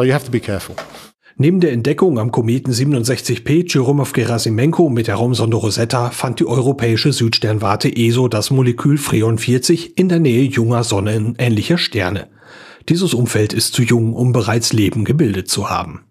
you 0.03 0.13
have 0.13 0.25
to 0.25 0.31
be 0.31 0.39
careful. 0.39 0.75
Neben 1.41 1.59
der 1.59 1.71
Entdeckung 1.71 2.19
am 2.19 2.31
Kometen 2.31 2.71
67P 2.71 3.65
Churyumov-Gerasimenko 3.65 4.91
mit 4.91 5.07
der 5.07 5.15
Raumsonde 5.15 5.57
Rosetta 5.57 6.11
fand 6.11 6.39
die 6.39 6.45
europäische 6.45 7.11
Südsternwarte 7.11 7.89
ESO 7.97 8.27
das 8.27 8.51
Molekül 8.51 8.99
Freon 8.99 9.39
40 9.39 9.97
in 9.97 10.07
der 10.07 10.19
Nähe 10.19 10.43
junger 10.43 10.83
sonnenähnlicher 10.83 11.79
Sterne. 11.79 12.27
Dieses 12.89 13.15
Umfeld 13.15 13.53
ist 13.53 13.73
zu 13.73 13.81
jung, 13.81 14.13
um 14.13 14.33
bereits 14.33 14.71
Leben 14.71 15.03
gebildet 15.03 15.49
zu 15.49 15.71
haben. 15.71 16.01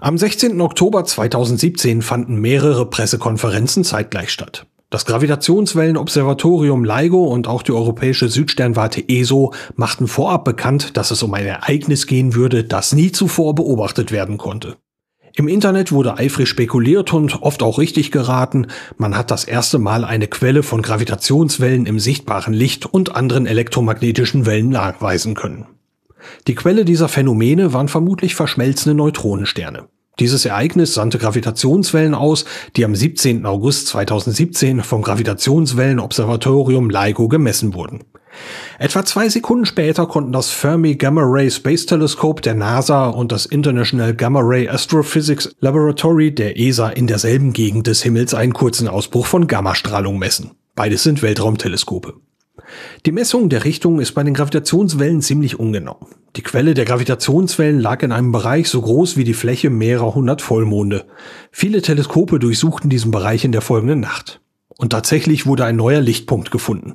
Am 0.00 0.16
16. 0.16 0.60
Oktober 0.60 1.04
2017 1.04 2.00
fanden 2.00 2.36
mehrere 2.40 2.88
Pressekonferenzen 2.88 3.82
zeitgleich 3.82 4.30
statt. 4.30 4.68
Das 4.90 5.06
Gravitationswellenobservatorium 5.06 6.84
LIGO 6.84 7.24
und 7.24 7.48
auch 7.48 7.62
die 7.62 7.72
europäische 7.72 8.28
Südsternwarte 8.28 9.08
ESO 9.08 9.52
machten 9.74 10.06
vorab 10.06 10.44
bekannt, 10.44 10.96
dass 10.96 11.10
es 11.10 11.22
um 11.22 11.34
ein 11.34 11.46
Ereignis 11.46 12.06
gehen 12.06 12.34
würde, 12.34 12.62
das 12.64 12.92
nie 12.92 13.10
zuvor 13.10 13.54
beobachtet 13.54 14.12
werden 14.12 14.38
konnte. 14.38 14.76
Im 15.36 15.48
Internet 15.48 15.90
wurde 15.90 16.16
eifrig 16.16 16.48
spekuliert 16.48 17.12
und 17.12 17.42
oft 17.42 17.64
auch 17.64 17.78
richtig 17.78 18.12
geraten, 18.12 18.68
man 18.98 19.16
hat 19.16 19.32
das 19.32 19.42
erste 19.42 19.80
Mal 19.80 20.04
eine 20.04 20.28
Quelle 20.28 20.62
von 20.62 20.80
Gravitationswellen 20.80 21.86
im 21.86 21.98
sichtbaren 21.98 22.54
Licht 22.54 22.86
und 22.86 23.16
anderen 23.16 23.46
elektromagnetischen 23.46 24.46
Wellen 24.46 24.68
nachweisen 24.68 25.34
können. 25.34 25.66
Die 26.46 26.54
Quelle 26.54 26.84
dieser 26.84 27.08
Phänomene 27.08 27.72
waren 27.72 27.88
vermutlich 27.88 28.36
verschmelzende 28.36 28.94
Neutronensterne. 28.94 29.88
Dieses 30.20 30.44
Ereignis 30.44 30.94
sandte 30.94 31.18
Gravitationswellen 31.18 32.14
aus, 32.14 32.44
die 32.76 32.84
am 32.84 32.94
17. 32.94 33.46
August 33.46 33.88
2017 33.88 34.82
vom 34.82 35.02
Gravitationswellenobservatorium 35.02 36.88
LIGO 36.88 37.28
gemessen 37.28 37.74
wurden. 37.74 38.04
Etwa 38.78 39.04
zwei 39.04 39.28
Sekunden 39.28 39.66
später 39.66 40.06
konnten 40.06 40.32
das 40.32 40.50
Fermi 40.50 40.96
Gamma 40.96 41.22
Ray 41.24 41.50
Space 41.50 41.86
Telescope 41.86 42.42
der 42.42 42.54
NASA 42.54 43.08
und 43.08 43.32
das 43.32 43.46
International 43.46 44.14
Gamma 44.14 44.40
Ray 44.42 44.68
Astrophysics 44.68 45.54
Laboratory 45.60 46.34
der 46.34 46.58
ESA 46.58 46.90
in 46.90 47.06
derselben 47.06 47.52
Gegend 47.52 47.86
des 47.86 48.02
Himmels 48.02 48.34
einen 48.34 48.52
kurzen 48.52 48.88
Ausbruch 48.88 49.26
von 49.26 49.46
Gammastrahlung 49.46 50.18
messen. 50.18 50.52
Beides 50.74 51.04
sind 51.04 51.22
Weltraumteleskope. 51.22 52.14
Die 53.04 53.12
Messung 53.12 53.48
der 53.48 53.64
Richtung 53.64 54.00
ist 54.00 54.12
bei 54.12 54.22
den 54.22 54.34
Gravitationswellen 54.34 55.20
ziemlich 55.20 55.58
ungenau. 55.58 56.08
Die 56.36 56.42
Quelle 56.42 56.74
der 56.74 56.84
Gravitationswellen 56.84 57.78
lag 57.78 58.02
in 58.02 58.12
einem 58.12 58.32
Bereich 58.32 58.68
so 58.68 58.80
groß 58.80 59.16
wie 59.16 59.24
die 59.24 59.34
Fläche 59.34 59.70
mehrerer 59.70 60.14
hundert 60.14 60.40
Vollmonde. 60.40 61.04
Viele 61.50 61.82
Teleskope 61.82 62.38
durchsuchten 62.38 62.90
diesen 62.90 63.10
Bereich 63.10 63.44
in 63.44 63.52
der 63.52 63.60
folgenden 63.60 64.00
Nacht. 64.00 64.40
Und 64.78 64.90
tatsächlich 64.90 65.46
wurde 65.46 65.64
ein 65.64 65.76
neuer 65.76 66.00
Lichtpunkt 66.00 66.50
gefunden. 66.50 66.94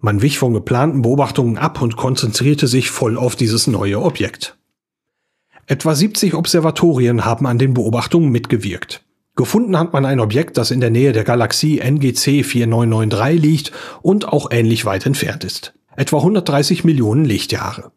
Man 0.00 0.20
wich 0.20 0.38
von 0.38 0.52
geplanten 0.52 1.02
Beobachtungen 1.02 1.58
ab 1.58 1.80
und 1.80 1.96
konzentrierte 1.96 2.66
sich 2.66 2.90
voll 2.90 3.16
auf 3.16 3.36
dieses 3.36 3.66
neue 3.66 4.02
Objekt. 4.02 4.58
Etwa 5.66 5.94
70 5.94 6.34
Observatorien 6.34 7.24
haben 7.24 7.46
an 7.46 7.58
den 7.58 7.72
Beobachtungen 7.72 8.30
mitgewirkt. 8.30 9.04
Gefunden 9.36 9.78
hat 9.78 9.92
man 9.92 10.06
ein 10.06 10.18
Objekt, 10.18 10.56
das 10.56 10.70
in 10.70 10.80
der 10.80 10.90
Nähe 10.90 11.12
der 11.12 11.24
Galaxie 11.24 11.78
NGC 11.78 12.42
4993 12.42 13.42
liegt 13.42 13.72
und 14.00 14.26
auch 14.26 14.50
ähnlich 14.50 14.86
weit 14.86 15.04
entfernt 15.04 15.44
ist. 15.44 15.74
Etwa 15.94 16.18
130 16.18 16.84
Millionen 16.84 17.26
Lichtjahre. 17.26 17.92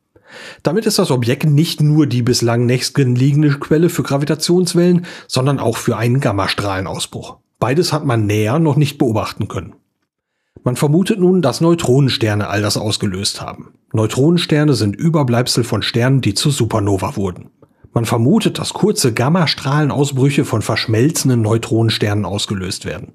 Damit 0.64 0.86
ist 0.86 1.00
das 1.00 1.12
Objekt 1.12 1.46
nicht 1.46 1.82
nur 1.82 2.08
die 2.08 2.22
bislang 2.22 2.66
nächstgelegene 2.66 3.52
Quelle 3.52 3.90
für 3.90 4.04
Gravitationswellen, 4.04 5.06
sondern 5.28 5.60
auch 5.60 5.78
für 5.78 5.98
einen 5.98 6.20
Gammastrahlenausbruch. 6.20 7.38
Beides 7.58 7.94
hat 7.94 8.06
man 8.06 8.26
näher 8.26 8.60
noch 8.60 8.76
nicht 8.76 8.98
beobachten 8.98 9.48
können. 9.48 9.76
Man 10.64 10.76
vermutet 10.76 11.20
nun, 11.20 11.42
dass 11.42 11.62
Neutronensterne 11.62 12.50
all 12.50 12.62
das 12.62 12.76
ausgelöst 12.76 13.42
haben. 13.42 13.74
Neutronensterne 13.94 14.74
sind 14.74 14.96
Überbleibsel 14.96 15.64
von 15.64 15.82
Sternen, 15.82 16.20
die 16.20 16.34
zu 16.34 16.52
Supernova 16.52 17.16
wurden. 17.16 17.50
Man 17.92 18.06
vermutet, 18.06 18.60
dass 18.60 18.74
kurze 18.74 19.14
Gammastrahlenausbrüche 19.14 20.46
von 20.46 20.62
verschmelzenden 20.62 21.42
Neutronensternen 21.42 22.24
ausgelöst 22.24 22.86
werden. 22.86 23.14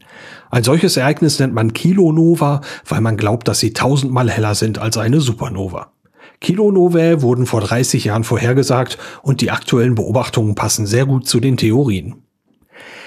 Ein 0.50 0.64
solches 0.64 0.96
Ereignis 0.96 1.38
nennt 1.38 1.54
man 1.54 1.72
Kilonova, 1.72 2.60
weil 2.86 3.00
man 3.00 3.16
glaubt, 3.16 3.46
dass 3.46 3.60
sie 3.60 3.72
tausendmal 3.72 4.30
heller 4.30 4.54
sind 4.54 4.78
als 4.78 4.98
eine 4.98 5.20
Supernova. 5.20 5.92
Kilonovae 6.40 7.22
wurden 7.22 7.46
vor 7.46 7.60
30 7.60 8.04
Jahren 8.04 8.24
vorhergesagt 8.24 8.98
und 9.22 9.40
die 9.40 9.50
aktuellen 9.50 9.94
Beobachtungen 9.94 10.54
passen 10.54 10.86
sehr 10.86 11.06
gut 11.06 11.28
zu 11.28 11.38
den 11.38 11.56
Theorien. 11.56 12.16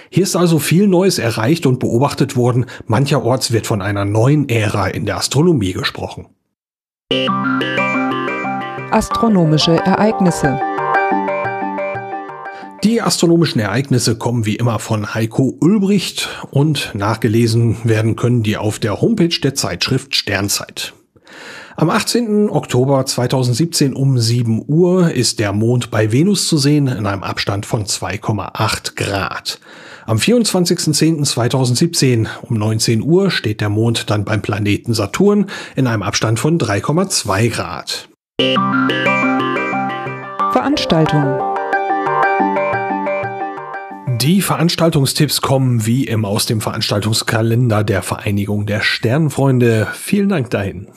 Hier 0.10 0.24
ist 0.24 0.38
also 0.38 0.60
viel 0.60 0.88
Neues 0.88 1.20
erreicht 1.20 1.66
und 1.66 1.80
beobachtet 1.80 2.38
worden, 2.38 2.66
mancherorts 2.86 3.52
wird 3.52 3.68
von 3.68 3.82
einer 3.82 4.06
neuen 4.06 4.48
Ära 4.48 4.88
in 4.88 5.06
der 5.06 5.18
Astronomie 5.18 5.74
gesprochen. 5.74 6.28
Astronomische 8.90 9.76
Ereignisse 9.76 10.60
die 12.84 13.02
astronomischen 13.02 13.60
Ereignisse 13.60 14.18
kommen 14.18 14.46
wie 14.46 14.56
immer 14.56 14.80
von 14.80 15.14
Heiko 15.14 15.58
Ulbricht 15.60 16.30
und 16.52 16.92
nachgelesen 16.94 17.78
werden 17.84 18.16
können 18.16 18.44
die 18.44 18.58
auf 18.58 18.80
der 18.80 19.02
Homepage 19.02 19.40
der 19.42 19.56
Zeitschrift 19.56 20.16
Sternzeit. 20.16 20.94
Am 21.76 21.90
18. 21.90 22.50
Oktober 22.50 23.06
2017 23.06 23.94
um 23.94 24.18
7 24.18 24.64
Uhr 24.68 25.12
ist 25.12 25.40
der 25.40 25.54
Mond 25.54 25.92
bei 25.92 26.12
Venus 26.12 26.48
zu 26.48 26.58
sehen 26.58 26.88
in 26.88 27.06
einem 27.06 27.24
Abstand 27.24 27.66
von 27.66 27.86
2,8 27.86 28.96
Grad. 28.96 29.60
Am 30.06 30.18
24.10.2017 30.18 32.28
um 32.44 32.58
19 32.58 33.04
Uhr 33.04 33.30
steht 33.30 33.62
der 33.62 33.70
Mond 33.70 34.10
dann 34.10 34.26
beim 34.26 34.42
Planeten 34.42 34.94
Saturn 34.94 35.48
in 35.76 35.86
einem 35.86 36.02
Abstand 36.02 36.40
von 36.40 36.58
3,2 36.58 37.50
Grad. 37.50 38.10
Veranstaltung 40.52 41.57
Die 44.22 44.42
Veranstaltungstipps 44.42 45.42
kommen 45.42 45.86
wie 45.86 46.06
immer 46.06 46.30
aus 46.30 46.48
dem 46.48 46.60
Veranstaltungskalender 46.60 47.84
der 47.84 48.02
Vereinigung 48.02 48.66
der 48.66 48.82
Sternfreunde. 48.82 49.88
Vielen 49.94 50.30
Dank 50.30 50.50
dahin. 50.50 50.88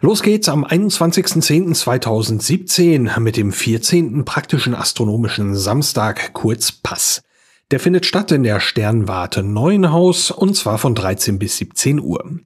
Los 0.00 0.24
geht's 0.24 0.48
am 0.48 0.64
21.10.2017 0.64 3.20
mit 3.20 3.36
dem 3.36 3.52
14. 3.52 4.24
praktischen 4.24 4.74
astronomischen 4.74 5.54
Samstag, 5.54 6.32
kurz 6.32 6.72
Pass. 6.72 7.22
Der 7.70 7.78
findet 7.78 8.04
statt 8.04 8.32
in 8.32 8.42
der 8.42 8.58
Sternwarte 8.58 9.44
Neuenhaus 9.44 10.32
und 10.32 10.56
zwar 10.56 10.78
von 10.78 10.96
13 10.96 11.38
bis 11.38 11.58
17 11.58 12.00
Uhr. 12.00 12.40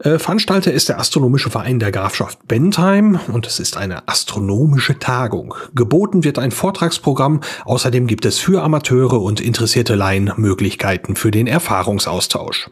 Äh, 0.00 0.20
Veranstalter 0.20 0.72
ist 0.72 0.88
der 0.88 1.00
Astronomische 1.00 1.50
Verein 1.50 1.80
der 1.80 1.90
Grafschaft 1.90 2.46
Bentheim 2.46 3.18
und 3.32 3.48
es 3.48 3.58
ist 3.58 3.76
eine 3.76 4.06
astronomische 4.06 5.00
Tagung. 5.00 5.54
Geboten 5.74 6.22
wird 6.22 6.38
ein 6.38 6.52
Vortragsprogramm, 6.52 7.40
außerdem 7.64 8.06
gibt 8.06 8.24
es 8.24 8.38
für 8.38 8.62
Amateure 8.62 9.20
und 9.20 9.40
interessierte 9.40 9.96
Laien 9.96 10.32
Möglichkeiten 10.36 11.16
für 11.16 11.32
den 11.32 11.48
Erfahrungsaustausch. 11.48 12.70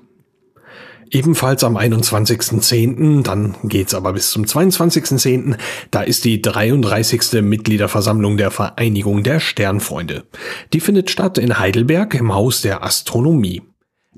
Ebenfalls 1.11 1.65
am 1.65 1.77
21.10., 1.77 3.23
dann 3.23 3.55
geht's 3.65 3.95
aber 3.95 4.13
bis 4.13 4.31
zum 4.31 4.45
22.10., 4.45 5.57
da 5.91 6.03
ist 6.03 6.25
die 6.25 6.43
33. 6.43 7.43
Mitgliederversammlung 7.43 8.37
der 8.37 8.51
Vereinigung 8.51 9.23
der 9.23 9.41
Sternfreunde. 9.41 10.25
Die 10.73 10.81
findet 10.81 11.11
statt 11.11 11.39
in 11.39 11.59
Heidelberg 11.59 12.15
im 12.15 12.35
Haus 12.35 12.61
der 12.63 12.85
Astronomie. 12.85 13.63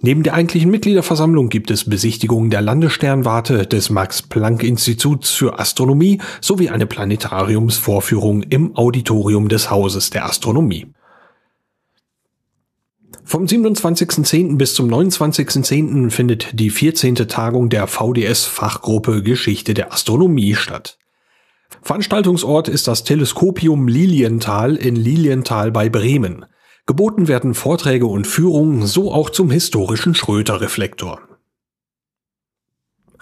Neben 0.01 0.23
der 0.23 0.35
eigentlichen 0.35 0.71
Mitgliederversammlung 0.71 1.49
gibt 1.49 1.71
es 1.73 1.89
Besichtigungen 1.89 2.51
der 2.51 2.61
Landessternwarte 2.61 3.67
des 3.67 3.91
Max-Planck-Instituts 3.91 5.31
für 5.31 5.59
Astronomie 5.59 6.21
sowie 6.41 6.69
eine 6.69 6.87
Planetariumsvorführung 6.87 8.45
im 8.45 8.77
Auditorium 8.77 9.49
des 9.49 9.71
Hauses 9.71 10.11
der 10.11 10.27
Astronomie. 10.27 10.87
Vom 13.25 13.45
27.10. 13.45 14.57
bis 14.57 14.75
zum 14.75 14.89
29.10. 14.89 16.11
findet 16.11 16.59
die 16.59 16.71
14. 16.71 17.17
Tagung 17.17 17.69
der 17.69 17.87
VDS-Fachgruppe 17.87 19.23
Geschichte 19.23 19.75
der 19.75 19.93
Astronomie 19.93 20.55
statt. 20.55 20.97
Veranstaltungsort 21.83 22.69
ist 22.69 22.89
das 22.89 23.05
Teleskopium 23.05 23.89
Lilienthal 23.89 24.77
in 24.77 24.97
Lilienthal 24.97 25.73
bei 25.73 25.89
Bremen. 25.89 26.47
Geboten 26.89 27.29
werden 27.29 27.53
Vorträge 27.53 28.07
und 28.07 28.27
Führungen, 28.27 28.87
so 28.87 29.13
auch 29.13 29.29
zum 29.29 29.51
historischen 29.51 30.15
Schröter-Reflektor. 30.15 31.21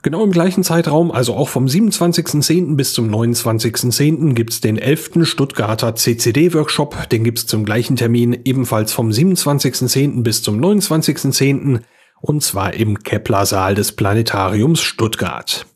Genau 0.02 0.22
im 0.22 0.30
gleichen 0.30 0.62
Zeitraum, 0.62 1.10
also 1.10 1.34
auch 1.34 1.48
vom 1.48 1.66
27.10. 1.66 2.76
bis 2.76 2.92
zum 2.92 3.12
29.10. 3.12 4.34
gibt's 4.34 4.60
den 4.60 4.78
11. 4.78 5.26
Stuttgarter 5.26 5.96
CCD-Workshop. 5.96 7.08
Den 7.08 7.24
gibt's 7.24 7.48
zum 7.48 7.64
gleichen 7.64 7.96
Termin 7.96 8.38
ebenfalls 8.44 8.92
vom 8.92 9.08
27.10. 9.08 10.22
bis 10.22 10.44
zum 10.44 10.60
29.10. 10.60 11.80
und 12.20 12.44
zwar 12.44 12.72
im 12.72 13.02
Kepler-Saal 13.02 13.74
des 13.74 13.96
Planetariums 13.96 14.80
Stuttgart. 14.80 15.66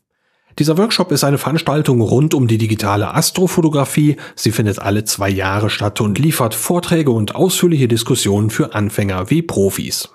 Dieser 0.59 0.77
Workshop 0.77 1.11
ist 1.11 1.23
eine 1.23 1.37
Veranstaltung 1.37 2.01
rund 2.01 2.33
um 2.33 2.47
die 2.47 2.57
digitale 2.57 3.13
Astrofotografie. 3.13 4.17
Sie 4.35 4.51
findet 4.51 4.79
alle 4.79 5.03
zwei 5.03 5.29
Jahre 5.29 5.69
statt 5.69 6.01
und 6.01 6.19
liefert 6.19 6.53
Vorträge 6.53 7.11
und 7.11 7.35
ausführliche 7.35 7.87
Diskussionen 7.87 8.49
für 8.49 8.75
Anfänger 8.75 9.29
wie 9.29 9.41
Profis. 9.41 10.09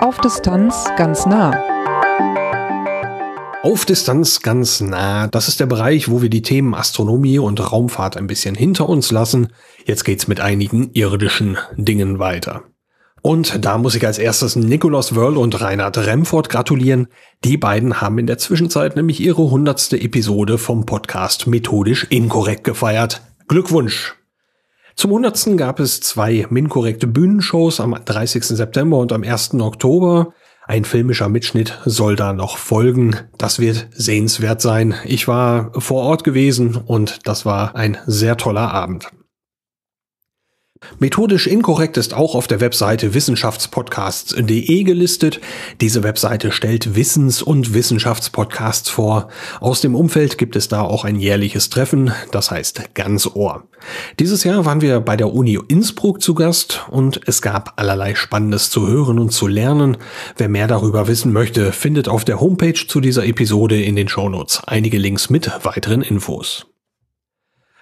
Auf 0.00 0.18
Distanz 0.18 0.86
ganz 0.96 1.26
nah. 1.26 1.52
Auf 3.62 3.86
Distanz 3.86 4.42
ganz 4.42 4.82
nah. 4.82 5.26
Das 5.26 5.48
ist 5.48 5.58
der 5.58 5.66
Bereich, 5.66 6.10
wo 6.10 6.20
wir 6.20 6.28
die 6.28 6.42
Themen 6.42 6.74
Astronomie 6.74 7.38
und 7.38 7.72
Raumfahrt 7.72 8.16
ein 8.16 8.26
bisschen 8.26 8.54
hinter 8.54 8.88
uns 8.88 9.10
lassen. 9.10 9.48
Jetzt 9.86 10.04
geht's 10.04 10.28
mit 10.28 10.40
einigen 10.40 10.90
irdischen 10.92 11.56
Dingen 11.76 12.18
weiter. 12.18 12.64
Und 13.26 13.64
da 13.64 13.78
muss 13.78 13.94
ich 13.94 14.04
als 14.04 14.18
erstes 14.18 14.54
Nikolaus 14.54 15.14
Wörl 15.16 15.38
und 15.38 15.58
Reinhard 15.58 15.96
Remford 15.96 16.50
gratulieren. 16.50 17.08
Die 17.42 17.56
beiden 17.56 18.02
haben 18.02 18.18
in 18.18 18.26
der 18.26 18.36
Zwischenzeit 18.36 18.96
nämlich 18.96 19.18
ihre 19.18 19.50
hundertste 19.50 19.98
Episode 19.98 20.58
vom 20.58 20.84
Podcast 20.84 21.46
Methodisch 21.46 22.04
Inkorrekt 22.10 22.64
gefeiert. 22.64 23.22
Glückwunsch! 23.48 24.14
Zum 24.94 25.10
hundertsten 25.12 25.56
gab 25.56 25.80
es 25.80 26.02
zwei 26.02 26.46
minkorrekte 26.50 27.06
Bühnenshows 27.06 27.80
am 27.80 27.96
30. 28.04 28.44
September 28.44 28.98
und 28.98 29.10
am 29.10 29.22
1. 29.22 29.54
Oktober. 29.54 30.34
Ein 30.66 30.84
filmischer 30.84 31.30
Mitschnitt 31.30 31.80
soll 31.86 32.16
da 32.16 32.34
noch 32.34 32.58
folgen. 32.58 33.16
Das 33.38 33.58
wird 33.58 33.88
sehenswert 33.94 34.60
sein. 34.60 34.96
Ich 35.06 35.28
war 35.28 35.72
vor 35.80 36.02
Ort 36.02 36.24
gewesen 36.24 36.76
und 36.76 37.26
das 37.26 37.46
war 37.46 37.74
ein 37.74 37.96
sehr 38.04 38.36
toller 38.36 38.70
Abend. 38.70 39.08
Methodisch 40.98 41.46
inkorrekt 41.46 41.96
ist 41.96 42.14
auch 42.14 42.34
auf 42.34 42.46
der 42.46 42.60
Webseite 42.60 43.14
wissenschaftspodcasts.de 43.14 44.82
gelistet. 44.84 45.40
Diese 45.80 46.02
Webseite 46.02 46.52
stellt 46.52 46.94
Wissens- 46.94 47.42
und 47.42 47.74
Wissenschaftspodcasts 47.74 48.90
vor. 48.90 49.28
Aus 49.60 49.80
dem 49.80 49.94
Umfeld 49.94 50.38
gibt 50.38 50.56
es 50.56 50.68
da 50.68 50.82
auch 50.82 51.04
ein 51.04 51.16
jährliches 51.16 51.70
Treffen, 51.70 52.12
das 52.30 52.50
heißt 52.50 52.94
ganz 52.94 53.26
Ohr. 53.26 53.64
Dieses 54.18 54.44
Jahr 54.44 54.64
waren 54.64 54.80
wir 54.80 55.00
bei 55.00 55.16
der 55.16 55.32
Uni 55.32 55.58
Innsbruck 55.68 56.22
zu 56.22 56.34
Gast 56.34 56.86
und 56.90 57.20
es 57.26 57.42
gab 57.42 57.74
allerlei 57.76 58.14
Spannendes 58.14 58.70
zu 58.70 58.86
hören 58.86 59.18
und 59.18 59.30
zu 59.30 59.46
lernen. 59.46 59.96
Wer 60.36 60.48
mehr 60.48 60.68
darüber 60.68 61.08
wissen 61.08 61.32
möchte, 61.32 61.72
findet 61.72 62.08
auf 62.08 62.24
der 62.24 62.40
Homepage 62.40 62.86
zu 62.86 63.00
dieser 63.00 63.26
Episode 63.26 63.82
in 63.82 63.96
den 63.96 64.08
Shownotes 64.08 64.62
einige 64.66 64.98
Links 64.98 65.30
mit 65.30 65.50
weiteren 65.64 66.02
Infos. 66.02 66.66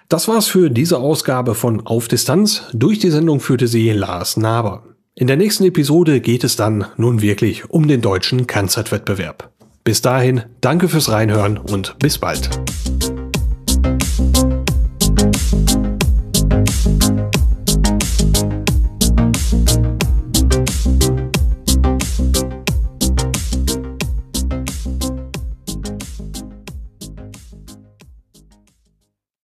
Das 0.09 0.27
war's 0.27 0.47
für 0.47 0.69
diese 0.69 0.99
Ausgabe 0.99 1.55
von 1.55 1.85
Auf 1.85 2.07
Distanz. 2.07 2.63
Durch 2.73 2.99
die 2.99 3.09
Sendung 3.09 3.39
führte 3.39 3.67
sie 3.67 3.91
Lars 3.91 4.37
Naber. 4.37 4.83
In 5.15 5.27
der 5.27 5.37
nächsten 5.37 5.63
Episode 5.65 6.21
geht 6.21 6.43
es 6.43 6.55
dann 6.55 6.85
nun 6.97 7.21
wirklich 7.21 7.69
um 7.69 7.87
den 7.87 8.01
deutschen 8.01 8.47
Kanzerwettbewerb. 8.47 9.51
Bis 9.83 10.01
dahin, 10.01 10.43
danke 10.61 10.87
fürs 10.87 11.11
Reinhören 11.11 11.57
und 11.57 11.97
bis 11.99 12.17
bald. 12.17 12.49